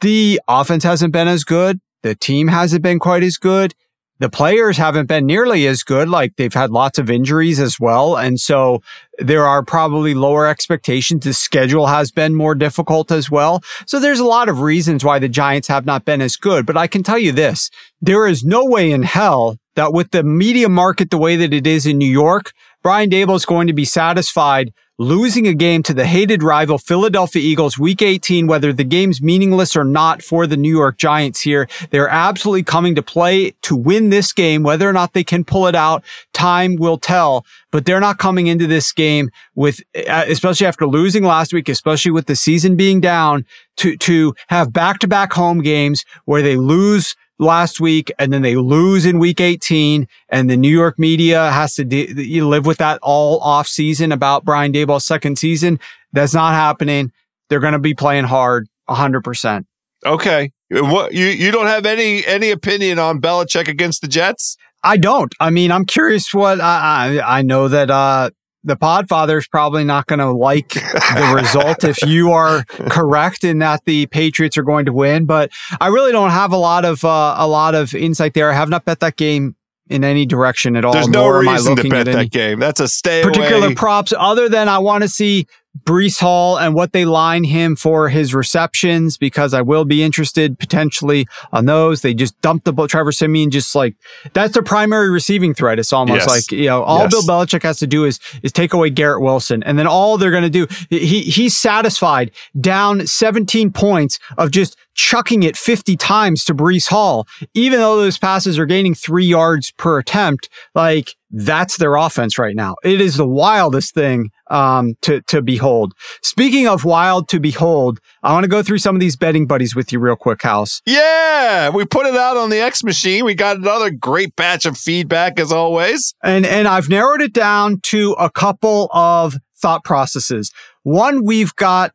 the 0.00 0.40
offense 0.48 0.84
hasn't 0.84 1.12
been 1.12 1.28
as 1.28 1.44
good. 1.44 1.80
The 2.02 2.14
team 2.14 2.48
hasn't 2.48 2.82
been 2.82 2.98
quite 2.98 3.22
as 3.22 3.36
good 3.36 3.74
the 4.20 4.30
players 4.30 4.76
haven't 4.76 5.06
been 5.06 5.26
nearly 5.26 5.66
as 5.66 5.82
good. 5.82 6.08
Like 6.08 6.36
they've 6.36 6.54
had 6.54 6.70
lots 6.70 6.98
of 6.98 7.10
injuries 7.10 7.58
as 7.58 7.80
well. 7.80 8.16
And 8.16 8.38
so 8.38 8.82
there 9.18 9.46
are 9.46 9.64
probably 9.64 10.14
lower 10.14 10.46
expectations. 10.46 11.24
The 11.24 11.32
schedule 11.32 11.86
has 11.86 12.12
been 12.12 12.34
more 12.34 12.54
difficult 12.54 13.10
as 13.10 13.30
well. 13.30 13.62
So 13.86 13.98
there's 13.98 14.20
a 14.20 14.24
lot 14.24 14.48
of 14.48 14.60
reasons 14.60 15.04
why 15.04 15.18
the 15.18 15.28
Giants 15.28 15.68
have 15.68 15.86
not 15.86 16.04
been 16.04 16.20
as 16.20 16.36
good. 16.36 16.66
But 16.66 16.76
I 16.76 16.86
can 16.86 17.02
tell 17.02 17.18
you 17.18 17.32
this, 17.32 17.70
there 18.00 18.26
is 18.26 18.44
no 18.44 18.64
way 18.64 18.92
in 18.92 19.02
hell 19.02 19.56
that 19.74 19.92
with 19.92 20.10
the 20.10 20.22
media 20.22 20.68
market 20.68 21.10
the 21.10 21.18
way 21.18 21.36
that 21.36 21.54
it 21.54 21.66
is 21.66 21.86
in 21.86 21.96
New 21.96 22.10
York, 22.10 22.52
Brian 22.82 23.10
Daboll 23.10 23.36
is 23.36 23.44
going 23.44 23.66
to 23.66 23.72
be 23.72 23.84
satisfied 23.84 24.72
losing 25.00 25.46
a 25.46 25.54
game 25.54 25.82
to 25.82 25.94
the 25.94 26.04
hated 26.04 26.42
rival 26.42 26.76
Philadelphia 26.76 27.40
Eagles 27.40 27.78
week 27.78 28.02
18, 28.02 28.46
whether 28.46 28.70
the 28.70 28.84
game's 28.84 29.22
meaningless 29.22 29.74
or 29.74 29.82
not 29.82 30.22
for 30.22 30.46
the 30.46 30.58
New 30.58 30.76
York 30.76 30.98
Giants 30.98 31.40
here. 31.40 31.66
They're 31.88 32.10
absolutely 32.10 32.64
coming 32.64 32.94
to 32.96 33.02
play 33.02 33.52
to 33.62 33.74
win 33.74 34.10
this 34.10 34.34
game. 34.34 34.62
Whether 34.62 34.86
or 34.86 34.92
not 34.92 35.14
they 35.14 35.24
can 35.24 35.42
pull 35.42 35.66
it 35.66 35.74
out, 35.74 36.04
time 36.34 36.76
will 36.76 36.98
tell, 36.98 37.46
but 37.70 37.86
they're 37.86 37.98
not 37.98 38.18
coming 38.18 38.46
into 38.46 38.66
this 38.66 38.92
game 38.92 39.30
with, 39.54 39.80
uh, 39.96 40.26
especially 40.28 40.66
after 40.66 40.86
losing 40.86 41.24
last 41.24 41.54
week, 41.54 41.70
especially 41.70 42.12
with 42.12 42.26
the 42.26 42.36
season 42.36 42.76
being 42.76 43.00
down 43.00 43.46
to, 43.78 43.96
to 43.96 44.34
have 44.48 44.70
back 44.70 44.98
to 44.98 45.08
back 45.08 45.32
home 45.32 45.62
games 45.62 46.04
where 46.26 46.42
they 46.42 46.56
lose 46.56 47.16
last 47.40 47.80
week 47.80 48.12
and 48.18 48.32
then 48.32 48.42
they 48.42 48.54
lose 48.54 49.06
in 49.06 49.18
week 49.18 49.40
18 49.40 50.06
and 50.28 50.50
the 50.50 50.56
New 50.56 50.68
York 50.68 50.98
media 50.98 51.50
has 51.50 51.74
to 51.74 51.84
de- 51.84 52.40
live 52.42 52.66
with 52.66 52.78
that 52.78 52.98
all 53.02 53.40
off 53.40 53.66
season 53.66 54.12
about 54.12 54.44
Brian 54.44 54.72
Daboll's 54.72 55.06
second 55.06 55.38
season. 55.38 55.80
That's 56.12 56.34
not 56.34 56.52
happening. 56.52 57.12
They're 57.48 57.60
going 57.60 57.72
to 57.72 57.78
be 57.78 57.94
playing 57.94 58.26
hard 58.26 58.68
100%. 58.88 59.64
Okay. 60.04 60.52
What 60.70 61.12
you 61.12 61.26
you 61.26 61.50
don't 61.50 61.66
have 61.66 61.84
any 61.84 62.24
any 62.24 62.50
opinion 62.50 63.00
on 63.00 63.20
Belichick 63.20 63.66
against 63.66 64.02
the 64.02 64.08
Jets? 64.08 64.56
I 64.84 64.96
don't. 64.96 65.34
I 65.40 65.50
mean, 65.50 65.72
I'm 65.72 65.84
curious 65.84 66.32
what 66.32 66.60
I 66.60 67.18
I, 67.18 67.38
I 67.38 67.42
know 67.42 67.66
that 67.68 67.90
uh 67.90 68.30
the 68.62 68.76
Podfather 68.76 69.38
is 69.38 69.48
probably 69.48 69.84
not 69.84 70.06
going 70.06 70.18
to 70.18 70.30
like 70.30 70.68
the 70.70 71.32
result 71.40 71.84
if 71.84 72.02
you 72.02 72.32
are 72.32 72.64
correct 72.90 73.44
in 73.44 73.58
that 73.60 73.84
the 73.86 74.06
Patriots 74.06 74.58
are 74.58 74.62
going 74.62 74.84
to 74.86 74.92
win. 74.92 75.24
But 75.24 75.50
I 75.80 75.88
really 75.88 76.12
don't 76.12 76.30
have 76.30 76.52
a 76.52 76.56
lot 76.58 76.84
of 76.84 77.04
uh, 77.04 77.34
a 77.38 77.48
lot 77.48 77.74
of 77.74 77.94
insight 77.94 78.34
there. 78.34 78.50
I 78.50 78.54
have 78.54 78.68
not 78.68 78.84
bet 78.84 79.00
that 79.00 79.16
game 79.16 79.56
in 79.88 80.04
any 80.04 80.24
direction 80.24 80.76
at 80.76 80.84
all. 80.84 80.92
There's 80.92 81.08
no 81.08 81.28
reason 81.28 81.76
to 81.76 81.88
bet 81.88 82.06
that 82.06 82.30
game. 82.30 82.60
That's 82.60 82.80
a 82.80 82.88
stay 82.88 83.22
particular 83.22 83.66
away. 83.66 83.74
props 83.74 84.12
other 84.16 84.48
than 84.48 84.68
I 84.68 84.78
want 84.78 85.02
to 85.02 85.08
see 85.08 85.46
Breece 85.84 86.20
Hall 86.20 86.58
and 86.58 86.74
what 86.74 86.92
they 86.92 87.04
line 87.04 87.44
him 87.44 87.76
for 87.76 88.08
his 88.08 88.34
receptions 88.34 89.16
because 89.16 89.54
I 89.54 89.62
will 89.62 89.84
be 89.84 90.02
interested 90.02 90.58
potentially 90.58 91.28
on 91.52 91.66
those. 91.66 92.02
They 92.02 92.12
just 92.12 92.40
dumped 92.40 92.64
the 92.64 92.86
Trevor 92.86 93.12
Siemian 93.12 93.50
just 93.50 93.74
like 93.74 93.94
that's 94.32 94.54
their 94.54 94.64
primary 94.64 95.10
receiving 95.10 95.54
threat. 95.54 95.78
It's 95.78 95.92
almost 95.92 96.26
yes. 96.26 96.28
like 96.28 96.52
you 96.52 96.66
know 96.66 96.82
all 96.82 97.02
yes. 97.02 97.10
Bill 97.10 97.22
Belichick 97.22 97.62
has 97.62 97.78
to 97.78 97.86
do 97.86 98.04
is 98.04 98.18
is 98.42 98.52
take 98.52 98.72
away 98.72 98.90
Garrett 98.90 99.22
Wilson 99.22 99.62
and 99.62 99.78
then 99.78 99.86
all 99.86 100.18
they're 100.18 100.32
going 100.32 100.42
to 100.42 100.50
do 100.50 100.66
he 100.90 101.22
he's 101.22 101.56
satisfied 101.56 102.32
down 102.60 103.06
17 103.06 103.70
points 103.70 104.18
of 104.38 104.50
just 104.50 104.76
chucking 105.00 105.42
it 105.42 105.56
50 105.56 105.96
times 105.96 106.44
to 106.44 106.54
Breece 106.54 106.88
Hall, 106.88 107.26
even 107.54 107.78
though 107.80 107.96
those 107.96 108.18
passes 108.18 108.58
are 108.58 108.66
gaining 108.66 108.94
three 108.94 109.24
yards 109.24 109.72
per 109.72 109.98
attempt, 109.98 110.50
like 110.74 111.16
that's 111.30 111.78
their 111.78 111.96
offense 111.96 112.38
right 112.38 112.54
now. 112.54 112.74
It 112.84 113.00
is 113.00 113.16
the 113.16 113.26
wildest 113.26 113.94
thing 113.94 114.30
um, 114.50 114.94
to 115.00 115.22
to 115.22 115.40
behold. 115.40 115.94
Speaking 116.22 116.68
of 116.68 116.84
wild 116.84 117.28
to 117.28 117.40
behold, 117.40 117.98
I 118.22 118.34
want 118.34 118.44
to 118.44 118.48
go 118.48 118.62
through 118.62 118.78
some 118.78 118.94
of 118.94 119.00
these 119.00 119.16
betting 119.16 119.46
buddies 119.46 119.74
with 119.74 119.90
you 119.90 120.00
real 120.00 120.16
quick, 120.16 120.42
House. 120.42 120.82
Yeah, 120.84 121.70
we 121.70 121.86
put 121.86 122.06
it 122.06 122.16
out 122.16 122.36
on 122.36 122.50
the 122.50 122.60
X 122.60 122.84
machine. 122.84 123.24
We 123.24 123.34
got 123.34 123.56
another 123.56 123.90
great 123.90 124.36
batch 124.36 124.66
of 124.66 124.76
feedback 124.76 125.40
as 125.40 125.50
always. 125.50 126.14
And 126.22 126.44
and 126.44 126.68
I've 126.68 126.90
narrowed 126.90 127.22
it 127.22 127.32
down 127.32 127.80
to 127.84 128.12
a 128.18 128.28
couple 128.28 128.90
of 128.92 129.36
thought 129.56 129.82
processes. 129.82 130.52
One, 130.82 131.24
we've 131.24 131.54
got 131.56 131.92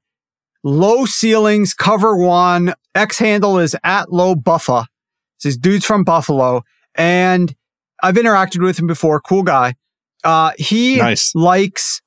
low 0.66 1.05
ceilings, 1.05 1.74
cover 1.74 2.18
one. 2.18 2.74
X 2.93 3.20
handle 3.20 3.57
is 3.59 3.76
at 3.84 4.11
low 4.11 4.36
buffa. 4.36 4.88
This 5.43 5.55
dude's 5.55 5.86
from 5.86 6.03
Buffalo. 6.03 6.63
And 6.95 7.55
I've 8.01 8.16
interacted 8.16 8.61
with 8.63 8.80
him 8.80 8.88
before. 8.88 9.22
Cool 9.22 9.43
guy. 9.43 9.76
Uh, 10.24 10.51
he 10.57 10.97
Nice. 10.97 11.34
likes 11.36 12.01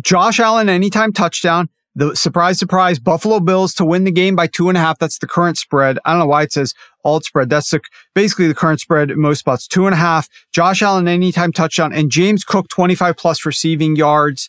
Josh 0.00 0.38
Allen 0.38 0.68
anytime 0.68 1.12
touchdown. 1.12 1.68
The 1.94 2.14
surprise, 2.14 2.58
surprise, 2.60 3.00
Buffalo 3.00 3.40
Bills 3.40 3.74
to 3.74 3.84
win 3.84 4.04
the 4.04 4.12
game 4.12 4.36
by 4.36 4.46
two 4.46 4.68
and 4.68 4.78
a 4.78 4.80
half. 4.80 4.98
That's 4.98 5.18
the 5.18 5.26
current 5.26 5.58
spread. 5.58 5.98
I 6.04 6.12
don't 6.12 6.20
know 6.20 6.26
why 6.26 6.42
it 6.44 6.52
says 6.52 6.72
alt 7.04 7.24
spread. 7.24 7.50
That's 7.50 7.70
the, 7.70 7.80
basically 8.14 8.46
the 8.46 8.54
current 8.54 8.78
spread 8.80 9.10
in 9.10 9.18
most 9.20 9.40
spots. 9.40 9.66
Two 9.66 9.86
and 9.86 9.94
a 9.94 9.96
half. 9.98 10.28
Josh 10.52 10.80
Allen 10.82 11.08
anytime 11.08 11.50
touchdown 11.52 11.92
and 11.92 12.08
James 12.12 12.44
Cook 12.44 12.68
25 12.68 13.16
plus 13.16 13.44
receiving 13.44 13.96
yards. 13.96 14.48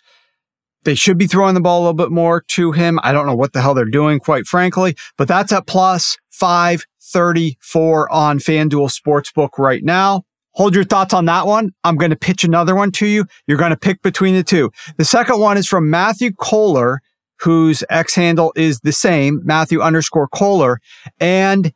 They 0.84 0.96
should 0.96 1.18
be 1.18 1.28
throwing 1.28 1.56
the 1.56 1.62
ball 1.62 1.80
a 1.80 1.84
little 1.84 1.94
bit 1.94 2.12
more 2.12 2.42
to 2.50 2.72
him. 2.72 3.00
I 3.04 3.12
don't 3.12 3.26
know 3.26 3.36
what 3.36 3.54
the 3.54 3.62
hell 3.62 3.74
they're 3.74 3.86
doing, 3.86 4.20
quite 4.20 4.46
frankly, 4.48 4.96
but 5.18 5.28
that's 5.28 5.52
at 5.52 5.68
plus 5.68 6.18
534 6.30 8.12
on 8.12 8.40
FanDuel 8.40 8.90
Sportsbook 8.90 9.58
right 9.58 9.84
now. 9.84 10.24
Hold 10.54 10.76
your 10.76 10.84
thoughts 10.84 11.14
on 11.14 11.26
that 11.26 11.46
one. 11.46 11.72
I'm 11.84 11.96
going 11.96 12.10
to 12.10 12.18
pitch 12.18 12.44
another 12.44 12.76
one 12.76 12.92
to 12.94 13.06
you. 13.06 13.26
You're 13.48 13.58
going 13.58 13.70
to 13.72 13.78
pick 13.78 14.02
between 14.02 14.36
the 14.36 14.44
two. 14.44 14.72
The 14.98 15.06
second 15.06 15.40
one 15.40 15.58
is 15.58 15.68
from 15.68 15.90
Matthew 15.90 16.34
Kohler, 16.34 17.02
whose 17.40 17.84
X 17.90 18.16
handle 18.16 18.52
is 18.56 18.80
the 18.82 18.92
same, 18.92 19.40
Matthew 19.44 19.82
underscore 19.82 20.28
Kohler. 20.28 20.80
And 21.20 21.72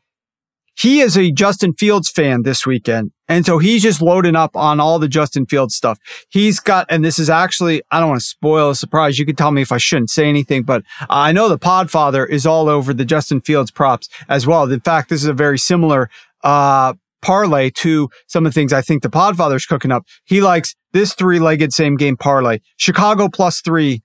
he 0.76 1.02
is 1.02 1.18
a 1.18 1.32
Justin 1.32 1.74
Fields 1.74 2.10
fan 2.10 2.44
this 2.44 2.66
weekend. 2.66 3.12
And 3.28 3.46
so 3.46 3.58
he's 3.58 3.82
just 3.82 4.02
loading 4.02 4.36
up 4.36 4.56
on 4.56 4.80
all 4.80 5.00
the 5.00 5.08
Justin 5.08 5.46
Fields 5.46 5.76
stuff. 5.76 5.98
He's 6.30 6.60
got, 6.60 6.86
and 6.90 7.04
this 7.04 7.18
is 7.18 7.30
actually, 7.30 7.82
I 7.90 8.00
don't 8.00 8.10
want 8.10 8.22
to 8.22 8.28
spoil 8.28 8.72
a 8.72 8.76
surprise. 8.76 9.18
You 9.18 9.26
can 9.26 9.36
tell 9.36 9.52
me 9.52 9.62
if 9.62 9.72
I 9.72 9.78
shouldn't 9.78 10.10
say 10.10 10.28
anything, 10.28 10.64
but 10.64 10.84
I 11.10 11.32
know 11.32 11.48
the 11.48 11.58
Podfather 11.58 12.28
is 12.28 12.46
all 12.46 12.68
over 12.70 12.94
the 12.94 13.06
Justin 13.06 13.42
Fields 13.42 13.72
props 13.72 14.10
as 14.28 14.46
well. 14.46 14.70
In 14.72 14.82
fact, 14.82 15.10
this 15.10 15.22
is 15.22 15.28
a 15.28 15.34
very 15.34 15.58
similar, 15.58 16.10
uh, 16.44 16.94
parlay 17.22 17.70
to 17.70 18.10
some 18.28 18.46
of 18.46 18.54
the 18.54 18.60
things 18.60 18.74
I 18.74 18.82
think 18.82 19.02
the 19.02 19.10
Podfather's 19.10 19.66
cooking 19.66 19.94
up. 19.94 20.06
He 20.26 20.42
likes 20.42 20.76
this 20.92 21.14
three-legged 21.14 21.72
same 21.72 21.96
game 21.96 22.18
parlay. 22.18 22.60
Chicago 22.76 23.30
plus 23.30 23.62
three, 23.62 24.04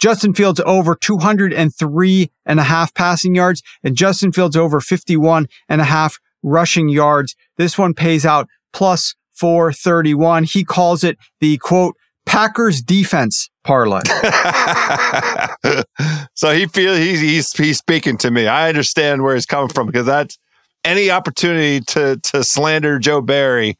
Justin 0.00 0.34
Fields 0.34 0.60
over 0.64 0.94
203 0.94 2.30
and 2.46 2.60
a 2.60 2.64
half 2.64 2.94
passing 2.94 3.34
yards 3.34 3.62
and 3.84 3.96
Justin 3.96 4.32
Fields 4.32 4.56
over 4.56 4.80
51 4.80 5.46
and 5.68 5.80
a 5.80 5.84
half 5.84 6.18
rushing 6.42 6.88
yards. 6.88 7.36
This 7.56 7.76
one 7.76 7.94
pays 7.94 8.24
out 8.24 8.48
plus 8.72 9.14
431. 9.32 10.44
He 10.44 10.64
calls 10.64 11.04
it 11.04 11.18
the 11.40 11.58
quote, 11.58 11.96
Packers 12.26 12.80
defense 12.80 13.50
parlay. 13.64 14.02
so 16.34 16.52
he 16.52 16.66
feels 16.66 16.98
he's 16.98 17.20
he's 17.20 17.52
he's 17.52 17.78
speaking 17.78 18.16
to 18.18 18.30
me. 18.30 18.46
I 18.46 18.68
understand 18.68 19.22
where 19.22 19.34
he's 19.34 19.46
coming 19.46 19.68
from 19.68 19.86
because 19.86 20.06
that's 20.06 20.38
any 20.84 21.10
opportunity 21.10 21.80
to 21.80 22.18
to 22.18 22.44
slander 22.44 22.98
Joe 22.98 23.20
Barry 23.20 23.76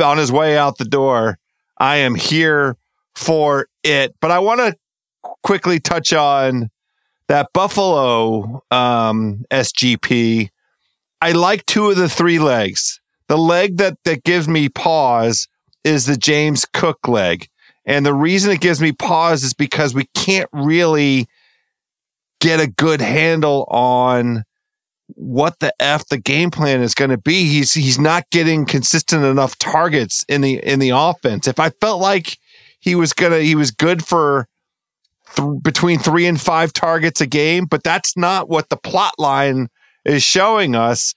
on 0.00 0.18
his 0.18 0.30
way 0.30 0.58
out 0.58 0.78
the 0.78 0.84
door. 0.84 1.38
I 1.78 1.96
am 1.96 2.14
here 2.14 2.76
for 3.14 3.68
it. 3.84 4.14
But 4.20 4.30
I 4.30 4.40
want 4.40 4.60
to 4.60 4.74
quickly 5.42 5.80
touch 5.80 6.12
on 6.12 6.70
that 7.28 7.48
Buffalo 7.52 8.62
um, 8.70 9.44
SGP. 9.50 10.48
I 11.20 11.32
like 11.32 11.66
two 11.66 11.90
of 11.90 11.96
the 11.96 12.08
three 12.08 12.38
legs. 12.38 13.00
The 13.28 13.38
leg 13.38 13.76
that 13.76 13.98
that 14.04 14.24
gives 14.24 14.48
me 14.48 14.68
pause 14.68 15.48
is 15.84 16.06
the 16.06 16.16
James 16.16 16.64
Cook 16.64 17.06
leg. 17.06 17.48
And 17.84 18.04
the 18.04 18.14
reason 18.14 18.50
it 18.50 18.60
gives 18.60 18.80
me 18.80 18.92
pause 18.92 19.42
is 19.42 19.54
because 19.54 19.94
we 19.94 20.06
can't 20.14 20.48
really 20.52 21.26
get 22.40 22.60
a 22.60 22.66
good 22.66 23.00
handle 23.00 23.64
on 23.70 24.44
what 25.14 25.58
the 25.60 25.72
f 25.80 26.06
the 26.08 26.18
game 26.18 26.50
plan 26.50 26.82
is 26.82 26.94
going 26.94 27.10
to 27.10 27.18
be. 27.18 27.46
He's 27.46 27.72
he's 27.72 27.98
not 27.98 28.28
getting 28.30 28.66
consistent 28.66 29.24
enough 29.24 29.56
targets 29.58 30.24
in 30.28 30.42
the 30.42 30.58
in 30.58 30.78
the 30.78 30.90
offense. 30.90 31.48
If 31.48 31.58
I 31.58 31.70
felt 31.80 32.00
like 32.00 32.38
he 32.78 32.94
was 32.94 33.12
gonna 33.12 33.40
he 33.40 33.54
was 33.54 33.70
good 33.70 34.04
for 34.04 34.46
th- 35.36 35.62
between 35.62 35.98
three 35.98 36.26
and 36.26 36.40
five 36.40 36.72
targets 36.72 37.20
a 37.20 37.26
game, 37.26 37.66
but 37.66 37.82
that's 37.82 38.16
not 38.16 38.48
what 38.48 38.68
the 38.68 38.76
plot 38.76 39.14
line 39.18 39.68
is 40.04 40.22
showing 40.22 40.74
us. 40.74 41.14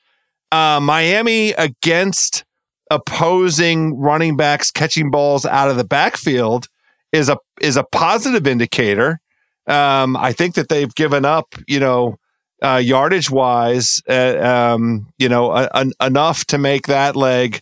Uh, 0.51 0.79
Miami 0.81 1.51
against 1.51 2.43
opposing 2.89 3.97
running 3.97 4.35
backs 4.35 4.69
catching 4.69 5.09
balls 5.09 5.45
out 5.45 5.69
of 5.69 5.77
the 5.77 5.85
backfield 5.85 6.67
is 7.11 7.29
a 7.29 7.37
is 7.61 7.77
a 7.77 7.83
positive 7.83 8.45
indicator. 8.45 9.19
Um, 9.67 10.17
I 10.17 10.33
think 10.33 10.55
that 10.55 10.69
they've 10.69 10.93
given 10.93 11.23
up, 11.23 11.55
you 11.67 11.79
know, 11.79 12.17
uh, 12.61 12.81
yardage 12.83 13.29
wise, 13.29 14.01
uh, 14.09 14.37
um, 14.39 15.07
you 15.17 15.29
know, 15.29 15.51
a, 15.51 15.69
a, 15.73 16.05
enough 16.05 16.45
to 16.45 16.57
make 16.57 16.87
that 16.87 17.15
leg 17.15 17.61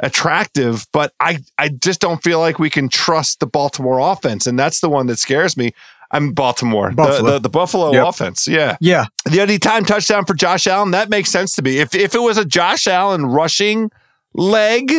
attractive. 0.00 0.86
But 0.92 1.12
I 1.20 1.38
I 1.58 1.68
just 1.68 2.00
don't 2.00 2.22
feel 2.22 2.40
like 2.40 2.58
we 2.58 2.70
can 2.70 2.88
trust 2.88 3.40
the 3.40 3.46
Baltimore 3.46 3.98
offense, 3.98 4.46
and 4.46 4.58
that's 4.58 4.80
the 4.80 4.88
one 4.90 5.06
that 5.06 5.18
scares 5.18 5.56
me. 5.56 5.72
I'm 6.12 6.32
Baltimore, 6.32 6.92
Buffalo. 6.92 7.22
The, 7.26 7.32
the, 7.32 7.38
the 7.40 7.48
Buffalo 7.48 7.92
Yep. 7.92 8.06
offense. 8.06 8.46
Yeah. 8.46 8.76
yeah. 8.80 9.06
The 9.24 9.40
anytime 9.40 9.84
touchdown 9.84 10.24
for 10.24 10.34
Josh 10.34 10.68
Allen, 10.68 10.92
that 10.92 11.10
makes 11.10 11.30
sense 11.30 11.54
to 11.56 11.62
me. 11.62 11.78
If 11.78 11.94
if 11.94 12.14
it 12.14 12.20
was 12.20 12.38
a 12.38 12.44
Josh 12.44 12.86
Allen 12.86 13.26
rushing 13.26 13.90
leg, 14.32 14.92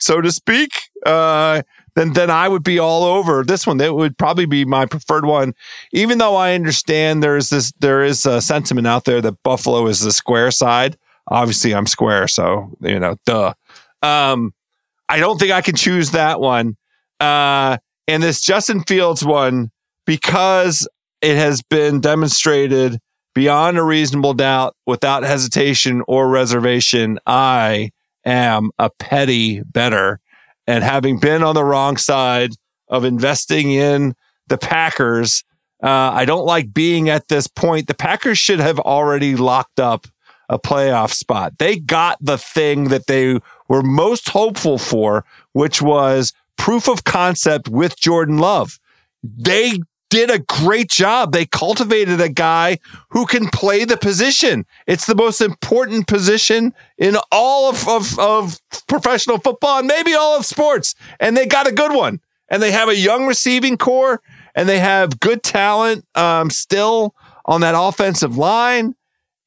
so 0.00 0.20
to 0.20 0.32
speak, 0.32 0.72
uh, 1.06 1.62
then 1.94 2.14
then 2.14 2.28
I 2.28 2.48
would 2.48 2.64
be 2.64 2.78
all 2.80 3.04
over 3.04 3.44
this 3.44 3.66
one. 3.68 3.76
That 3.76 3.94
would 3.94 4.18
probably 4.18 4.46
be 4.46 4.64
my 4.64 4.84
preferred 4.84 5.26
one. 5.26 5.54
Even 5.92 6.18
though 6.18 6.34
I 6.34 6.54
understand 6.54 7.22
there's 7.22 7.50
this 7.50 7.72
there 7.78 8.02
is 8.02 8.26
a 8.26 8.40
sentiment 8.42 8.86
out 8.88 9.04
there 9.04 9.20
that 9.20 9.42
Buffalo 9.44 9.86
is 9.86 10.00
the 10.00 10.12
square 10.12 10.50
side. 10.50 10.96
Obviously, 11.28 11.72
I'm 11.72 11.86
square, 11.86 12.26
so 12.26 12.72
you 12.80 12.98
know, 12.98 13.16
duh. 13.26 13.54
Um, 14.02 14.52
I 15.08 15.18
don't 15.18 15.38
think 15.38 15.52
I 15.52 15.60
can 15.60 15.74
choose 15.74 16.10
that 16.12 16.40
one. 16.40 16.76
Uh, 17.20 17.78
and 18.08 18.22
this 18.22 18.40
Justin 18.40 18.82
Fields 18.82 19.24
one 19.24 19.70
because 20.06 20.88
it 21.20 21.36
has 21.36 21.62
been 21.62 22.00
demonstrated 22.00 22.98
beyond 23.34 23.78
a 23.78 23.82
reasonable 23.82 24.34
doubt, 24.34 24.76
without 24.86 25.22
hesitation 25.22 26.02
or 26.06 26.28
reservation, 26.28 27.18
I 27.26 27.90
am 28.24 28.70
a 28.78 28.90
petty 28.98 29.62
bettor. 29.62 30.20
And 30.66 30.84
having 30.84 31.18
been 31.18 31.42
on 31.42 31.54
the 31.54 31.64
wrong 31.64 31.96
side 31.96 32.50
of 32.88 33.04
investing 33.04 33.70
in 33.70 34.14
the 34.48 34.58
Packers, 34.58 35.44
uh, 35.82 35.88
I 35.88 36.24
don't 36.24 36.44
like 36.44 36.72
being 36.72 37.08
at 37.08 37.28
this 37.28 37.46
point. 37.46 37.88
The 37.88 37.94
Packers 37.94 38.38
should 38.38 38.60
have 38.60 38.78
already 38.78 39.34
locked 39.34 39.80
up 39.80 40.06
a 40.48 40.58
playoff 40.58 41.12
spot. 41.12 41.58
They 41.58 41.76
got 41.76 42.18
the 42.20 42.38
thing 42.38 42.84
that 42.84 43.06
they 43.06 43.40
were 43.68 43.82
most 43.82 44.30
hopeful 44.30 44.78
for, 44.78 45.24
which 45.52 45.80
was 45.80 46.32
proof 46.56 46.88
of 46.88 47.04
concept 47.04 47.68
with 47.68 47.98
Jordan 47.98 48.38
Love. 48.38 48.78
They 49.22 49.78
did 50.12 50.30
a 50.30 50.40
great 50.40 50.90
job. 50.90 51.32
They 51.32 51.46
cultivated 51.46 52.20
a 52.20 52.28
guy 52.28 52.78
who 53.08 53.24
can 53.24 53.48
play 53.48 53.86
the 53.86 53.96
position. 53.96 54.66
It's 54.86 55.06
the 55.06 55.14
most 55.14 55.40
important 55.40 56.06
position 56.06 56.74
in 56.98 57.16
all 57.30 57.70
of, 57.70 57.88
of, 57.88 58.18
of 58.18 58.60
professional 58.88 59.38
football 59.38 59.78
and 59.78 59.88
maybe 59.88 60.12
all 60.12 60.36
of 60.36 60.44
sports. 60.44 60.94
And 61.18 61.34
they 61.34 61.46
got 61.46 61.66
a 61.66 61.72
good 61.72 61.94
one. 61.94 62.20
And 62.50 62.62
they 62.62 62.72
have 62.72 62.90
a 62.90 62.94
young 62.94 63.26
receiving 63.26 63.78
corps 63.78 64.20
and 64.54 64.68
they 64.68 64.80
have 64.80 65.18
good 65.18 65.42
talent 65.42 66.04
um, 66.14 66.50
still 66.50 67.14
on 67.46 67.62
that 67.62 67.74
offensive 67.74 68.36
line. 68.36 68.94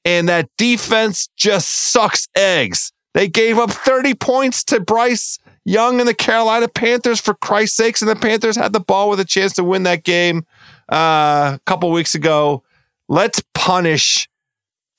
And 0.06 0.30
that 0.30 0.50
defense 0.58 1.28
just 1.36 1.92
sucks 1.92 2.28
eggs. 2.36 2.94
They 3.16 3.28
gave 3.28 3.58
up 3.58 3.72
30 3.72 4.14
points 4.14 4.64
to 4.66 4.80
Bryce 4.80 5.40
Young 5.66 6.00
and 6.00 6.08
the 6.08 6.14
Carolina 6.14 6.68
Panthers 6.68 7.20
for 7.20 7.34
Christ's 7.34 7.78
sakes. 7.78 8.02
And 8.02 8.12
the 8.12 8.16
Panthers 8.16 8.56
had 8.56 8.72
the 8.72 8.80
ball 8.80 9.10
with 9.10 9.20
a 9.20 9.26
chance 9.26 9.54
to 9.54 9.64
win 9.64 9.84
that 9.84 10.04
game 10.04 10.46
uh, 10.92 11.56
a 11.56 11.60
couple 11.66 11.90
weeks 11.92 12.14
ago. 12.14 12.64
Let's 13.10 13.42
punish 13.56 14.30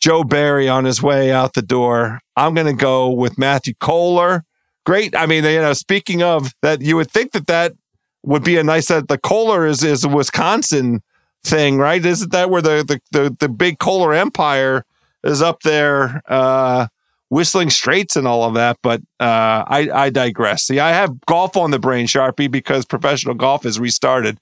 Joe 0.00 0.24
Barry 0.24 0.68
on 0.68 0.84
his 0.84 1.02
way 1.02 1.30
out 1.30 1.54
the 1.54 1.62
door. 1.62 2.20
I'm 2.36 2.54
going 2.54 2.66
to 2.66 2.72
go 2.72 3.10
with 3.10 3.38
Matthew 3.38 3.74
Kohler. 3.80 4.44
Great. 4.84 5.14
I 5.14 5.26
mean, 5.26 5.44
you 5.44 5.60
know, 5.60 5.72
speaking 5.72 6.22
of 6.22 6.52
that, 6.62 6.80
you 6.82 6.96
would 6.96 7.10
think 7.10 7.32
that 7.32 7.46
that 7.46 7.74
would 8.22 8.42
be 8.42 8.56
a 8.56 8.64
nice 8.64 8.88
that 8.88 9.08
the 9.08 9.18
Kohler 9.18 9.66
is 9.66 9.84
is 9.84 10.04
a 10.04 10.08
Wisconsin 10.08 11.02
thing, 11.44 11.78
right? 11.78 12.04
Isn't 12.04 12.32
that 12.32 12.50
where 12.50 12.62
the 12.62 12.84
the 12.84 13.00
the, 13.12 13.36
the 13.38 13.48
big 13.48 13.78
Kohler 13.78 14.12
empire 14.12 14.84
is 15.26 15.42
up 15.42 15.62
there 15.62 16.22
uh, 16.26 16.86
Whistling 17.28 17.70
Straits 17.70 18.16
and 18.16 18.26
all 18.26 18.44
of 18.44 18.54
that. 18.54 18.78
But 18.82 19.00
uh, 19.20 19.64
I, 19.66 19.90
I 19.92 20.10
digress. 20.10 20.64
See, 20.64 20.78
I 20.78 20.90
have 20.90 21.20
golf 21.26 21.56
on 21.56 21.70
the 21.70 21.78
brain, 21.78 22.06
Sharpie, 22.06 22.50
because 22.50 22.84
professional 22.84 23.34
golf 23.34 23.64
has 23.64 23.78
restarted. 23.78 24.38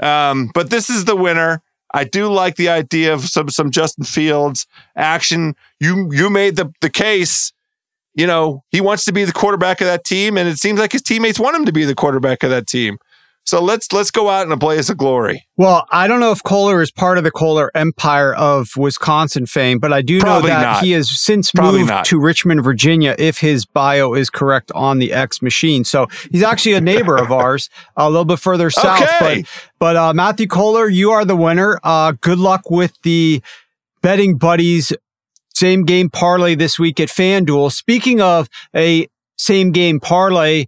Um, 0.00 0.50
but 0.54 0.70
this 0.70 0.90
is 0.90 1.04
the 1.04 1.16
winner. 1.16 1.62
I 1.92 2.02
do 2.02 2.26
like 2.26 2.56
the 2.56 2.68
idea 2.68 3.14
of 3.14 3.22
some 3.22 3.48
some 3.48 3.70
Justin 3.70 4.04
Fields 4.04 4.66
action. 4.96 5.54
You 5.78 6.10
you 6.12 6.28
made 6.28 6.56
the 6.56 6.72
the 6.80 6.90
case. 6.90 7.52
You 8.16 8.26
know 8.26 8.64
he 8.70 8.80
wants 8.80 9.04
to 9.04 9.12
be 9.12 9.24
the 9.24 9.32
quarterback 9.32 9.80
of 9.80 9.86
that 9.86 10.04
team, 10.04 10.36
and 10.36 10.48
it 10.48 10.58
seems 10.58 10.80
like 10.80 10.92
his 10.92 11.02
teammates 11.02 11.38
want 11.38 11.56
him 11.56 11.64
to 11.66 11.72
be 11.72 11.84
the 11.84 11.94
quarterback 11.94 12.42
of 12.42 12.50
that 12.50 12.66
team. 12.66 12.98
So 13.44 13.62
let's 13.62 13.92
let's 13.92 14.10
go 14.10 14.30
out 14.30 14.46
in 14.46 14.52
a 14.52 14.56
blaze 14.56 14.88
of 14.88 14.96
glory. 14.96 15.46
Well, 15.56 15.86
I 15.90 16.08
don't 16.08 16.18
know 16.20 16.32
if 16.32 16.42
Kohler 16.42 16.80
is 16.80 16.90
part 16.90 17.18
of 17.18 17.24
the 17.24 17.30
Kohler 17.30 17.70
empire 17.74 18.34
of 18.34 18.70
Wisconsin 18.76 19.46
fame, 19.46 19.78
but 19.78 19.92
I 19.92 20.00
do 20.00 20.18
Probably 20.18 20.48
know 20.48 20.56
that 20.56 20.62
not. 20.62 20.82
he 20.82 20.92
has 20.92 21.10
since 21.10 21.52
Probably 21.52 21.80
moved 21.80 21.90
not. 21.90 22.04
to 22.06 22.18
Richmond, 22.18 22.64
Virginia, 22.64 23.14
if 23.18 23.38
his 23.38 23.66
bio 23.66 24.14
is 24.14 24.30
correct 24.30 24.72
on 24.74 24.98
the 24.98 25.12
X 25.12 25.42
machine. 25.42 25.84
So 25.84 26.06
he's 26.30 26.42
actually 26.42 26.72
a 26.72 26.80
neighbor 26.80 27.16
of 27.18 27.30
ours, 27.30 27.68
a 27.96 28.08
little 28.08 28.24
bit 28.24 28.38
further 28.38 28.70
south. 28.70 29.02
Okay. 29.02 29.42
But 29.42 29.70
but 29.78 29.96
uh, 29.96 30.14
Matthew 30.14 30.46
Kohler, 30.46 30.88
you 30.88 31.10
are 31.10 31.24
the 31.24 31.36
winner. 31.36 31.78
Uh, 31.84 32.12
good 32.20 32.38
luck 32.38 32.70
with 32.70 33.00
the 33.02 33.42
betting 34.00 34.38
buddies 34.38 34.92
same 35.54 35.84
game 35.84 36.10
parlay 36.10 36.54
this 36.54 36.78
week 36.78 36.98
at 36.98 37.08
FanDuel. 37.08 37.70
Speaking 37.70 38.20
of 38.20 38.48
a 38.74 39.08
same 39.36 39.70
game 39.70 40.00
parlay, 40.00 40.66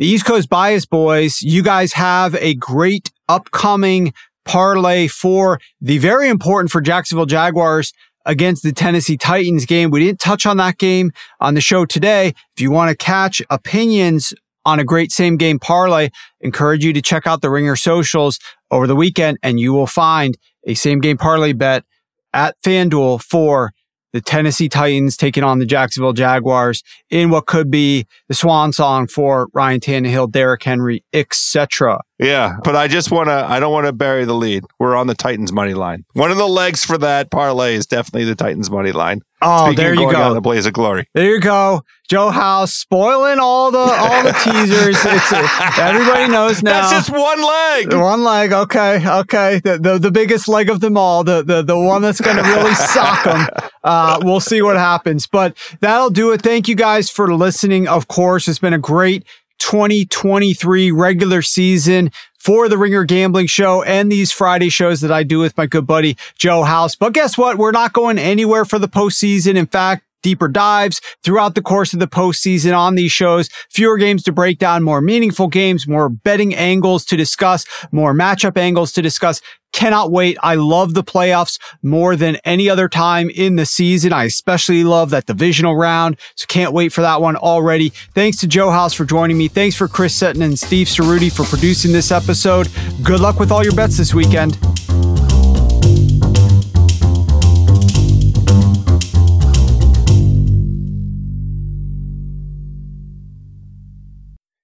the 0.00 0.06
East 0.06 0.24
Coast 0.24 0.48
Bias 0.48 0.86
Boys, 0.86 1.42
you 1.42 1.62
guys 1.62 1.92
have 1.92 2.34
a 2.36 2.54
great 2.54 3.12
upcoming 3.28 4.14
parlay 4.46 5.06
for 5.08 5.60
the 5.78 5.98
very 5.98 6.30
important 6.30 6.70
for 6.70 6.80
Jacksonville 6.80 7.26
Jaguars 7.26 7.92
against 8.24 8.62
the 8.62 8.72
Tennessee 8.72 9.18
Titans 9.18 9.66
game. 9.66 9.90
We 9.90 10.02
didn't 10.02 10.18
touch 10.18 10.46
on 10.46 10.56
that 10.56 10.78
game 10.78 11.12
on 11.38 11.52
the 11.52 11.60
show 11.60 11.84
today. 11.84 12.28
If 12.56 12.62
you 12.62 12.70
want 12.70 12.88
to 12.88 12.96
catch 12.96 13.42
opinions 13.50 14.32
on 14.64 14.80
a 14.80 14.84
great 14.84 15.12
same 15.12 15.36
game 15.36 15.58
parlay, 15.58 16.08
encourage 16.40 16.82
you 16.82 16.94
to 16.94 17.02
check 17.02 17.26
out 17.26 17.42
the 17.42 17.50
Ringer 17.50 17.76
socials 17.76 18.38
over 18.70 18.86
the 18.86 18.96
weekend 18.96 19.36
and 19.42 19.60
you 19.60 19.74
will 19.74 19.86
find 19.86 20.38
a 20.66 20.72
same 20.72 21.00
game 21.00 21.18
parlay 21.18 21.52
bet 21.52 21.84
at 22.32 22.56
FanDuel 22.62 23.22
for 23.22 23.74
the 24.12 24.20
Tennessee 24.20 24.68
Titans 24.68 25.16
taking 25.16 25.44
on 25.44 25.58
the 25.58 25.66
Jacksonville 25.66 26.12
Jaguars 26.12 26.82
in 27.10 27.30
what 27.30 27.46
could 27.46 27.70
be 27.70 28.06
the 28.28 28.34
swan 28.34 28.72
song 28.72 29.06
for 29.06 29.48
Ryan 29.52 29.80
Tannehill, 29.80 30.30
Derrick 30.30 30.62
Henry, 30.62 31.04
etc. 31.12 32.00
Yeah, 32.18 32.56
but 32.64 32.76
I 32.76 32.88
just 32.88 33.10
want 33.10 33.28
to. 33.28 33.46
I 33.48 33.60
don't 33.60 33.72
want 33.72 33.86
to 33.86 33.92
bury 33.92 34.24
the 34.24 34.34
lead. 34.34 34.64
We're 34.78 34.96
on 34.96 35.06
the 35.06 35.14
Titans 35.14 35.52
money 35.52 35.74
line. 35.74 36.04
One 36.12 36.30
of 36.30 36.36
the 36.36 36.48
legs 36.48 36.84
for 36.84 36.98
that 36.98 37.30
parlay 37.30 37.74
is 37.74 37.86
definitely 37.86 38.24
the 38.24 38.34
Titans 38.34 38.70
money 38.70 38.92
line. 38.92 39.22
Oh, 39.42 39.66
Speaking 39.66 39.76
there 39.76 39.94
you 39.94 40.00
going 40.00 40.16
out 40.16 40.26
in 40.28 40.32
go. 40.34 40.38
a 40.38 40.40
blaze 40.40 40.66
of 40.66 40.72
glory. 40.74 41.06
There 41.14 41.34
you 41.34 41.40
go. 41.40 41.82
Joe 42.10 42.30
House 42.30 42.74
spoiling 42.74 43.38
all 43.38 43.70
the 43.70 43.78
all 43.78 44.22
the 44.24 44.32
teasers. 44.32 44.96
It's, 45.04 45.78
everybody 45.78 46.28
knows 46.30 46.62
now. 46.62 46.88
That's 46.88 47.08
just 47.08 47.10
one 47.10 47.42
leg. 47.42 47.94
One 47.94 48.24
leg, 48.24 48.52
okay, 48.52 49.08
okay. 49.20 49.60
The, 49.62 49.78
the 49.78 49.98
the 49.98 50.10
biggest 50.10 50.48
leg 50.48 50.68
of 50.68 50.80
them 50.80 50.96
all, 50.96 51.22
the 51.24 51.42
the 51.42 51.62
the 51.62 51.78
one 51.78 52.02
that's 52.02 52.20
going 52.20 52.36
to 52.36 52.42
really 52.42 52.74
sock 52.74 53.24
them. 53.24 53.48
Uh, 53.84 54.18
we'll 54.22 54.40
see 54.40 54.60
what 54.60 54.76
happens, 54.76 55.26
but 55.26 55.56
that'll 55.80 56.10
do 56.10 56.32
it. 56.32 56.42
Thank 56.42 56.66
you 56.68 56.74
guys 56.74 57.08
for 57.10 57.32
listening. 57.34 57.86
Of 57.86 58.08
course, 58.08 58.48
it's 58.48 58.58
been 58.58 58.74
a 58.74 58.78
great 58.78 59.24
2023 59.60 60.90
regular 60.90 61.42
season 61.42 62.10
for 62.40 62.68
the 62.68 62.78
Ringer 62.78 63.04
Gambling 63.04 63.46
Show 63.46 63.82
and 63.82 64.10
these 64.10 64.32
Friday 64.32 64.70
shows 64.70 65.02
that 65.02 65.12
I 65.12 65.22
do 65.22 65.38
with 65.38 65.56
my 65.56 65.66
good 65.66 65.86
buddy 65.86 66.16
Joe 66.36 66.64
House. 66.64 66.96
But 66.96 67.12
guess 67.12 67.38
what? 67.38 67.58
We're 67.58 67.70
not 67.70 67.92
going 67.92 68.18
anywhere 68.18 68.64
for 68.64 68.78
the 68.78 68.88
postseason. 68.88 69.56
In 69.56 69.66
fact, 69.66 70.04
deeper 70.22 70.48
dives 70.48 71.00
throughout 71.22 71.54
the 71.54 71.62
course 71.62 71.92
of 71.92 72.00
the 72.00 72.08
postseason 72.08 72.76
on 72.76 72.94
these 72.94 73.12
shows. 73.12 73.48
Fewer 73.70 73.98
games 73.98 74.22
to 74.24 74.32
break 74.32 74.58
down, 74.58 74.82
more 74.82 75.00
meaningful 75.00 75.48
games, 75.48 75.86
more 75.86 76.08
betting 76.08 76.54
angles 76.54 77.04
to 77.06 77.16
discuss, 77.16 77.64
more 77.92 78.14
matchup 78.14 78.56
angles 78.56 78.92
to 78.92 79.02
discuss. 79.02 79.40
Cannot 79.72 80.10
wait. 80.10 80.36
I 80.42 80.56
love 80.56 80.94
the 80.94 81.04
playoffs 81.04 81.60
more 81.80 82.16
than 82.16 82.36
any 82.44 82.68
other 82.68 82.88
time 82.88 83.30
in 83.30 83.54
the 83.54 83.64
season. 83.64 84.12
I 84.12 84.24
especially 84.24 84.82
love 84.82 85.10
that 85.10 85.26
divisional 85.26 85.76
round. 85.76 86.18
So 86.34 86.46
can't 86.48 86.72
wait 86.72 86.92
for 86.92 87.02
that 87.02 87.20
one 87.20 87.36
already. 87.36 87.90
Thanks 88.14 88.38
to 88.38 88.48
Joe 88.48 88.70
House 88.70 88.94
for 88.94 89.04
joining 89.04 89.38
me. 89.38 89.46
Thanks 89.46 89.76
for 89.76 89.86
Chris 89.86 90.14
Sutton 90.14 90.42
and 90.42 90.58
Steve 90.58 90.88
Ceruti 90.88 91.34
for 91.34 91.44
producing 91.44 91.92
this 91.92 92.10
episode. 92.10 92.68
Good 93.02 93.20
luck 93.20 93.38
with 93.38 93.52
all 93.52 93.62
your 93.62 93.74
bets 93.74 93.96
this 93.96 94.12
weekend. 94.12 94.58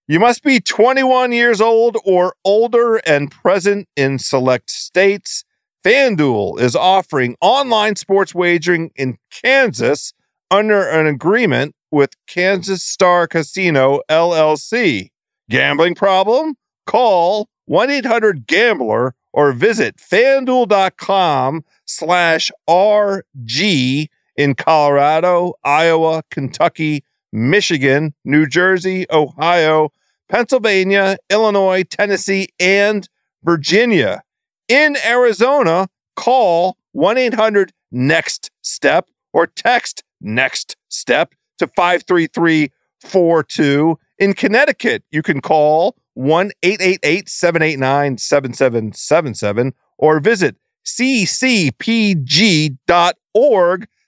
You 0.09 0.21
must 0.21 0.45
be 0.45 0.61
21 0.61 1.33
years 1.33 1.61
old 1.61 1.97
or 2.05 2.37
older 2.45 2.97
and 2.99 3.29
present 3.29 3.89
in 3.97 4.21
select 4.21 4.71
states. 4.71 5.45
FanDuel 5.85 6.61
is 6.61 6.77
offering 6.77 7.37
online 7.41 7.97
sports 7.97 8.33
wagering 8.33 8.93
in 8.95 9.19
Kansas 9.33 10.13
under 10.49 10.89
an 10.89 11.09
agreement 11.09 11.75
with 11.91 12.11
Kansas 12.29 12.85
Star 12.85 13.27
Casino 13.27 14.01
LLC. 14.09 15.11
Gambling 15.51 15.97
problem? 15.97 16.55
Call 16.87 17.49
1-800-GAMBLER 17.69 19.13
or 19.33 19.53
visit 19.53 19.97
fanduel.com 19.97 21.65
slash 21.85 22.53
RG 22.69 24.07
in 24.37 24.55
Colorado, 24.55 25.55
Iowa, 25.65 26.23
Kentucky, 26.31 27.03
Michigan, 27.37 28.15
New 28.25 28.47
Jersey, 28.47 29.07
Ohio, 29.11 29.91
Pennsylvania, 30.29 31.17
Illinois, 31.31 31.85
Tennessee, 31.85 32.49
and 32.59 33.09
Virginia. 33.45 34.25
In 34.69 34.97
Arizona, 35.07 35.87
call 36.17 36.77
1 36.93 37.19
800 37.19 37.73
NEXT 37.93 38.51
STEP 38.63 39.11
or 39.33 39.47
text 39.47 40.03
NEXT 40.21 40.75
STEP 40.89 41.35
to 41.59 41.67
53342. 41.67 43.99
In 44.19 44.33
Connecticut, 44.33 45.05
you 45.11 45.23
can 45.23 45.43
call 45.43 45.95
1 46.15 46.53
888 46.63 47.29
789 47.29 48.17
7777 48.17 49.75
or 49.99 50.21
visit 50.21 50.57
ccpg.org 50.87 51.77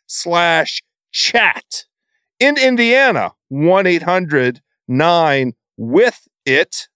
slash 0.07 0.83
chat. 1.12 1.88
In 2.41 2.57
Indiana, 2.57 3.32
1 3.49 3.86
800 3.86 4.62
9 4.86 5.53
with 5.76 6.28
it. 6.47 6.86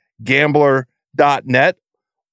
gambler.net 1.15 1.77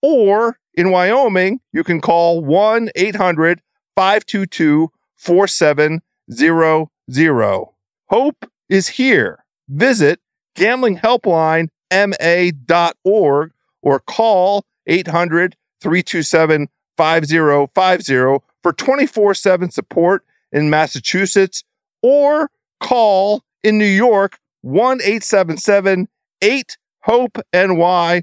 or 0.01 0.59
in 0.74 0.91
Wyoming, 0.91 1.61
you 1.72 1.85
can 1.85 2.01
call 2.01 2.43
1 2.43 2.89
800 2.95 3.61
522 3.95 4.91
4700. 5.16 7.66
Hope 8.09 8.51
is 8.68 8.89
here. 8.89 9.45
Visit 9.68 10.18
gamblinghelplinema.org 10.57 13.53
or 13.83 14.01
call 14.01 14.64
800 14.87 15.57
327 15.80 16.68
5050 16.97 18.39
for 18.62 18.72
24 18.72 19.35
7 19.35 19.70
support 19.70 20.24
in 20.53 20.70
Massachusetts 20.70 21.64
or 22.03 22.51
call 22.80 23.45
in 23.62 23.76
New 23.78 23.85
York 23.85 24.39
1 24.62 25.01
877 25.01 26.09
8 26.41 26.78
Hope 27.05 27.39
NY 27.53 28.22